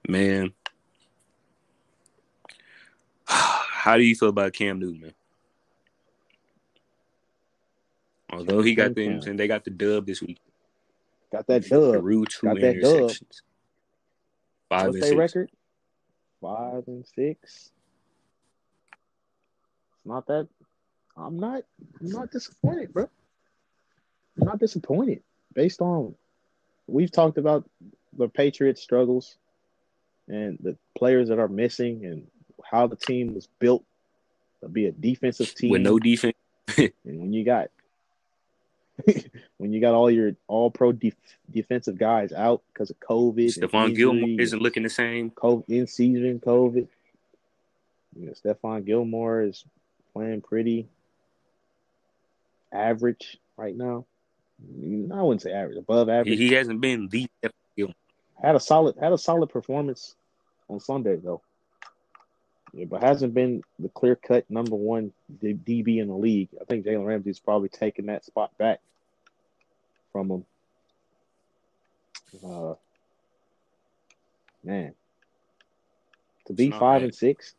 Man. 0.08 0.52
How 3.26 3.96
do 3.96 4.02
you 4.02 4.14
feel 4.14 4.28
about 4.28 4.52
Cam 4.52 4.78
Newton, 4.78 5.00
man? 5.00 5.14
Although 8.32 8.62
he 8.62 8.74
got 8.74 8.94
them, 8.94 9.20
and 9.26 9.38
they 9.38 9.46
got 9.46 9.64
the 9.64 9.70
dub 9.70 10.06
this 10.06 10.22
week. 10.22 10.38
Got 11.30 11.46
that 11.48 11.68
dub. 11.68 12.00
Threw 12.00 12.24
two 12.24 12.46
Got 12.46 12.60
that 12.60 12.80
dub. 12.80 13.10
Five 14.68 14.86
What's 14.86 14.96
and 14.96 15.04
six. 15.04 15.14
record? 15.14 15.50
Five 16.40 16.84
and 16.86 17.06
six. 17.06 17.70
It's 19.92 20.06
not 20.06 20.26
that. 20.28 20.48
I'm 21.16 21.38
not. 21.38 21.62
I'm 22.00 22.10
not 22.10 22.30
disappointed, 22.30 22.92
bro. 22.92 23.08
I'm 24.40 24.46
not 24.46 24.58
disappointed 24.58 25.22
based 25.54 25.82
on 25.82 26.14
we've 26.86 27.12
talked 27.12 27.38
about 27.38 27.68
the 28.16 28.28
Patriots' 28.28 28.82
struggles 28.82 29.36
and 30.28 30.58
the 30.60 30.76
players 30.96 31.28
that 31.28 31.38
are 31.38 31.48
missing 31.48 32.04
and 32.04 32.26
how 32.64 32.86
the 32.86 32.96
team 32.96 33.34
was 33.34 33.48
built 33.58 33.84
to 34.60 34.68
be 34.68 34.86
a 34.86 34.92
defensive 34.92 35.54
team. 35.54 35.70
with 35.70 35.82
no 35.82 35.98
defense. 35.98 36.36
and 36.76 36.92
when 37.04 37.32
you 37.32 37.44
got 37.44 37.70
when 39.58 39.72
you 39.72 39.80
got 39.80 39.94
all 39.94 40.10
your 40.10 40.32
all 40.46 40.70
pro 40.70 40.92
def- 40.92 41.14
defensive 41.50 41.98
guys 41.98 42.32
out 42.32 42.62
because 42.72 42.90
of 42.90 43.00
COVID, 43.00 43.58
Stephon 43.58 43.96
Gilmore 43.96 44.40
isn't 44.40 44.62
looking 44.62 44.82
the 44.82 44.90
same. 44.90 45.30
COVID, 45.30 45.64
in 45.68 45.86
season 45.86 46.40
COVID. 46.40 46.86
You 48.14 48.26
know, 48.26 48.32
Stephon 48.32 48.84
Gilmore 48.84 49.42
is 49.42 49.64
playing 50.12 50.42
pretty 50.42 50.88
average 52.72 53.38
right 53.56 53.76
now. 53.76 54.04
I 54.62 55.22
wouldn't 55.22 55.42
say 55.42 55.52
average, 55.52 55.78
above 55.78 56.08
average. 56.08 56.38
he 56.38 56.52
hasn't 56.52 56.80
been 56.80 57.08
the 57.08 57.28
Had 58.40 58.56
a 58.56 58.60
solid 58.60 58.96
had 59.00 59.12
a 59.12 59.18
solid 59.18 59.48
performance 59.50 60.14
on 60.68 60.80
Sunday 60.80 61.16
though. 61.16 61.42
Yeah, 62.74 62.86
but 62.86 63.02
hasn't 63.02 63.34
been 63.34 63.62
the 63.78 63.90
clear 63.90 64.16
cut 64.16 64.50
number 64.50 64.74
one 64.76 65.12
DB 65.42 65.98
in 65.98 66.08
the 66.08 66.14
league. 66.14 66.48
I 66.60 66.64
think 66.64 66.86
Jalen 66.86 67.06
Ramsey's 67.06 67.38
probably 67.38 67.68
taking 67.68 68.06
that 68.06 68.24
spot 68.24 68.56
back 68.56 68.80
from 70.10 70.30
him. 70.30 70.44
Uh, 72.42 72.74
man, 74.64 74.94
to 76.46 76.54
be 76.54 76.70
five 76.70 76.80
bad. 76.80 77.02
and 77.02 77.14
six, 77.14 77.54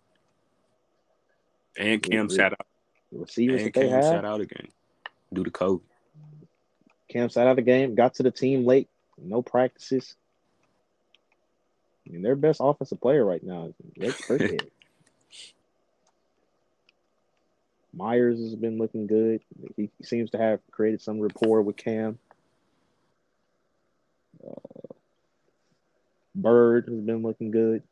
and 1.77 2.01
Cam 2.01 2.27
Yeah, 2.29 2.35
sat 2.35 2.53
out. 2.53 2.65
the 3.11 3.19
receivers 3.19 3.61
And 3.61 3.67
that 3.67 3.79
they 3.79 3.87
Cam 3.89 4.01
sat 4.01 4.25
out 4.25 4.41
again 4.41 4.67
due 5.31 5.43
to 5.43 5.51
COVID. 5.51 5.81
Cam 7.09 7.29
sat 7.29 7.45
out 7.45 7.51
of 7.51 7.55
the 7.57 7.61
game, 7.61 7.93
got 7.93 8.15
to 8.15 8.23
the 8.23 8.31
team 8.31 8.65
late, 8.65 8.89
no 9.19 9.43
practices. 9.43 10.15
I 12.07 12.11
mean, 12.11 12.21
their 12.21 12.35
best 12.35 12.59
offensive 12.61 12.99
player 12.99 13.25
right 13.25 13.43
now 13.43 13.73
is 13.95 14.13
Burkhead. 14.15 14.67
Meyers 17.93 18.39
has 18.39 18.55
been 18.55 18.79
looking 18.79 19.05
good. 19.05 19.41
He 19.77 19.89
seems 20.01 20.31
to 20.31 20.37
have 20.37 20.59
created 20.71 21.01
some 21.01 21.19
rapport 21.19 21.61
with 21.61 21.77
Cam. 21.77 22.17
Uh, 24.45 24.93
Byrd 26.33 26.87
has 26.87 26.99
been 27.01 27.21
looking 27.21 27.51
good. 27.51 27.83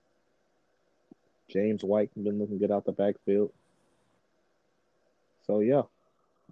James 1.50 1.84
White 1.84 2.10
has 2.15 2.24
been 2.24 2.39
looking 2.39 2.58
good 2.58 2.71
out 2.71 2.86
the 2.86 2.91
backfield. 2.91 3.52
So 5.45 5.60
yeah, 5.60 5.84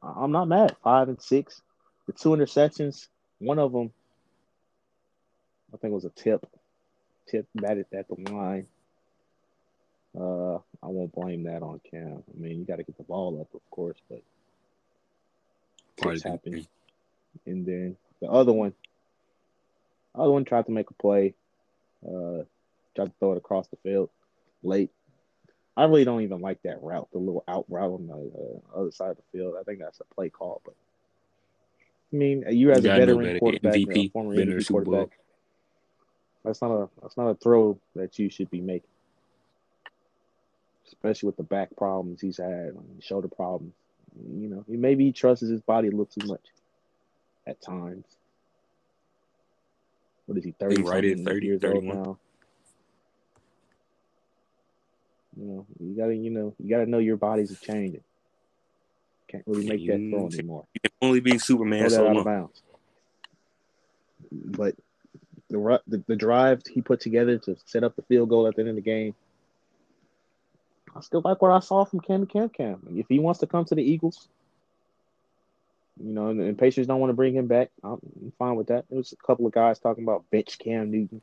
I'm 0.03 0.31
not 0.31 0.47
mad. 0.47 0.75
Five 0.83 1.09
and 1.09 1.21
six, 1.21 1.61
the 2.05 2.13
two 2.13 2.29
interceptions. 2.29 3.07
One 3.39 3.57
of 3.57 3.71
them, 3.71 3.91
I 5.73 5.77
think, 5.77 5.93
was 5.93 6.05
a 6.05 6.09
tip. 6.09 6.45
Tip 7.29 7.47
batted 7.55 7.85
at 7.93 8.07
the 8.07 8.31
line. 8.31 8.67
Uh, 10.19 10.55
I 10.81 10.87
won't 10.87 11.13
blame 11.13 11.43
that 11.43 11.61
on 11.61 11.79
Cam. 11.89 12.23
I 12.27 12.41
mean, 12.41 12.59
you 12.59 12.65
got 12.65 12.77
to 12.77 12.83
get 12.83 12.97
the 12.97 13.03
ball 13.03 13.39
up, 13.39 13.53
of 13.53 13.61
course, 13.69 13.97
but 14.09 14.21
tips 15.97 16.23
happen. 16.23 16.65
And 17.45 17.65
then 17.65 17.97
the 18.21 18.27
other 18.27 18.51
one, 18.51 18.73
the 20.15 20.21
other 20.21 20.31
one 20.31 20.45
tried 20.45 20.65
to 20.65 20.71
make 20.71 20.89
a 20.89 20.93
play, 20.95 21.35
uh, 22.05 22.43
tried 22.95 23.05
to 23.05 23.13
throw 23.19 23.33
it 23.33 23.37
across 23.37 23.67
the 23.67 23.77
field 23.77 24.09
late. 24.63 24.89
I 25.77 25.85
really 25.85 26.05
don't 26.05 26.21
even 26.23 26.41
like 26.41 26.61
that 26.63 26.81
route, 26.81 27.07
the 27.11 27.19
little 27.19 27.43
out 27.47 27.65
route 27.69 27.91
on 27.91 28.07
the 28.07 28.13
uh, 28.13 28.81
other 28.81 28.91
side 28.91 29.11
of 29.11 29.17
the 29.17 29.37
field. 29.37 29.55
I 29.59 29.63
think 29.63 29.79
that's 29.79 30.01
a 30.01 30.15
play 30.15 30.29
call, 30.29 30.61
but 30.65 30.73
I 32.11 32.15
mean, 32.15 32.43
you 32.49 32.71
as 32.71 32.79
a 32.79 32.81
veteran 32.81 33.23
better. 33.23 33.39
quarterback, 33.39 33.75
MVP, 33.75 34.07
uh, 34.07 34.11
former 34.11 34.35
been 34.35 34.49
in 34.49 34.57
the 34.57 34.63
MVP 34.63 34.71
quarterback, 34.71 35.18
that's 36.43 36.61
not 36.61 36.71
a 36.71 36.89
that's 37.01 37.17
not 37.17 37.29
a 37.29 37.35
throw 37.35 37.79
that 37.95 38.17
you 38.17 38.29
should 38.29 38.49
be 38.49 38.61
making, 38.61 38.89
especially 40.87 41.27
with 41.27 41.37
the 41.37 41.43
back 41.43 41.75
problems 41.77 42.21
he's 42.21 42.37
had, 42.37 42.77
shoulder 42.99 43.27
problems. 43.27 43.73
You 44.33 44.49
know, 44.49 44.65
he 44.67 44.77
maybe 44.77 45.05
he 45.05 45.11
trusts 45.11 45.47
his 45.47 45.61
body 45.61 45.87
a 45.87 45.91
little 45.91 46.05
too 46.05 46.27
much 46.27 46.45
at 47.45 47.61
times. 47.61 48.05
What 50.25 50.37
is 50.37 50.43
he, 50.43 50.51
30 50.51 50.75
think 50.75 50.87
right 50.87 51.05
at 51.05 51.19
30, 51.19 51.45
years 51.45 51.61
31. 51.61 51.97
old 51.97 52.05
now? 52.05 52.17
You 55.37 55.45
know, 55.45 55.65
you 55.79 55.95
gotta, 55.95 56.15
you 56.15 56.29
know, 56.29 56.53
you 56.59 56.69
gotta 56.69 56.85
know 56.85 56.99
your 56.99 57.17
body's 57.17 57.57
changing. 57.59 58.03
Can't 59.27 59.43
really 59.47 59.67
make 59.67 59.87
that 59.87 60.09
throw 60.09 60.27
Mm, 60.27 60.33
anymore. 60.33 60.65
You 60.73 60.81
can 60.81 60.91
only 61.01 61.19
be 61.19 61.37
Superman 61.37 61.89
so 61.89 62.05
out 62.05 62.07
of 62.07 62.15
long. 62.15 62.25
bounds. 62.25 62.61
But 64.31 64.75
the, 65.49 65.81
the 65.87 66.03
the 66.07 66.15
drive 66.15 66.61
he 66.71 66.81
put 66.81 66.99
together 67.01 67.37
to 67.39 67.57
set 67.65 67.83
up 67.83 67.95
the 67.95 68.01
field 68.03 68.29
goal 68.29 68.47
at 68.47 68.55
the 68.55 68.61
end 68.61 68.69
of 68.69 68.75
the 68.75 68.81
game, 68.81 69.15
I 70.95 71.01
still 71.01 71.21
like 71.23 71.41
what 71.41 71.51
I 71.51 71.59
saw 71.59 71.85
from 71.85 71.99
Cam 71.99 72.25
Cam 72.25 72.49
Cam. 72.49 72.81
If 72.95 73.07
he 73.09 73.19
wants 73.19 73.39
to 73.41 73.47
come 73.47 73.65
to 73.65 73.75
the 73.75 73.83
Eagles, 73.83 74.27
you 76.01 76.13
know, 76.13 76.27
and, 76.27 76.39
and 76.41 76.57
Pacers 76.57 76.87
don't 76.87 76.99
want 76.99 77.09
to 77.09 77.15
bring 77.15 77.35
him 77.35 77.47
back, 77.47 77.69
I'm 77.83 77.99
I'm 78.21 78.33
fine 78.37 78.55
with 78.55 78.67
that. 78.67 78.85
There 78.89 78.97
was 78.97 79.11
a 79.11 79.27
couple 79.27 79.45
of 79.45 79.53
guys 79.53 79.79
talking 79.79 80.03
about 80.03 80.29
bench 80.31 80.57
Cam 80.59 80.91
Newton 80.91 81.21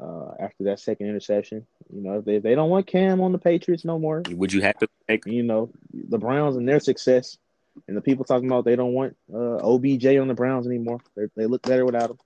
uh, 0.00 0.32
after 0.40 0.64
that 0.64 0.80
second 0.80 1.08
interception. 1.08 1.66
You 1.92 2.02
know, 2.02 2.18
if 2.18 2.24
they, 2.24 2.36
if 2.36 2.42
they 2.42 2.54
don't 2.54 2.70
want 2.70 2.86
Cam 2.86 3.20
on 3.20 3.32
the 3.32 3.38
Patriots 3.38 3.84
no 3.84 3.98
more, 3.98 4.22
Would 4.30 4.52
you 4.52 4.62
have 4.62 4.78
to 4.78 4.88
make 5.08 5.26
you 5.26 5.42
know, 5.42 5.70
the 5.92 6.18
Browns 6.18 6.56
and 6.56 6.68
their 6.68 6.80
success, 6.80 7.38
and 7.86 7.96
the 7.96 8.00
people 8.00 8.24
talking 8.24 8.46
about 8.48 8.64
they 8.64 8.76
don't 8.76 8.92
want 8.92 9.16
uh, 9.32 9.56
OBJ 9.58 10.06
on 10.06 10.28
the 10.28 10.34
Browns 10.34 10.66
anymore. 10.66 11.00
They, 11.16 11.26
they 11.36 11.46
look 11.46 11.62
better 11.62 11.84
without 11.84 12.10
him. 12.10 12.18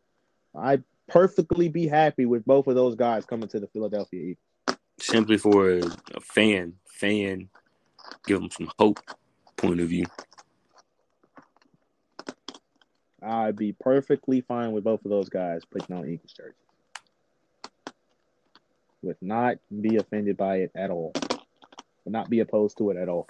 I'd 0.54 0.84
perfectly 1.08 1.68
be 1.68 1.86
happy 1.86 2.26
with 2.26 2.44
both 2.44 2.66
of 2.66 2.74
those 2.74 2.94
guys 2.94 3.24
coming 3.24 3.48
to 3.48 3.60
the 3.60 3.66
Philadelphia 3.68 4.20
Eagles. 4.20 4.78
simply 5.00 5.38
for 5.38 5.70
a, 5.70 5.82
a 6.14 6.20
fan, 6.20 6.74
fan, 6.86 7.48
give 8.26 8.40
them 8.40 8.50
some 8.50 8.70
hope 8.78 9.00
point 9.56 9.80
of 9.80 9.88
view? 9.88 10.06
I'd 13.22 13.56
be 13.56 13.72
perfectly 13.72 14.40
fine 14.40 14.72
with 14.72 14.84
both 14.84 15.04
of 15.04 15.10
those 15.10 15.28
guys 15.28 15.62
putting 15.64 15.94
on 15.96 16.08
Eagles 16.08 16.32
jerseys. 16.32 16.54
Would 19.02 19.16
not 19.20 19.56
be 19.80 19.96
offended 19.96 20.36
by 20.36 20.56
it 20.56 20.72
at 20.74 20.90
all. 20.90 21.12
Would 22.04 22.12
not 22.12 22.30
be 22.30 22.40
opposed 22.40 22.78
to 22.78 22.90
it 22.90 22.96
at 22.96 23.08
all. 23.08 23.28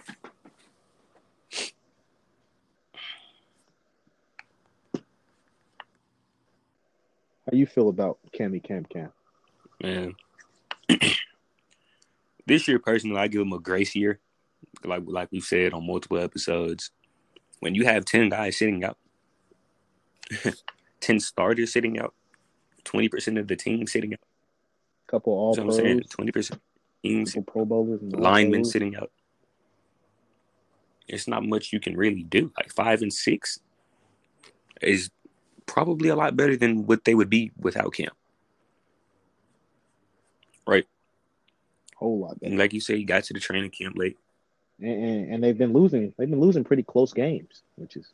How 7.51 7.57
you 7.57 7.67
feel 7.67 7.89
about 7.89 8.19
Cammy 8.39 8.63
Cam 8.63 8.85
Cam? 8.85 9.11
Man, 9.83 10.15
this 12.47 12.69
year 12.69 12.79
personally, 12.79 13.19
I 13.19 13.27
give 13.27 13.41
them 13.41 13.53
a 13.53 13.59
grace 13.59 13.97
year, 13.97 14.21
like 14.85 15.03
like 15.07 15.33
we've 15.33 15.43
said 15.43 15.73
on 15.73 15.87
multiple 15.87 16.19
episodes. 16.19 16.93
When 17.59 17.75
you 17.75 17.87
have 17.87 18.05
ten 18.05 18.29
guys 18.29 18.57
sitting 18.57 18.85
out, 18.85 18.99
ten 21.01 21.19
starters 21.19 21.73
sitting 21.73 21.99
out, 21.99 22.15
twenty 22.85 23.09
percent 23.09 23.39
of 23.39 23.49
the 23.49 23.57
team 23.57 23.87
sitting 23.87 24.13
out. 24.13 24.21
Couple 25.09 25.33
all 25.33 25.55
pros, 25.57 26.07
Twenty 26.09 26.31
percent 26.31 26.61
teams, 27.03 27.37
Pro 27.49 27.65
Bowlers, 27.65 28.01
and 28.01 28.13
linemen 28.13 28.61
pros. 28.61 28.73
sitting 28.73 28.95
out. 28.95 29.11
It's 31.09 31.27
not 31.27 31.45
much 31.45 31.73
you 31.73 31.81
can 31.81 31.97
really 31.97 32.23
do. 32.23 32.53
Like 32.57 32.73
five 32.73 33.03
and 33.03 33.13
six 33.13 33.59
is 34.81 35.11
probably 35.71 36.09
a 36.09 36.17
lot 36.17 36.37
better 36.37 36.57
than 36.57 36.85
what 36.87 37.05
they 37.05 37.15
would 37.15 37.31
be 37.31 37.53
without 37.57 37.93
Cam. 37.95 38.11
Right. 40.67 40.87
Whole 41.97 42.19
lot 42.19 42.41
better. 42.41 42.51
And 42.51 42.59
like 42.59 42.73
you 42.73 42.81
said, 42.81 42.99
you 42.99 43.07
got 43.07 43.25
to 43.25 43.35
the 43.35 43.41
training 43.41 43.71
camp 43.71 43.97
late. 43.97 44.19
And, 44.81 45.05
and, 45.05 45.35
and 45.35 45.45
they've 45.45 45.57
been 45.57 45.73
losing. 45.73 46.13
They've 46.19 46.29
been 46.29 46.41
losing 46.41 46.65
pretty 46.65 46.83
close 46.83 47.13
games, 47.13 47.63
which 47.77 47.97
is 47.97 48.09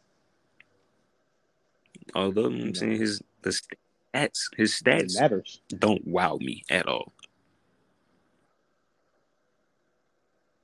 Although 2.14 2.46
I'm 2.46 2.74
saying 2.74 2.98
his 2.98 3.22
the 3.42 3.50
stats, 3.50 4.38
his 4.56 4.80
stats 4.80 5.18
matters. 5.18 5.60
don't 5.76 6.06
wow 6.06 6.38
me 6.40 6.62
at 6.70 6.86
all. 6.86 7.12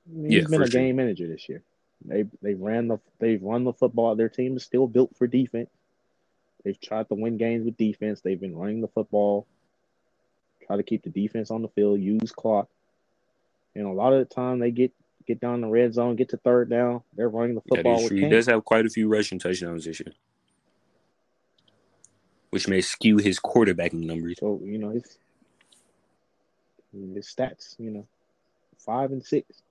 Mean, 0.05 0.31
Yeah, 0.31 0.39
he's 0.41 0.49
been 0.49 0.61
a 0.61 0.67
sure. 0.67 0.79
game 0.81 0.95
manager 0.97 1.27
this 1.27 1.49
year. 1.49 1.63
They 2.05 2.25
they 2.41 2.53
ran 2.53 2.87
the 2.87 2.99
they've 3.19 3.41
run 3.41 3.63
the 3.63 3.73
football. 3.73 4.15
Their 4.15 4.29
team 4.29 4.57
is 4.57 4.63
still 4.63 4.87
built 4.87 5.15
for 5.17 5.27
defense. 5.27 5.69
They've 6.63 6.79
tried 6.79 7.09
to 7.09 7.15
win 7.15 7.37
games 7.37 7.65
with 7.65 7.77
defense. 7.77 8.21
They've 8.21 8.39
been 8.39 8.55
running 8.55 8.81
the 8.81 8.87
football, 8.87 9.45
try 10.65 10.77
to 10.77 10.83
keep 10.83 11.03
the 11.03 11.09
defense 11.09 11.51
on 11.51 11.61
the 11.61 11.67
field, 11.69 11.99
use 11.99 12.31
clock. 12.31 12.69
And 13.75 13.85
a 13.85 13.91
lot 13.91 14.13
of 14.13 14.19
the 14.19 14.33
time 14.33 14.59
they 14.59 14.71
get 14.71 14.93
get 15.25 15.39
down 15.39 15.61
the 15.61 15.67
red 15.67 15.93
zone, 15.93 16.15
get 16.15 16.29
to 16.29 16.37
third 16.37 16.69
down. 16.69 17.01
They're 17.15 17.29
running 17.29 17.55
the 17.55 17.61
football 17.61 17.97
is 17.97 18.03
with 18.03 18.09
true. 18.11 18.19
He 18.19 18.29
does 18.29 18.45
have 18.47 18.63
quite 18.65 18.85
a 18.85 18.89
few 18.89 19.07
rushing 19.07 19.39
touchdowns 19.39 19.85
this 19.85 19.99
year, 19.99 20.13
which 22.49 22.67
may 22.67 22.81
skew 22.81 23.17
his 23.17 23.39
quarterbacking 23.39 24.05
numbers. 24.05 24.37
So 24.39 24.61
you 24.63 24.77
know, 24.77 24.91
it's 24.91 25.17
his 27.13 27.33
stats, 27.35 27.75
you 27.79 27.91
know, 27.91 28.07
five 28.77 29.11
and 29.11 29.23
six. 29.23 29.61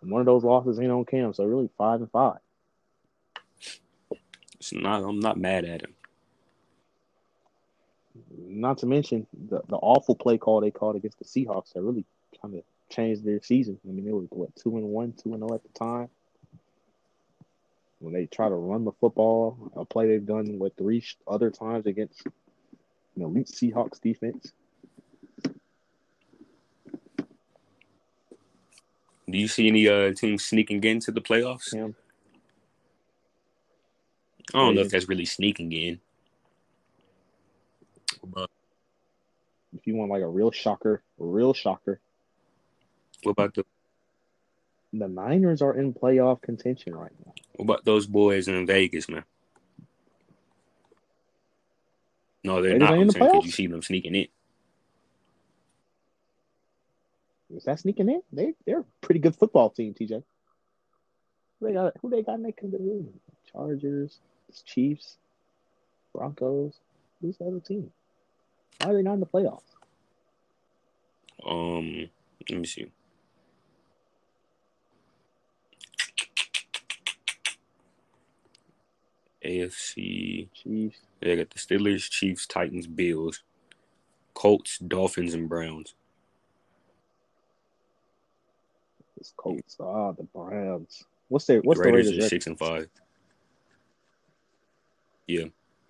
And 0.00 0.10
one 0.10 0.20
of 0.20 0.26
those 0.26 0.44
losses 0.44 0.80
ain't 0.80 0.90
on 0.90 1.04
Cam, 1.04 1.32
so 1.32 1.44
really 1.44 1.70
five 1.76 2.00
and 2.00 2.10
five. 2.10 2.38
It's 4.58 4.72
not. 4.72 5.02
I'm 5.02 5.20
not 5.20 5.38
mad 5.38 5.64
at 5.64 5.82
him. 5.82 5.94
Not 8.38 8.78
to 8.78 8.86
mention 8.86 9.26
the, 9.48 9.60
the 9.68 9.76
awful 9.76 10.14
play 10.14 10.38
call 10.38 10.60
they 10.60 10.70
called 10.70 10.96
against 10.96 11.18
the 11.18 11.24
Seahawks 11.24 11.72
that 11.74 11.82
really 11.82 12.04
kind 12.40 12.54
of 12.54 12.62
changed 12.88 13.24
their 13.24 13.42
season. 13.42 13.78
I 13.86 13.92
mean, 13.92 14.04
they 14.04 14.12
were 14.12 14.22
what 14.30 14.54
two 14.56 14.76
and 14.76 14.86
one, 14.86 15.12
two 15.12 15.34
and 15.34 15.42
zero 15.42 15.54
at 15.54 15.62
the 15.62 15.78
time. 15.78 16.08
When 17.98 18.12
they 18.12 18.26
try 18.26 18.48
to 18.48 18.54
run 18.54 18.84
the 18.84 18.92
football, 18.92 19.72
a 19.74 19.84
play 19.84 20.06
they've 20.06 20.24
done 20.24 20.58
with 20.58 20.76
three 20.76 21.04
other 21.26 21.50
times 21.50 21.86
against 21.86 22.22
an 23.16 23.22
elite 23.22 23.48
Seahawks 23.48 24.00
defense. 24.00 24.52
Do 29.28 29.38
you 29.38 29.48
see 29.48 29.66
any 29.66 29.88
uh 29.88 30.12
teams 30.14 30.44
sneaking 30.44 30.84
into 30.84 31.10
the 31.10 31.20
playoffs? 31.20 31.74
I 34.54 34.58
don't 34.58 34.74
know 34.74 34.82
if 34.82 34.90
that's 34.90 35.08
really 35.08 35.24
sneaking 35.24 35.72
in. 35.72 36.00
But 38.24 38.48
if 39.76 39.86
you 39.86 39.96
want 39.96 40.10
like 40.10 40.22
a 40.22 40.28
real 40.28 40.50
shocker, 40.50 41.02
real 41.18 41.52
shocker, 41.52 42.00
what 43.22 43.32
about 43.32 43.54
the 43.54 43.64
the 44.92 45.08
Niners 45.08 45.62
are 45.62 45.74
in 45.74 45.92
playoff 45.92 46.40
contention 46.40 46.94
right 46.94 47.12
now. 47.24 47.32
what 47.54 47.64
about 47.64 47.84
those 47.84 48.06
boys 48.06 48.48
in 48.48 48.66
Vegas, 48.66 49.08
man? 49.08 49.24
No, 52.44 52.62
they're 52.62 52.72
Vegas 52.72 52.88
not. 52.88 52.92
ain't 52.92 53.00
in 53.02 53.06
the 53.08 53.12
saying, 53.12 53.30
could 53.32 53.44
you 53.44 53.50
see 53.50 53.66
them 53.66 53.82
sneaking 53.82 54.14
in? 54.14 54.28
Is 57.54 57.64
that 57.64 57.80
sneaking 57.80 58.08
in? 58.08 58.22
They 58.32 58.54
they're 58.64 58.80
a 58.80 58.84
pretty 59.00 59.20
good 59.20 59.36
football 59.36 59.70
team, 59.70 59.94
TJ. 59.94 60.22
Who 61.60 61.66
they 61.66 61.72
got? 61.72 61.92
Who 62.00 62.10
they 62.10 62.22
got 62.22 62.34
in 62.34 62.42
that 62.42 62.56
division? 62.56 63.12
Chargers, 64.46 64.62
Chiefs, 64.64 65.16
Broncos. 66.14 66.74
Who's 67.20 67.36
the 67.38 67.46
other 67.46 67.60
team? 67.60 67.90
Why 68.80 68.90
are 68.90 68.94
they 68.94 69.02
not 69.02 69.14
in 69.14 69.20
the 69.20 69.26
playoffs? 69.26 69.62
Um, 71.46 72.08
let 72.50 72.58
me 72.60 72.66
see. 72.66 72.86
AFC. 79.44 80.48
Chiefs. 80.52 80.98
They 81.20 81.36
got 81.36 81.50
the 81.50 81.58
Steelers, 81.58 82.10
Chiefs, 82.10 82.46
Titans, 82.46 82.86
Bills, 82.86 83.42
Colts, 84.34 84.78
Dolphins, 84.78 85.34
and 85.34 85.48
Browns. 85.48 85.94
It's 89.18 89.32
Colts. 89.36 89.76
Ah, 89.80 90.12
the 90.12 90.24
Browns. 90.24 91.04
What's 91.28 91.46
their 91.46 91.60
what's 91.60 91.80
the 91.80 91.86
the 91.86 91.92
Raiders 91.92 92.10
Raiders? 92.10 92.26
are 92.26 92.28
six 92.28 92.46
and 92.46 92.58
five. 92.58 92.88
Yeah, 95.26 95.46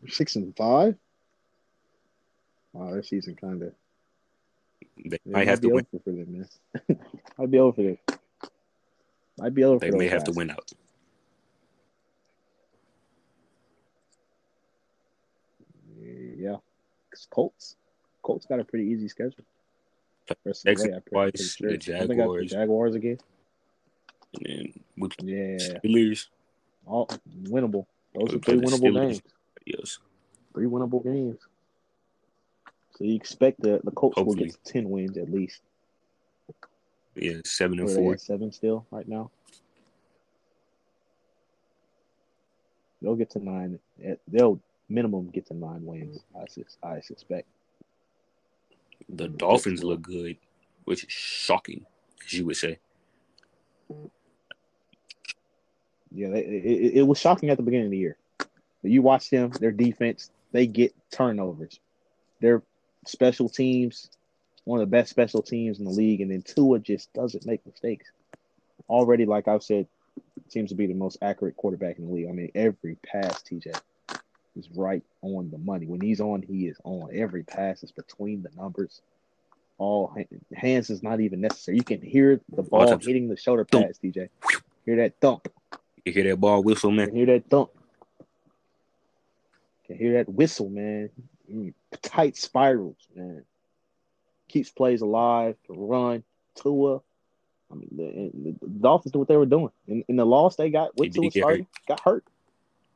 Six 0.08 0.36
and 0.36 0.56
five. 0.56 0.96
Oh, 2.74 2.78
wow, 2.84 2.90
their 2.92 3.02
season 3.02 3.36
kind 3.36 3.62
of 3.62 3.72
they 5.04 5.18
might 5.24 5.46
have 5.48 5.60
to 5.60 5.68
win. 5.68 5.86
for 5.90 5.98
them, 6.10 6.26
man. 6.88 6.98
I'd 7.38 7.50
be 7.50 7.58
over 7.58 7.72
for 7.74 7.82
them. 7.82 7.98
I'd 9.42 9.54
be 9.54 9.64
over 9.64 9.78
They 9.78 9.90
may 9.90 10.08
have 10.08 10.24
to 10.24 10.32
win 10.32 10.50
out. 10.50 10.70
Yeah, 16.38 16.56
Colts. 17.30 17.76
Colts 18.22 18.46
got 18.46 18.60
a 18.60 18.64
pretty 18.64 18.86
easy 18.86 19.08
schedule. 19.08 19.44
The 20.28 20.36
way, 20.64 21.00
twice, 21.08 21.32
the 21.32 21.44
sure. 21.44 21.68
I 21.70 21.72
I 21.72 21.76
got 21.76 22.08
the 22.08 22.14
Jaguars. 22.14 22.50
Jaguars 22.50 22.94
again. 22.94 23.18
And 24.34 24.46
then 24.46 24.72
we 24.96 25.08
Yeah, 25.22 25.56
Steelers. 25.58 26.26
all 26.84 27.08
winnable. 27.44 27.86
Those 28.18 28.30
We 28.30 28.36
are 28.36 28.40
three 28.40 28.60
winnable 28.60 28.94
games. 28.94 29.20
Yes. 29.66 29.98
Three 30.54 30.66
winnable 30.66 31.02
games. 31.04 31.38
So 32.96 33.04
you 33.04 33.14
expect 33.14 33.60
the 33.60 33.80
the 33.84 33.90
Colts 33.90 34.16
will 34.16 34.34
get 34.34 34.56
ten 34.64 34.88
wins 34.88 35.18
at 35.18 35.30
least. 35.30 35.60
Yeah, 37.14 37.40
seven 37.44 37.80
and 37.80 37.90
four. 37.90 38.16
seven 38.16 38.52
still 38.52 38.86
right 38.90 39.06
now. 39.06 39.30
They'll 43.02 43.16
get 43.16 43.30
to 43.30 43.38
nine. 43.38 43.78
Eh, 44.02 44.14
They'll 44.28 44.60
minimum 44.88 45.28
get 45.28 45.46
to 45.46 45.54
nine 45.54 45.84
wins. 45.84 46.20
I 46.34 46.46
sus- 46.48 46.78
I 46.82 47.00
suspect. 47.00 47.46
The 49.10 49.28
Dolphins 49.28 49.84
look 49.84 50.02
good, 50.02 50.38
which 50.84 51.04
is 51.04 51.12
shocking, 51.12 51.84
as 52.24 52.32
you 52.32 52.46
would 52.46 52.56
say. 52.56 52.78
Yeah, 56.16 56.30
they, 56.30 56.40
it, 56.40 56.94
it, 56.94 57.02
was 57.02 57.18
shocking 57.18 57.50
at 57.50 57.58
the 57.58 57.62
beginning 57.62 57.86
of 57.86 57.90
the 57.90 57.98
year. 57.98 58.16
But 58.38 58.90
you 58.90 59.02
watch 59.02 59.28
them, 59.28 59.50
their 59.50 59.70
defense, 59.70 60.30
they 60.52 60.66
get 60.66 60.94
turnovers. 61.10 61.78
Their 62.40 62.62
special 63.06 63.50
teams, 63.50 64.08
one 64.64 64.80
of 64.80 64.88
the 64.88 64.90
best 64.90 65.10
special 65.10 65.42
teams 65.42 65.78
in 65.78 65.84
the 65.84 65.90
league, 65.90 66.22
and 66.22 66.30
then 66.30 66.40
Tua 66.40 66.78
just 66.78 67.12
doesn't 67.12 67.44
make 67.44 67.66
mistakes. 67.66 68.10
Already, 68.88 69.26
like 69.26 69.46
I've 69.46 69.62
said, 69.62 69.86
seems 70.48 70.70
to 70.70 70.74
be 70.74 70.86
the 70.86 70.94
most 70.94 71.18
accurate 71.20 71.56
quarterback 71.56 71.98
in 71.98 72.06
the 72.06 72.12
league. 72.12 72.28
I 72.28 72.32
mean, 72.32 72.50
every 72.54 72.96
pass, 73.04 73.42
TJ, 73.42 73.78
is 74.56 74.70
right 74.74 75.02
on 75.20 75.50
the 75.50 75.58
money. 75.58 75.86
When 75.86 76.00
he's 76.00 76.20
on, 76.20 76.40
he 76.40 76.66
is 76.66 76.78
on. 76.84 77.10
Every 77.12 77.42
pass 77.42 77.82
is 77.82 77.92
between 77.92 78.42
the 78.42 78.50
numbers. 78.56 79.02
All 79.78 80.16
hands 80.54 80.88
is 80.88 81.02
not 81.02 81.20
even 81.20 81.42
necessary. 81.42 81.76
You 81.76 81.84
can 81.84 82.00
hear 82.00 82.40
the 82.54 82.62
ball 82.62 82.96
hitting 82.96 83.28
the 83.28 83.36
shoulder 83.36 83.66
pads, 83.66 83.98
TJ. 83.98 84.30
Hear 84.86 84.96
that 84.96 85.20
thump. 85.20 85.48
You 86.06 86.12
hear 86.12 86.24
that 86.30 86.36
ball 86.36 86.62
whistle, 86.62 86.92
man? 86.92 87.08
Can 87.08 87.16
hear 87.16 87.26
that 87.26 87.50
thump. 87.50 87.70
Can 89.86 89.98
hear 89.98 90.12
that 90.14 90.28
whistle, 90.28 90.70
man. 90.70 91.10
Mm, 91.52 91.74
Tight 92.00 92.36
spirals, 92.36 92.96
man. 93.14 93.44
Keeps 94.48 94.70
plays 94.70 95.00
alive. 95.00 95.56
Run. 95.68 96.22
Tua. 96.54 97.00
I 97.72 97.74
mean, 97.74 97.88
the, 97.90 98.52
the, 98.60 98.68
Dolphins 98.68 99.12
did 99.12 99.18
what 99.18 99.26
they 99.26 99.36
were 99.36 99.46
doing. 99.46 99.70
In, 99.88 100.04
in 100.06 100.14
the 100.14 100.24
loss 100.24 100.54
they 100.54 100.70
got 100.70 100.92
he 100.96 101.10
Tua 101.10 101.28
starting, 101.32 101.66
got 101.88 101.98
hurt. 101.98 102.24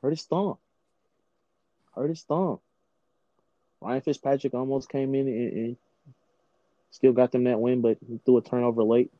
Hurt 0.02 0.10
his 0.10 0.22
thumb. 0.22 0.56
Hurt 1.96 2.10
his 2.10 2.22
thumb. 2.22 2.60
Ryan 3.80 4.02
Fitzpatrick 4.02 4.54
almost 4.54 4.88
came 4.88 5.16
in 5.16 5.26
and, 5.26 5.52
and 5.52 5.76
still 6.92 7.12
got 7.12 7.32
them 7.32 7.44
that 7.44 7.60
win, 7.60 7.80
but 7.80 7.98
he 8.08 8.20
threw 8.24 8.36
a 8.36 8.42
turnover 8.42 8.84
late. 8.84 9.10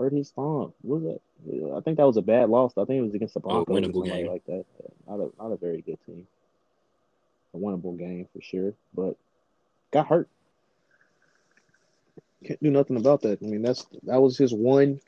Hurt 0.00 0.14
his 0.14 0.30
thumb. 0.30 0.72
What 0.80 1.02
was 1.02 1.02
that? 1.02 1.76
I 1.76 1.80
think 1.80 1.98
that 1.98 2.06
was 2.06 2.16
a 2.16 2.22
bad 2.22 2.48
loss. 2.48 2.72
I 2.78 2.86
think 2.86 3.00
it 3.00 3.02
was 3.02 3.14
against 3.14 3.34
the 3.34 3.40
oh, 3.44 3.64
Broncos 3.64 3.76
or 3.76 3.80
winnable 3.80 4.04
game. 4.06 4.26
like 4.28 4.44
that. 4.46 4.64
Not 5.06 5.20
a 5.20 5.30
not 5.38 5.52
a 5.52 5.56
very 5.58 5.82
good 5.82 5.98
team. 6.06 6.26
A 7.52 7.58
winnable 7.58 7.98
game 7.98 8.26
for 8.32 8.40
sure, 8.40 8.72
but 8.94 9.16
got 9.90 10.06
hurt. 10.06 10.30
Can't 12.46 12.62
do 12.62 12.70
nothing 12.70 12.96
about 12.96 13.20
that. 13.22 13.42
I 13.42 13.44
mean, 13.44 13.60
that's 13.60 13.86
that 14.04 14.22
was 14.22 14.38
his 14.38 14.54
one. 14.54 15.00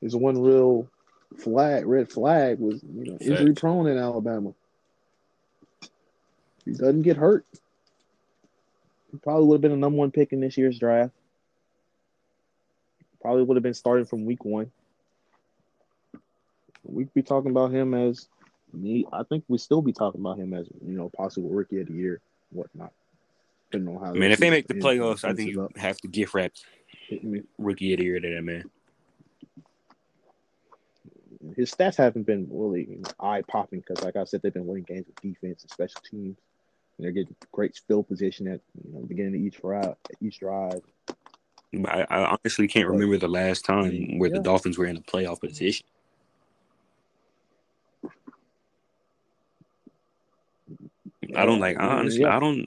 His 0.00 0.16
one 0.16 0.42
real 0.42 0.88
flag, 1.36 1.86
red 1.86 2.10
flag 2.10 2.58
was 2.58 2.82
you 2.82 3.04
know 3.04 3.18
injury 3.20 3.54
prone 3.54 3.86
in 3.86 3.98
Alabama. 3.98 4.52
He 6.64 6.72
doesn't 6.72 7.02
get 7.02 7.16
hurt. 7.16 7.46
He 9.12 9.18
probably 9.18 9.46
would 9.46 9.54
have 9.56 9.62
been 9.62 9.72
a 9.72 9.76
number 9.76 9.98
one 9.98 10.10
pick 10.10 10.32
in 10.32 10.40
this 10.40 10.58
year's 10.58 10.80
draft. 10.80 11.12
Probably 13.28 13.42
would 13.42 13.58
have 13.58 13.62
been 13.62 13.74
starting 13.74 14.06
from 14.06 14.24
week 14.24 14.42
one. 14.46 14.70
We'd 16.82 17.12
be 17.12 17.22
talking 17.22 17.50
about 17.50 17.70
him 17.70 17.92
as 17.92 18.26
me. 18.72 19.04
I 19.12 19.22
think 19.22 19.44
we 19.48 19.58
still 19.58 19.82
be 19.82 19.92
talking 19.92 20.22
about 20.22 20.38
him 20.38 20.54
as 20.54 20.66
you 20.82 20.96
know 20.96 21.10
possible 21.10 21.50
rookie 21.50 21.78
of 21.82 21.88
the 21.88 21.92
year, 21.92 22.22
whatnot. 22.48 22.90
Depending 23.70 23.94
on 23.94 24.02
how. 24.02 24.14
Man, 24.14 24.32
if 24.32 24.38
they 24.38 24.48
make 24.48 24.66
the 24.66 24.76
playoffs, 24.76 25.24
I 25.24 25.34
think 25.34 25.50
you 25.50 25.62
up. 25.62 25.76
have 25.76 25.98
to 25.98 26.08
gift 26.08 26.32
wrap 26.32 26.52
rookie 27.58 27.92
of 27.92 27.98
the 27.98 28.04
year 28.06 28.18
to 28.18 28.34
that 28.34 28.42
man. 28.42 28.64
his 31.54 31.70
stats 31.70 31.96
haven't 31.96 32.24
been 32.24 32.48
really 32.50 32.98
eye 33.20 33.42
popping 33.46 33.80
because, 33.80 34.02
like 34.02 34.16
I 34.16 34.24
said, 34.24 34.40
they've 34.40 34.54
been 34.54 34.66
winning 34.66 34.84
games 34.84 35.04
with 35.06 35.20
defense 35.20 35.64
and 35.64 35.70
special 35.70 36.00
teams. 36.10 36.38
And 36.96 37.04
they're 37.04 37.12
getting 37.12 37.36
great 37.52 37.78
field 37.86 38.08
position 38.08 38.48
at 38.48 38.62
you 38.82 38.90
know 38.90 39.00
beginning 39.00 39.34
of 39.34 39.40
each 39.42 39.60
drive. 39.60 39.96
Each 40.18 40.38
drive. 40.40 40.80
I, 41.74 42.06
I 42.08 42.24
honestly 42.24 42.66
can't 42.66 42.88
remember 42.88 43.18
the 43.18 43.28
last 43.28 43.64
time 43.64 44.18
where 44.18 44.30
the 44.30 44.40
Dolphins 44.40 44.78
were 44.78 44.86
in 44.86 44.96
a 44.96 45.00
playoff 45.00 45.40
position. 45.40 45.86
I 51.36 51.44
don't 51.44 51.60
like. 51.60 51.78
Honestly, 51.78 52.22
Yeah. 52.22 52.36
I 52.36 52.40
don't. 52.40 52.66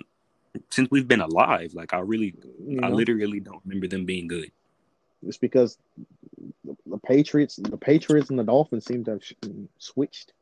Since 0.70 0.91
we've 0.91 1.08
been 1.08 1.22
alive, 1.22 1.74
like 1.74 1.93
I 1.93 1.99
really, 1.99 2.36
You 2.66 2.82
I 2.84 2.89
literally 2.89 3.39
don't 3.39 3.62
remember 3.66 3.88
them 3.88 4.06
being 4.06 4.28
good. 4.28 4.52
It's 5.26 5.38
because 5.38 5.78
the, 6.66 6.76
the 6.86 6.97
Patriots, 6.97 7.56
the 7.56 7.78
Patriots 7.78 8.30
and 8.30 8.38
the 8.38 8.43
Dolphins 8.43 8.86
seem 8.86 9.06
to 9.06 9.12
have 9.12 9.22
switched. 9.78 10.34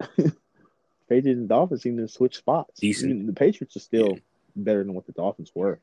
Patriots 0.16 1.38
and 1.38 1.48
Dolphins 1.48 1.82
seem 1.82 1.98
to 1.98 2.08
switch 2.08 2.38
spots. 2.38 2.80
Decent. 2.80 3.10
I 3.10 3.14
mean, 3.14 3.26
the 3.26 3.32
Patriots 3.32 3.76
are 3.76 3.80
still 3.80 4.18
better 4.56 4.82
than 4.82 4.94
what 4.94 5.06
the 5.06 5.12
Dolphins 5.12 5.52
were. 5.54 5.78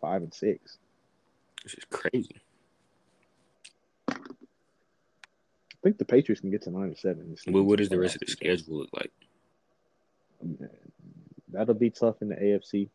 Five 0.00 0.22
and 0.22 0.32
six. 0.32 0.78
This 1.62 1.74
is 1.74 1.84
crazy. 1.90 2.36
I 4.08 4.14
think 5.82 5.98
the 5.98 6.04
Patriots 6.04 6.40
can 6.40 6.50
get 6.50 6.62
to 6.62 6.70
nine 6.70 6.84
and 6.84 6.98
seven. 6.98 7.30
this 7.30 7.44
Well, 7.46 7.62
what 7.62 7.78
does 7.78 7.88
the 7.88 7.98
rest 7.98 8.16
of 8.16 8.20
the 8.20 8.26
schedule 8.26 8.78
look 8.78 8.90
like? 8.94 9.10
That'll 11.48 11.74
be 11.74 11.90
tough 11.90 12.22
in 12.22 12.28
the 12.28 12.36
AFC. 12.36 12.88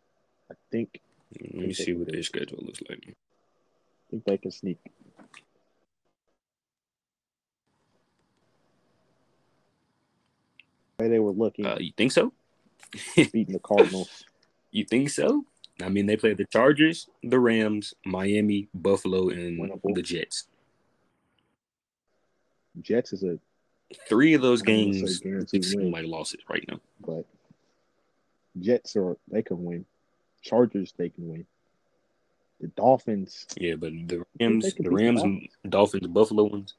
I 0.52 0.56
think 0.72 1.02
Let 1.40 1.54
me 1.56 1.74
see 1.74 1.94
what 1.94 2.12
their 2.12 2.24
schedule 2.24 2.60
looks 2.62 2.82
like. 2.90 3.04
I 3.08 3.14
think 4.12 4.24
they 4.26 4.38
can 4.38 4.52
sneak. 4.52 4.80
they 10.98 11.20
were 11.20 11.32
looking, 11.32 11.66
Uh, 11.66 11.78
you 11.80 11.92
think 11.96 12.12
so? 12.12 12.32
beating 13.16 13.54
the 13.54 13.60
Cardinals. 13.60 14.24
You 14.72 14.84
think 14.84 15.10
so? 15.10 15.46
I 15.82 15.90
mean, 15.90 16.06
they 16.06 16.16
played 16.16 16.38
the 16.38 16.46
Chargers, 16.46 17.10
the 17.24 17.40
Rams, 17.40 17.94
Miami, 18.06 18.70
Buffalo, 18.74 19.30
and 19.30 19.60
Winnable. 19.60 19.94
the 19.94 20.02
Jets. 20.02 20.48
Jets 22.82 23.14
is 23.14 23.24
a 23.24 23.40
Three 24.10 24.34
of 24.34 24.42
those 24.42 24.62
I 24.64 24.66
don't 24.66 24.86
wanna 24.88 25.08
say 25.08 25.30
games 25.30 25.52
seem 25.72 25.92
like 25.92 26.06
losses 26.08 26.42
right 26.50 26.66
now. 26.68 26.80
but 27.06 27.26
Jets 28.60 28.96
are 28.96 29.18
they 29.30 29.42
can 29.42 29.64
win. 29.64 29.86
Chargers 30.42 30.94
they 30.98 31.10
can 31.10 31.30
win. 31.30 31.46
The 32.62 32.68
Dolphins, 32.68 33.46
Yeah, 33.58 33.76
but 33.76 33.92
the 34.08 34.24
Rams, 34.40 34.64
the 34.74 34.84
beat 34.84 34.84
the 34.84 34.90
Rams, 34.90 35.48
Dolphins, 35.68 36.08
Buffalo 36.08 36.44
ones. 36.46 36.74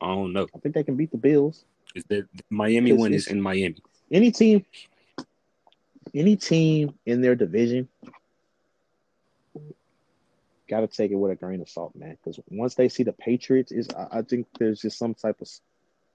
I 0.00 0.06
don't 0.08 0.32
know. 0.32 0.46
I 0.54 0.58
think 0.58 0.74
they 0.74 0.82
can 0.82 0.96
beat 0.96 1.12
the 1.12 1.18
Bills. 1.18 1.64
Is 1.94 2.04
that 2.08 2.26
the 2.34 2.42
Miami 2.50 2.92
one 2.92 3.14
is 3.14 3.28
in 3.28 3.40
Miami? 3.40 3.76
Any 4.10 4.30
team, 4.30 4.64
any 6.16 6.34
team 6.36 6.94
in 7.04 7.20
their 7.20 7.34
division, 7.34 7.88
got 10.68 10.80
to 10.80 10.86
take 10.88 11.10
it 11.10 11.14
with 11.14 11.30
a 11.30 11.36
grain 11.36 11.60
of 11.60 11.68
salt, 11.68 11.94
man. 11.94 12.16
Because 12.22 12.40
once 12.48 12.74
they 12.74 12.88
see 12.88 13.02
the 13.02 13.12
Patriots, 13.12 13.70
is 13.70 13.88
I, 13.96 14.18
I 14.18 14.22
think 14.22 14.46
there's 14.58 14.80
just 14.80 14.98
some 14.98 15.14
type 15.14 15.40
of 15.40 15.48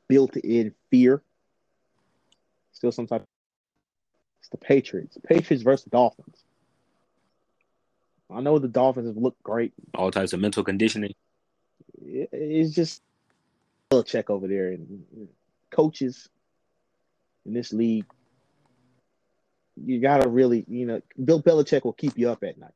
built-in 0.07 0.73
fear. 0.89 1.21
Still, 2.73 2.91
some 2.91 3.07
type. 3.07 3.21
Of, 3.21 3.27
It's 4.39 4.49
the 4.49 4.57
Patriots. 4.57 5.17
Patriots 5.23 5.63
versus 5.63 5.85
Dolphins. 5.85 6.43
I 8.29 8.41
know 8.41 8.59
the 8.59 8.67
Dolphins 8.67 9.07
have 9.07 9.17
looked 9.17 9.43
great. 9.43 9.73
All 9.93 10.09
types 10.09 10.33
of 10.33 10.39
mental 10.39 10.63
conditioning. 10.63 11.13
It- 12.01 12.29
It's 12.31 12.73
just 12.73 13.03
a 13.91 14.01
check 14.03 14.29
over 14.29 14.47
there 14.47 14.69
and 14.71 15.27
coaches 15.69 16.29
in 17.45 17.53
this 17.53 17.71
league. 17.71 18.05
You 19.85 19.99
gotta 19.99 20.29
really, 20.29 20.65
you 20.67 20.85
know, 20.85 21.01
Bill 21.23 21.41
Belichick 21.41 21.83
will 21.83 21.93
keep 21.93 22.17
you 22.17 22.29
up 22.29 22.43
at 22.43 22.57
night, 22.57 22.71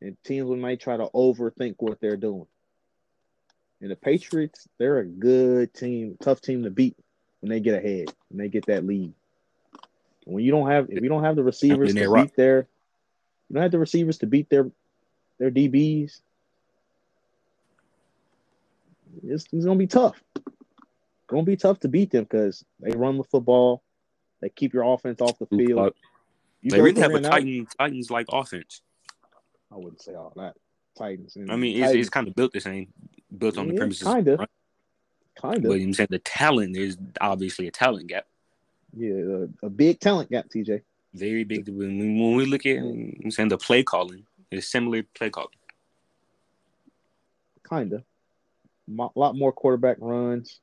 and 0.00 0.16
teams 0.24 0.48
will 0.48 0.56
might 0.56 0.80
try 0.80 0.96
to 0.96 1.08
overthink 1.14 1.76
what 1.78 2.00
they're 2.00 2.16
doing. 2.16 2.46
And 3.80 3.90
the 3.90 3.96
Patriots, 3.96 4.68
they're 4.78 4.98
a 4.98 5.04
good 5.04 5.74
team, 5.74 6.16
tough 6.22 6.40
team 6.40 6.62
to 6.62 6.70
beat 6.70 6.96
when 7.40 7.50
they 7.50 7.58
get 7.58 7.74
ahead, 7.74 8.12
when 8.28 8.38
they 8.38 8.48
get 8.48 8.66
that 8.66 8.86
lead. 8.86 9.12
When 10.24 10.44
you 10.44 10.52
don't 10.52 10.70
have, 10.70 10.88
if 10.88 11.02
you 11.02 11.08
don't 11.08 11.24
have 11.24 11.34
the 11.34 11.42
receivers 11.42 11.92
to 11.92 12.08
rock. 12.08 12.26
beat 12.26 12.36
their, 12.36 12.68
you 13.48 13.54
don't 13.54 13.62
have 13.62 13.72
the 13.72 13.80
receivers 13.80 14.18
to 14.18 14.26
beat 14.26 14.48
their, 14.48 14.70
their 15.38 15.50
DBs. 15.50 16.20
It's, 19.24 19.48
it's 19.52 19.64
gonna 19.64 19.76
be 19.76 19.88
tough. 19.88 20.22
It's 20.36 20.44
Gonna 21.26 21.42
be 21.42 21.56
tough 21.56 21.80
to 21.80 21.88
beat 21.88 22.12
them 22.12 22.22
because 22.22 22.64
they 22.78 22.96
run 22.96 23.18
the 23.18 23.24
football, 23.24 23.82
they 24.42 24.50
keep 24.50 24.74
your 24.74 24.82
offense 24.92 25.22
off 25.22 25.38
the 25.38 25.46
field. 25.46 25.94
You 26.60 26.70
they 26.70 26.80
really 26.82 27.00
have 27.00 27.14
a 27.14 27.20
Titan 27.20 27.66
Titans 27.78 28.10
like 28.10 28.26
offense. 28.30 28.82
I 29.72 29.76
wouldn't 29.76 30.02
say 30.02 30.14
all 30.14 30.32
that. 30.36 30.56
Titans. 30.98 31.36
and 31.36 31.50
I 31.50 31.56
mean, 31.56 31.76
it's, 31.76 31.86
Titans, 31.86 32.00
it's 32.00 32.10
kind 32.10 32.28
of 32.28 32.34
built 32.34 32.52
the 32.52 32.60
same, 32.60 32.92
built 33.36 33.56
on 33.56 33.68
the 33.68 33.74
premises. 33.74 34.06
kinda. 34.06 34.36
Right? 34.36 34.48
kind 35.40 35.64
of. 35.64 35.72
I'm 35.72 35.94
saying 35.94 36.08
the 36.10 36.18
talent 36.18 36.74
there's 36.74 36.98
obviously 37.20 37.66
a 37.66 37.70
talent 37.70 38.08
gap. 38.08 38.26
Yeah, 38.94 39.46
a, 39.62 39.66
a 39.66 39.70
big 39.70 40.00
talent 40.00 40.30
gap, 40.30 40.48
TJ. 40.54 40.82
Very 41.14 41.44
big. 41.44 41.68
When 41.68 41.98
we, 41.98 42.20
when 42.20 42.36
we 42.36 42.44
look 42.44 42.66
at 42.66 42.78
I'm 42.78 43.30
saying 43.30 43.48
the 43.48 43.58
play 43.58 43.82
calling, 43.82 44.26
it's 44.50 44.68
similar 44.68 45.02
play 45.14 45.30
calling. 45.30 45.48
Kind 47.62 47.94
of. 47.94 48.02
A 48.98 49.08
lot 49.18 49.36
more 49.36 49.52
quarterback 49.52 49.96
runs. 50.00 50.60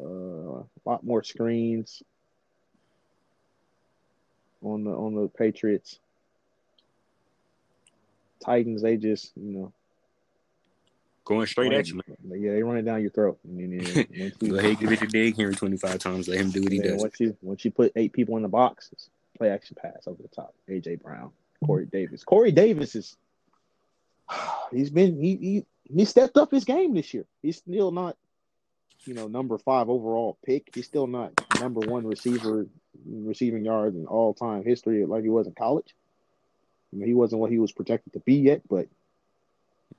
Uh, 0.00 0.60
a 0.60 0.84
lot 0.84 1.04
more 1.04 1.22
screens 1.22 2.02
on 4.62 4.84
the 4.84 4.90
on 4.90 5.14
the 5.14 5.28
Patriots. 5.28 5.98
Titans, 8.44 8.82
they 8.82 8.96
just 8.96 9.32
you 9.36 9.58
know 9.58 9.72
Going 11.28 11.46
straight 11.46 11.74
at 11.74 11.86
you, 11.88 11.96
man. 11.96 12.40
Yeah, 12.40 12.52
they 12.52 12.62
run 12.62 12.78
it 12.78 12.86
down 12.86 13.02
your 13.02 13.10
throat. 13.10 13.38
Mean, 13.44 13.72
yeah, 13.72 14.04
you, 14.40 14.48
Go 14.50 14.56
ahead, 14.56 14.78
give 14.78 14.90
it 14.90 15.00
to 15.00 15.06
Dig 15.06 15.36
Henry 15.36 15.54
25 15.54 15.98
times. 15.98 16.26
Let 16.26 16.40
him 16.40 16.50
do 16.50 16.62
what 16.62 16.72
he 16.72 16.78
does. 16.78 17.02
once 17.02 17.20
you 17.20 17.36
once 17.42 17.66
you 17.66 17.70
put 17.70 17.92
eight 17.96 18.14
people 18.14 18.38
in 18.38 18.42
the 18.42 18.48
box, 18.48 18.88
play 19.36 19.50
action 19.50 19.76
pass 19.78 20.04
over 20.06 20.22
the 20.22 20.28
top. 20.28 20.54
AJ 20.70 21.02
Brown, 21.02 21.30
Corey 21.66 21.84
Davis. 21.84 22.24
Corey 22.24 22.50
Davis 22.50 22.94
is 22.94 23.18
he's 24.72 24.88
been 24.88 25.20
he 25.20 25.36
he 25.36 25.66
he 25.94 26.04
stepped 26.06 26.38
up 26.38 26.50
his 26.50 26.64
game 26.64 26.94
this 26.94 27.12
year. 27.12 27.26
He's 27.42 27.58
still 27.58 27.90
not, 27.90 28.16
you 29.04 29.14
know, 29.14 29.26
number 29.26 29.58
five 29.58 29.88
overall 29.88 30.38
pick. 30.44 30.70
He's 30.74 30.86
still 30.86 31.06
not 31.06 31.32
number 31.60 31.80
one 31.80 32.06
receiver 32.06 32.66
receiving 33.06 33.64
yards 33.64 33.96
in 33.96 34.06
all 34.06 34.34
time 34.34 34.64
history 34.64 35.04
like 35.06 35.22
he 35.22 35.28
was 35.28 35.46
in 35.46 35.54
college. 35.54 35.94
You 36.92 37.00
know, 37.00 37.06
he 37.06 37.14
wasn't 37.14 37.40
what 37.40 37.50
he 37.50 37.58
was 37.58 37.72
projected 37.72 38.12
to 38.14 38.20
be 38.20 38.34
yet, 38.36 38.62
but 38.68 38.86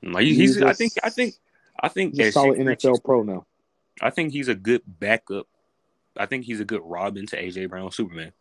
mm, 0.03 0.13
Like, 0.13 0.25
he's, 0.25 0.37
he's 0.37 0.55
He's 0.55 0.63
I 0.63 0.73
think, 0.73 0.93
I 1.03 1.09
think, 1.09 1.35
I 1.79 1.87
think, 1.87 2.15
he's 2.15 2.27
a 2.27 2.31
solid 2.31 2.57
6'3", 2.57 2.77
NFL 2.77 3.03
pro 3.03 3.23
now. 3.23 3.45
I 4.01 4.09
think 4.09 4.33
he's 4.33 4.47
a 4.47 4.55
good 4.55 4.81
backup. 4.85 5.47
I 6.17 6.25
think 6.25 6.45
he's 6.45 6.59
a 6.59 6.65
good 6.65 6.81
Robin 6.83 7.25
to 7.27 7.41
AJ 7.41 7.69
Brown, 7.69 7.91
Superman. 7.91 8.33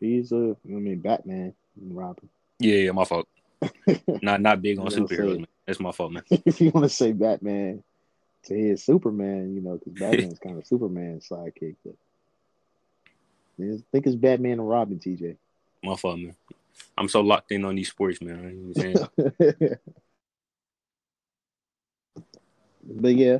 He's 0.00 0.32
a 0.32 0.56
I 0.64 0.68
mean 0.68 1.00
Batman 1.00 1.54
Robin. 1.80 2.28
Yeah, 2.58 2.76
yeah, 2.76 2.90
my 2.92 3.04
fault. 3.04 3.28
not 4.22 4.42
not 4.42 4.60
big 4.60 4.78
on 4.78 4.86
superheroes. 4.88 5.38
Man. 5.38 5.46
That's 5.66 5.80
my 5.80 5.92
fault, 5.92 6.12
man. 6.12 6.22
if 6.30 6.60
you 6.60 6.70
want 6.70 6.84
to 6.84 6.94
say 6.94 7.12
Batman 7.12 7.82
to 8.46 8.54
his 8.54 8.84
Superman, 8.84 9.54
you 9.54 9.60
know, 9.60 9.78
because 9.78 9.92
Batman's 10.00 10.38
kind 10.38 10.58
of 10.58 10.66
Superman's 10.66 11.28
sidekick. 11.28 11.76
But 11.84 11.94
I 13.60 13.78
think 13.92 14.06
it's 14.06 14.16
Batman 14.16 14.52
and 14.52 14.68
Robin, 14.68 14.98
TJ. 14.98 15.36
My 15.82 15.96
fault, 15.96 16.18
man. 16.18 16.34
I'm 16.98 17.08
so 17.08 17.20
locked 17.20 17.52
in 17.52 17.64
on 17.64 17.76
these 17.76 17.88
sports, 17.88 18.20
man. 18.20 18.72
You 18.76 18.84
know 18.84 18.98
what 18.98 19.56
I'm 19.56 19.78
but 23.00 23.14
yeah, 23.14 23.38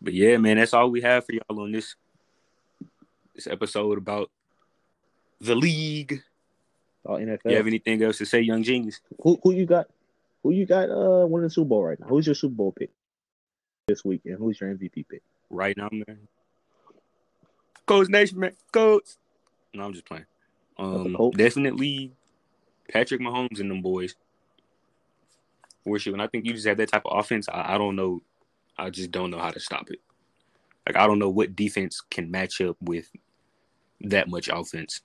but 0.00 0.14
yeah, 0.14 0.36
man, 0.36 0.56
that's 0.56 0.74
all 0.74 0.90
we 0.90 1.00
have 1.02 1.24
for 1.24 1.32
y'all 1.32 1.60
on 1.60 1.72
this 1.72 1.94
this 3.34 3.46
episode 3.46 3.98
about 3.98 4.30
the 5.40 5.54
league. 5.54 6.22
all 7.04 7.18
NFL. 7.18 7.50
You 7.50 7.56
have 7.56 7.66
anything 7.68 8.02
else 8.02 8.18
to 8.18 8.26
say, 8.26 8.40
Young 8.40 8.64
Genius? 8.64 9.00
who 9.22 9.38
who 9.42 9.52
you 9.52 9.66
got? 9.66 9.88
Who 10.42 10.50
you 10.50 10.66
got? 10.66 10.90
Uh, 10.90 11.26
winning 11.26 11.48
the 11.48 11.50
Super 11.50 11.68
Bowl 11.68 11.84
right 11.84 12.00
now? 12.00 12.06
Who's 12.06 12.26
your 12.26 12.34
Super 12.34 12.54
Bowl 12.54 12.72
pick 12.72 12.90
this 13.88 14.04
week, 14.04 14.22
and 14.26 14.38
who's 14.38 14.60
your 14.60 14.72
MVP 14.72 15.08
pick? 15.08 15.22
Right 15.50 15.76
now, 15.76 15.88
man. 15.90 16.28
Coach 17.86 18.08
Nation, 18.08 18.38
man. 18.38 18.52
Coach. 18.70 19.16
No, 19.74 19.84
I'm 19.84 19.92
just 19.92 20.06
playing. 20.06 20.26
Um, 20.78 21.16
definitely 21.34 22.12
Patrick 22.92 23.20
Mahomes 23.20 23.58
and 23.58 23.70
them 23.70 23.82
boys. 23.82 24.14
For 25.84 25.98
sure. 25.98 26.12
And 26.12 26.22
I 26.22 26.26
think 26.26 26.44
you 26.44 26.52
just 26.52 26.66
have 26.66 26.76
that 26.76 26.90
type 26.90 27.02
of 27.06 27.18
offense. 27.18 27.48
I, 27.48 27.74
I 27.74 27.78
don't 27.78 27.96
know. 27.96 28.20
I 28.76 28.90
just 28.90 29.10
don't 29.10 29.30
know 29.30 29.38
how 29.38 29.50
to 29.50 29.58
stop 29.58 29.90
it. 29.90 30.00
Like 30.86 30.96
I 30.96 31.06
don't 31.06 31.18
know 31.18 31.28
what 31.28 31.56
defense 31.56 32.00
can 32.10 32.30
match 32.30 32.60
up 32.60 32.76
with 32.80 33.10
that 34.02 34.28
much 34.28 34.48
offense. 34.48 35.00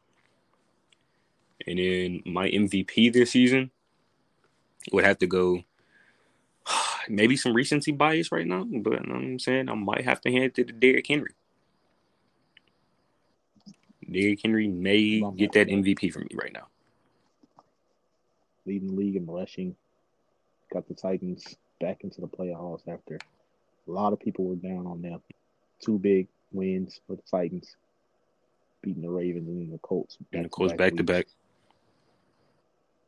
And 1.65 1.79
then 1.79 2.21
my 2.25 2.49
MVP 2.49 3.11
this 3.13 3.31
season 3.31 3.71
would 4.91 5.05
have 5.05 5.17
to 5.19 5.27
go 5.27 5.63
maybe 7.09 7.35
some 7.35 7.53
recency 7.53 7.91
bias 7.91 8.31
right 8.31 8.47
now, 8.47 8.65
but 8.65 8.99
I'm 8.99 9.39
saying 9.39 9.69
I 9.69 9.73
might 9.75 10.05
have 10.05 10.21
to 10.21 10.31
hand 10.31 10.45
it 10.45 10.55
to 10.55 10.63
Derrick 10.63 11.07
Henry. 11.07 11.31
Derrick 14.09 14.41
Henry 14.43 14.67
may 14.67 15.21
get 15.35 15.53
that. 15.53 15.67
MVP 15.67 16.11
for 16.11 16.19
me 16.19 16.29
right 16.33 16.53
now. 16.53 16.67
Leading 18.65 18.89
the 18.89 18.95
league 18.95 19.15
in 19.15 19.25
rushing. 19.25 19.75
Got 20.71 20.87
the 20.87 20.93
Titans 20.93 21.55
back 21.79 22.03
into 22.03 22.21
the 22.21 22.27
playoffs 22.27 22.87
after 22.87 23.19
a 23.87 23.91
lot 23.91 24.13
of 24.13 24.19
people 24.19 24.45
were 24.45 24.55
down 24.55 24.87
on 24.87 25.01
them. 25.01 25.21
Two 25.79 25.99
big 25.99 26.27
wins 26.51 26.99
for 27.05 27.15
the 27.15 27.21
Titans, 27.29 27.75
beating 28.81 29.01
the 29.01 29.09
Ravens 29.09 29.47
and 29.47 29.73
the 29.73 29.77
Colts. 29.79 30.17
And 30.31 30.45
the 30.45 30.49
Colts 30.49 30.73
back 30.73 30.95
to 30.95 31.03
back. 31.03 31.27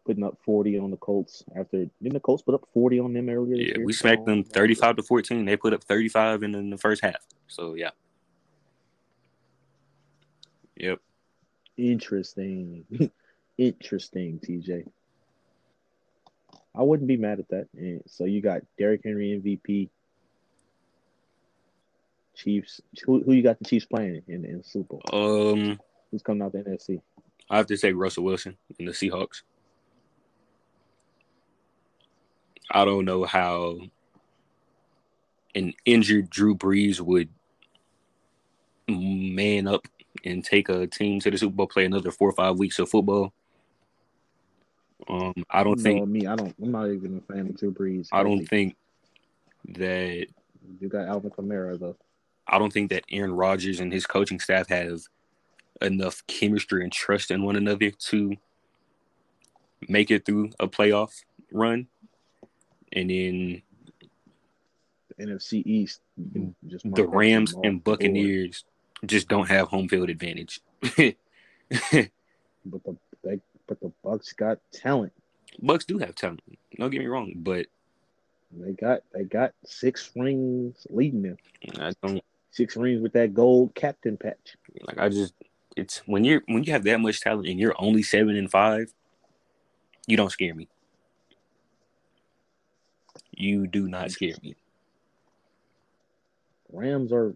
Putting 0.05 0.23
up 0.23 0.37
40 0.45 0.77
on 0.79 0.91
the 0.91 0.97
Colts 0.97 1.43
after 1.57 1.85
didn't 2.01 2.13
the 2.13 2.19
Colts 2.19 2.43
put 2.43 2.55
up 2.55 2.67
40 2.73 2.99
on 2.99 3.13
them 3.13 3.29
earlier 3.29 3.57
this 3.57 3.67
Yeah, 3.67 3.77
year? 3.77 3.85
we 3.85 3.93
smacked 3.93 4.25
them 4.25 4.43
35 4.43 4.97
to 4.97 5.03
14. 5.03 5.45
They 5.45 5.57
put 5.57 5.73
up 5.73 5.83
35 5.83 6.43
in, 6.43 6.55
in 6.55 6.69
the 6.69 6.77
first 6.77 7.03
half. 7.03 7.25
So 7.47 7.73
yeah. 7.73 7.89
Yep. 10.77 10.99
Interesting. 11.77 12.85
Interesting, 13.57 14.39
TJ. 14.39 14.85
I 16.77 16.81
wouldn't 16.81 17.07
be 17.07 17.17
mad 17.17 17.39
at 17.39 17.47
that. 17.49 17.67
And 17.75 18.01
so 18.05 18.25
you 18.25 18.41
got 18.41 18.61
Derrick 18.77 19.01
Henry 19.03 19.41
MVP. 19.41 19.89
Chiefs. 22.35 22.81
Who, 23.05 23.23
who 23.23 23.31
you 23.31 23.41
got 23.41 23.57
the 23.59 23.65
Chiefs 23.65 23.85
playing 23.85 24.21
in, 24.27 24.43
in 24.43 24.57
the 24.57 24.63
Super 24.63 24.97
Bowl? 25.09 25.51
Um, 25.53 25.79
Who's 26.11 26.21
coming 26.21 26.41
out 26.41 26.51
the 26.51 26.59
NFC? 26.59 27.01
I 27.49 27.55
have 27.57 27.67
to 27.67 27.77
say 27.77 27.93
Russell 27.93 28.25
Wilson 28.25 28.57
and 28.77 28.87
the 28.87 28.91
Seahawks. 28.91 29.43
I 32.71 32.85
don't 32.85 33.05
know 33.05 33.25
how 33.25 33.79
an 35.53 35.73
injured 35.85 36.29
Drew 36.29 36.55
Brees 36.55 36.99
would 36.99 37.29
man 38.87 39.67
up 39.67 39.87
and 40.23 40.43
take 40.43 40.69
a 40.69 40.87
team 40.87 41.19
to 41.21 41.31
the 41.31 41.37
Super 41.37 41.55
Bowl, 41.55 41.67
play 41.67 41.85
another 41.85 42.11
four 42.11 42.29
or 42.29 42.33
five 42.33 42.57
weeks 42.57 42.79
of 42.79 42.89
football. 42.89 43.33
Um, 45.07 45.33
I 45.49 45.63
don't 45.63 45.77
You 45.77 45.83
think 45.83 46.07
me. 46.07 46.25
I 46.25 46.35
don't. 46.35 46.55
I'm 46.61 46.71
not 46.71 46.89
even 46.89 47.17
a 47.17 47.33
fan 47.33 47.47
of 47.47 47.57
Drew 47.57 47.71
Brees. 47.71 48.07
I 48.11 48.23
don't 48.23 48.45
think 48.45 48.75
that 49.69 50.27
you 50.79 50.89
got 50.89 51.07
Alvin 51.07 51.31
Kamara 51.31 51.79
though. 51.79 51.97
I 52.47 52.57
don't 52.59 52.71
think 52.71 52.89
that 52.91 53.03
Aaron 53.11 53.33
Rodgers 53.33 53.79
and 53.79 53.91
his 53.91 54.05
coaching 54.05 54.39
staff 54.39 54.69
have 54.69 55.01
enough 55.81 56.25
chemistry 56.27 56.83
and 56.83 56.91
trust 56.91 57.31
in 57.31 57.43
one 57.43 57.55
another 57.55 57.91
to 57.91 58.35
make 59.87 60.11
it 60.11 60.25
through 60.25 60.51
a 60.59 60.67
playoff 60.67 61.23
run. 61.51 61.87
And 62.95 63.09
then 63.09 63.61
The 65.17 65.25
NFC 65.25 65.63
East. 65.65 66.01
just 66.67 66.91
the 66.91 67.07
Rams 67.07 67.55
and. 67.63 67.83
Buccaneers 67.83 68.65
just 69.05 69.27
don't 69.27 69.47
have 69.47 69.67
home 69.67 69.87
field 69.87 70.09
advantage. 70.09 70.61
But 70.81 72.83
the 72.83 72.97
they, 73.23 73.39
but 73.67 73.79
the 73.79 73.91
Bucs 74.03 74.35
got 74.35 74.59
talent. 74.71 75.13
Bucs 75.61 75.85
do 75.85 75.99
have 75.99 76.15
talent. 76.15 76.41
Don't 76.79 76.89
get 76.89 76.99
me 76.99 77.07
wrong, 77.07 77.33
but 77.35 77.67
They 78.51 78.73
got 78.73 79.01
they 79.13 79.23
got 79.23 79.53
six 79.65 80.11
rings 80.15 80.87
leading 80.89 81.21
them. 81.21 81.37
I 81.79 81.93
don't 82.01 82.23
Six 82.51 82.77
rings 82.77 83.01
with 83.01 83.13
that 83.13 83.33
gold 83.33 83.75
captain 83.75 84.17
patch. 84.17 84.55
like. 84.87 84.97
I 84.97 85.09
just 85.09 85.33
it's 85.75 85.97
when 86.07 86.23
you're 86.23 86.41
when 86.47 86.63
you 86.63 86.71
have 86.71 86.83
that 86.85 87.01
much 87.01 87.21
talent 87.21 87.47
and 87.47 87.59
you're 87.59 87.75
only 87.77 88.01
seven 88.01 88.35
and 88.35 88.49
five, 88.49 88.91
you 90.07 90.17
don't 90.17 90.31
scare 90.31 90.55
me. 90.55 90.69
You 93.35 93.67
do 93.67 93.87
not 93.87 94.11
scare 94.11 94.35
me. 94.41 94.55
Rams 96.71 97.11
are 97.11 97.35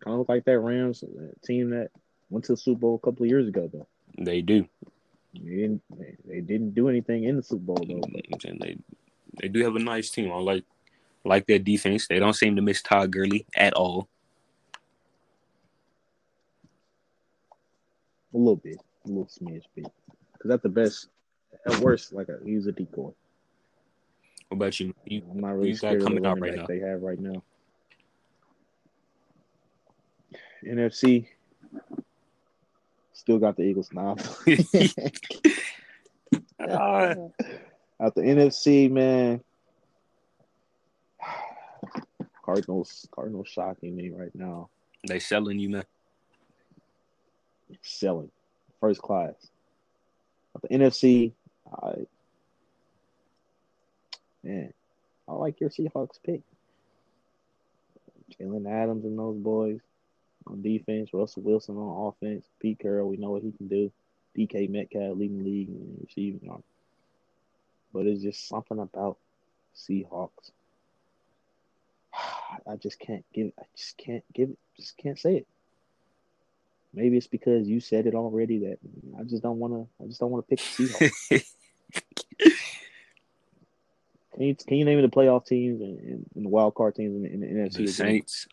kind 0.00 0.20
of 0.20 0.28
like 0.28 0.44
that 0.44 0.58
Rams 0.58 1.04
team 1.44 1.70
that 1.70 1.90
went 2.30 2.44
to 2.46 2.52
the 2.52 2.56
Super 2.56 2.80
Bowl 2.80 2.94
a 2.94 3.06
couple 3.06 3.24
of 3.24 3.30
years 3.30 3.48
ago 3.48 3.68
though. 3.72 3.86
They 4.18 4.40
do. 4.40 4.66
They 5.34 5.56
didn't 5.56 5.82
they, 5.96 6.16
they 6.24 6.40
didn't 6.40 6.74
do 6.74 6.88
anything 6.88 7.24
in 7.24 7.36
the 7.36 7.42
Super 7.42 7.62
Bowl 7.62 7.84
though. 7.86 8.00
But 8.00 8.44
And 8.44 8.60
they 8.60 8.78
they 9.40 9.48
do 9.48 9.62
have 9.64 9.76
a 9.76 9.80
nice 9.80 10.10
team. 10.10 10.32
I 10.32 10.36
like 10.36 10.64
like 11.24 11.46
their 11.46 11.58
defense. 11.58 12.06
They 12.06 12.18
don't 12.18 12.32
seem 12.32 12.56
to 12.56 12.62
miss 12.62 12.82
Todd 12.82 13.10
Gurley 13.10 13.46
at 13.56 13.74
all. 13.74 14.08
a 18.34 18.38
little 18.38 18.56
bit, 18.56 18.80
a 19.04 19.08
little 19.08 19.26
smidge 19.26 19.64
bit. 19.74 19.86
Because 20.32 20.50
at 20.50 20.62
the 20.62 20.68
best, 20.68 21.08
at 21.66 21.78
worst, 21.80 22.12
like 22.12 22.28
a, 22.28 22.38
he's 22.44 22.66
a 22.66 22.72
decoy. 22.72 23.10
What 24.48 24.56
about 24.56 24.80
you? 24.80 24.94
You 25.04 25.22
I'm 25.30 25.40
not 25.40 25.56
really 25.56 25.74
scared 25.74 26.02
coming 26.02 26.24
out 26.24 26.40
right 26.40 26.56
back 26.56 26.66
they 26.66 26.78
have 26.80 27.02
right 27.02 27.18
now. 27.18 27.42
NFC 30.66 31.26
still 33.28 33.38
got 33.38 33.56
the 33.58 33.62
Eagles 33.62 33.90
now. 33.92 34.16
Ah, 36.58 37.14
Out 38.00 38.14
the 38.14 38.22
NFC, 38.22 38.90
man. 38.90 39.42
Cardinals, 42.42 43.06
Cardinals 43.10 43.48
shocking 43.48 43.94
me 43.94 44.08
right 44.08 44.34
now. 44.34 44.70
they 45.06 45.18
selling 45.18 45.58
you, 45.58 45.68
man. 45.68 45.84
Selling 47.82 48.30
first 48.80 49.02
class. 49.02 49.34
Out 50.56 50.62
the 50.62 50.68
NFC, 50.68 51.32
I 51.70 52.06
man, 54.42 54.72
I 55.26 55.32
like 55.32 55.60
your 55.60 55.70
Seahawks 55.70 56.18
pick. 56.24 56.42
Jamal 58.38 58.68
Adams 58.68 59.04
and 59.04 59.18
those 59.18 59.38
boys 59.38 59.80
on 60.46 60.62
defense, 60.62 61.10
Russell 61.12 61.42
Wilson 61.42 61.76
on 61.76 62.08
offense, 62.08 62.46
Pete 62.60 62.78
Carroll, 62.78 63.08
we 63.08 63.16
know 63.16 63.30
what 63.30 63.42
he 63.42 63.52
can 63.52 63.68
do. 63.68 63.90
DK 64.36 64.68
Metcalf 64.70 65.16
leading 65.16 65.44
league 65.44 65.68
in 65.68 65.98
receiving 66.00 66.40
yard. 66.44 66.62
But 67.92 68.06
it's 68.06 68.22
just 68.22 68.48
something 68.48 68.78
about 68.78 69.18
Seahawks. 69.76 70.52
I 72.66 72.76
just 72.76 72.98
can't 72.98 73.24
give 73.32 73.52
I 73.58 73.64
just 73.76 73.96
can't 73.98 74.24
give 74.32 74.50
it 74.50 74.58
just 74.76 74.96
can't 74.96 75.18
say 75.18 75.36
it. 75.36 75.46
Maybe 76.94 77.16
it's 77.16 77.26
because 77.26 77.68
you 77.68 77.80
said 77.80 78.06
it 78.06 78.14
already 78.14 78.58
that 78.58 78.78
I 79.18 79.24
just 79.24 79.42
don't 79.42 79.58
wanna 79.58 79.86
I 80.02 80.06
just 80.06 80.20
don't 80.20 80.30
wanna 80.30 80.42
pick 80.42 80.60
the 80.60 80.84
Seahawks. 80.84 81.54
Can 84.38 84.46
you, 84.46 84.54
can 84.54 84.76
you 84.76 84.84
name 84.84 85.02
the 85.02 85.08
playoff 85.08 85.46
teams 85.46 85.80
and, 85.80 85.98
and, 85.98 86.26
and 86.36 86.44
the 86.44 86.48
wild 86.48 86.76
card 86.76 86.94
teams 86.94 87.16
in 87.16 87.22
the, 87.22 87.28
in 87.28 87.40
the 87.40 87.68
NFC? 87.68 87.76
the? 87.78 87.86
Saints, 87.88 88.46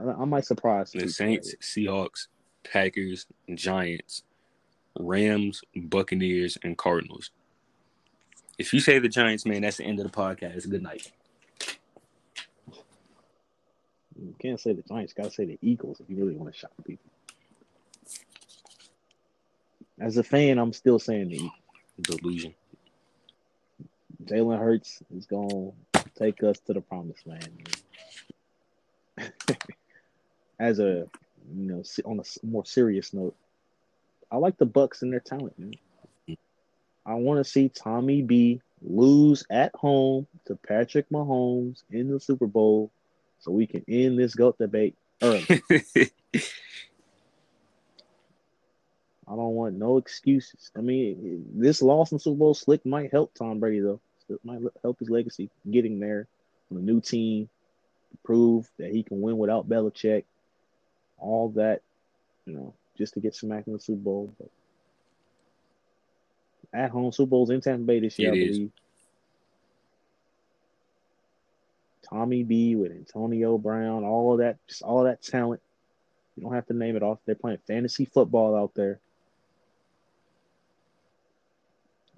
I, 0.00 0.22
I 0.22 0.24
might 0.24 0.46
surprise 0.46 0.92
the 0.92 1.00
people. 1.00 1.12
Saints, 1.12 1.54
Seahawks, 1.60 2.28
Packers, 2.64 3.26
Giants, 3.54 4.22
Rams, 4.98 5.60
Buccaneers, 5.76 6.56
and 6.62 6.78
Cardinals. 6.78 7.30
If 8.56 8.72
you 8.72 8.80
say 8.80 8.98
the 8.98 9.10
Giants, 9.10 9.44
man, 9.44 9.60
that's 9.60 9.76
the 9.76 9.84
end 9.84 10.00
of 10.00 10.10
the 10.10 10.16
podcast. 10.16 10.70
Good 10.70 10.82
night. 10.82 11.12
You 14.18 14.34
can't 14.40 14.58
say 14.58 14.72
the 14.72 14.82
Giants. 14.88 15.12
Got 15.12 15.24
to 15.24 15.30
say 15.32 15.44
the 15.44 15.58
Eagles 15.60 16.00
if 16.00 16.08
you 16.08 16.16
really 16.16 16.34
want 16.34 16.50
to 16.50 16.58
shock 16.58 16.72
people. 16.82 17.10
As 20.00 20.16
a 20.16 20.22
fan, 20.22 20.58
I'm 20.58 20.72
still 20.72 20.98
saying 20.98 21.28
the 21.28 21.34
Eagles. 21.34 21.52
Delusion. 22.00 22.54
Jalen 24.26 24.58
Hurts 24.58 25.02
is 25.14 25.26
going 25.26 25.72
to 25.92 26.04
take 26.18 26.42
us 26.42 26.58
to 26.60 26.72
the 26.72 26.80
promised 26.80 27.26
land. 27.26 27.78
As 30.58 30.78
a 30.78 31.06
you 31.54 31.66
know, 31.66 31.82
on 32.04 32.20
a 32.20 32.46
more 32.46 32.64
serious 32.64 33.12
note, 33.12 33.36
I 34.30 34.36
like 34.36 34.56
the 34.56 34.66
Bucs 34.66 35.02
and 35.02 35.12
their 35.12 35.20
talent, 35.20 35.58
man. 35.58 35.74
I 37.06 37.14
want 37.14 37.44
to 37.44 37.50
see 37.50 37.68
Tommy 37.68 38.22
B 38.22 38.62
lose 38.80 39.44
at 39.50 39.74
home 39.74 40.26
to 40.46 40.56
Patrick 40.56 41.08
Mahomes 41.10 41.82
in 41.90 42.10
the 42.10 42.18
Super 42.18 42.46
Bowl, 42.46 42.90
so 43.40 43.50
we 43.52 43.66
can 43.66 43.84
end 43.88 44.18
this 44.18 44.34
goat 44.34 44.56
debate 44.58 44.96
early. 45.22 45.44
I 49.26 49.36
don't 49.36 49.54
want 49.54 49.74
no 49.76 49.96
excuses. 49.98 50.70
I 50.76 50.80
mean, 50.80 51.46
this 51.54 51.82
loss 51.82 52.12
in 52.12 52.18
Super 52.18 52.38
Bowl 52.38 52.54
slick 52.54 52.84
might 52.84 53.10
help 53.10 53.34
Tom 53.34 53.58
Brady 53.60 53.80
though. 53.80 54.00
It 54.28 54.40
might 54.44 54.60
help 54.82 54.98
his 54.98 55.10
legacy 55.10 55.50
getting 55.70 56.00
there 56.00 56.26
on 56.70 56.78
a 56.78 56.80
new 56.80 57.00
team, 57.00 57.48
prove 58.24 58.68
that 58.78 58.90
he 58.90 59.02
can 59.02 59.20
win 59.20 59.38
without 59.38 59.68
Belichick. 59.68 60.24
All 61.18 61.50
that, 61.50 61.82
you 62.46 62.54
know, 62.54 62.74
just 62.96 63.14
to 63.14 63.20
get 63.20 63.34
smacked 63.34 63.66
in 63.66 63.74
the 63.74 63.78
Super 63.78 64.00
Bowl. 64.00 64.34
But 64.38 64.50
at 66.72 66.90
home 66.90 67.12
Super 67.12 67.30
Bowls 67.30 67.50
in 67.50 67.60
Tampa 67.60 67.84
Bay 67.84 68.00
this 68.00 68.18
year, 68.18 68.32
It 68.32 68.36
I 68.36 68.38
is. 68.38 68.56
believe. 68.56 68.70
Tommy 72.08 72.42
B 72.42 72.76
with 72.76 72.92
Antonio 72.92 73.56
Brown, 73.58 74.04
all 74.04 74.32
of 74.32 74.38
that, 74.38 74.58
just 74.68 74.82
all 74.82 75.04
that 75.04 75.22
talent. 75.22 75.60
You 76.36 76.42
don't 76.42 76.54
have 76.54 76.66
to 76.66 76.74
name 76.74 76.96
it 76.96 77.02
off. 77.02 77.18
They're 77.24 77.34
playing 77.34 77.58
fantasy 77.66 78.04
football 78.04 78.54
out 78.56 78.74
there. 78.74 79.00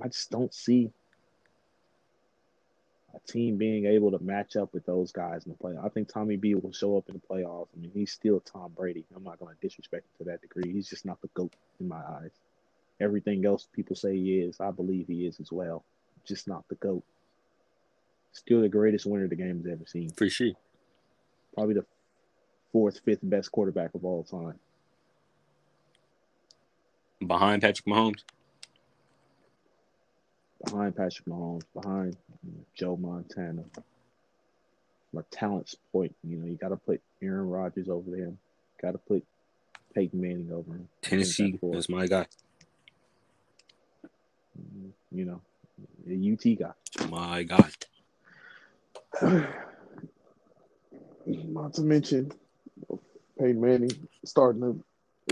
I 0.02 0.08
just 0.08 0.30
don't 0.30 0.52
see 0.52 0.90
a 3.16 3.32
team 3.32 3.56
being 3.56 3.86
able 3.86 4.10
to 4.10 4.22
match 4.22 4.56
up 4.56 4.72
with 4.74 4.84
those 4.84 5.12
guys 5.12 5.46
in 5.46 5.52
the 5.52 5.58
playoffs. 5.58 5.84
I 5.84 5.88
think 5.88 6.08
Tommy 6.08 6.36
B 6.36 6.54
will 6.54 6.72
show 6.72 6.96
up 6.96 7.08
in 7.08 7.14
the 7.14 7.20
playoffs. 7.20 7.68
I 7.76 7.80
mean, 7.80 7.90
he's 7.94 8.12
still 8.12 8.40
Tom 8.40 8.72
Brady. 8.76 9.04
I'm 9.14 9.24
not 9.24 9.38
going 9.38 9.54
to 9.54 9.60
disrespect 9.66 10.04
him 10.04 10.24
to 10.26 10.30
that 10.30 10.42
degree. 10.42 10.72
He's 10.72 10.88
just 10.88 11.04
not 11.06 11.20
the 11.22 11.28
GOAT 11.34 11.52
in 11.80 11.88
my 11.88 11.96
eyes. 11.96 12.32
Everything 13.00 13.44
else 13.44 13.68
people 13.72 13.96
say 13.96 14.16
he 14.16 14.40
is, 14.40 14.60
I 14.60 14.70
believe 14.70 15.06
he 15.06 15.26
is 15.26 15.40
as 15.40 15.50
well. 15.50 15.84
Just 16.26 16.48
not 16.48 16.66
the 16.68 16.74
GOAT. 16.76 17.04
Still 18.32 18.60
the 18.60 18.68
greatest 18.68 19.06
winner 19.06 19.28
the 19.28 19.36
game 19.36 19.62
has 19.62 19.72
ever 19.72 19.86
seen. 19.86 20.10
For 20.10 20.28
sure. 20.28 20.52
Probably 21.54 21.74
the 21.74 21.86
fourth, 22.72 23.00
fifth 23.04 23.20
best 23.22 23.50
quarterback 23.50 23.94
of 23.94 24.04
all 24.04 24.24
time. 24.24 24.58
Behind 27.26 27.62
Patrick 27.62 27.86
Mahomes. 27.86 28.22
Behind 30.66 30.96
Patrick 30.96 31.26
Mahomes, 31.26 31.64
behind 31.74 32.16
Joe 32.74 32.96
Montana. 32.96 33.64
From 35.10 35.20
a 35.20 35.22
talent 35.34 35.74
point, 35.92 36.14
you 36.24 36.36
know, 36.36 36.46
you 36.46 36.56
got 36.56 36.68
to 36.68 36.76
put 36.76 37.00
Aaron 37.22 37.48
Rodgers 37.48 37.88
over 37.88 38.14
him. 38.16 38.38
Got 38.82 38.92
to 38.92 38.98
put 38.98 39.24
Peyton 39.94 40.20
Manning 40.20 40.50
over 40.52 40.72
him. 40.72 40.88
Tennessee, 41.00 41.58
that's 41.62 41.88
my 41.88 42.06
guy. 42.06 42.26
You 45.12 45.24
know, 45.24 45.40
the 46.04 46.32
UT 46.32 46.58
guy. 46.58 46.72
My 47.08 47.42
guy. 47.42 47.70
Not 51.26 51.74
to 51.74 51.82
mention 51.82 52.32
Peyton 53.38 53.60
Manning 53.60 54.08
starting 54.24 54.60
the 54.60 54.78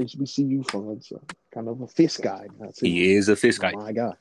HBCU 0.03 0.69
fund, 0.71 1.05
so 1.05 1.21
kind 1.53 1.69
of 1.69 1.81
a 1.81 1.87
fist 1.87 2.23
guy. 2.23 2.47
He 2.81 3.15
is 3.15 3.29
a 3.29 3.37
fist 3.37 3.61
guy. 3.61 3.73
My 3.73 3.93
God. 3.93 4.17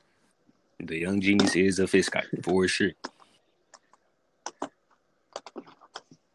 The 0.80 0.98
young 0.98 1.20
genius 1.20 1.56
is 1.56 1.78
a 1.78 1.86
fist 1.86 2.12
guy 2.12 2.24
for 2.42 2.66
sure. 2.68 2.92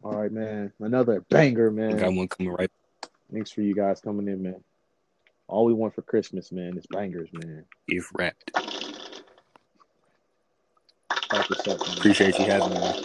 All 0.02 0.12
right, 0.12 0.32
man. 0.32 0.72
Another 0.80 1.20
banger, 1.28 1.70
man. 1.70 1.96
Got 1.98 2.14
one 2.14 2.28
coming 2.28 2.52
right. 2.52 2.70
Thanks 3.32 3.50
for 3.50 3.60
you 3.60 3.74
guys 3.74 4.00
coming 4.00 4.28
in, 4.28 4.42
man. 4.42 4.64
All 5.46 5.64
we 5.64 5.72
want 5.72 5.94
for 5.94 6.02
Christmas, 6.02 6.52
man, 6.52 6.76
is 6.76 6.86
bangers, 6.86 7.28
man. 7.32 7.64
If 7.86 8.10
wrapped. 8.14 8.50
Up. 11.32 11.48
Appreciate 11.96 12.38
you 12.38 12.46
having 12.46 12.70
me. 12.70 12.80
man. 12.80 13.04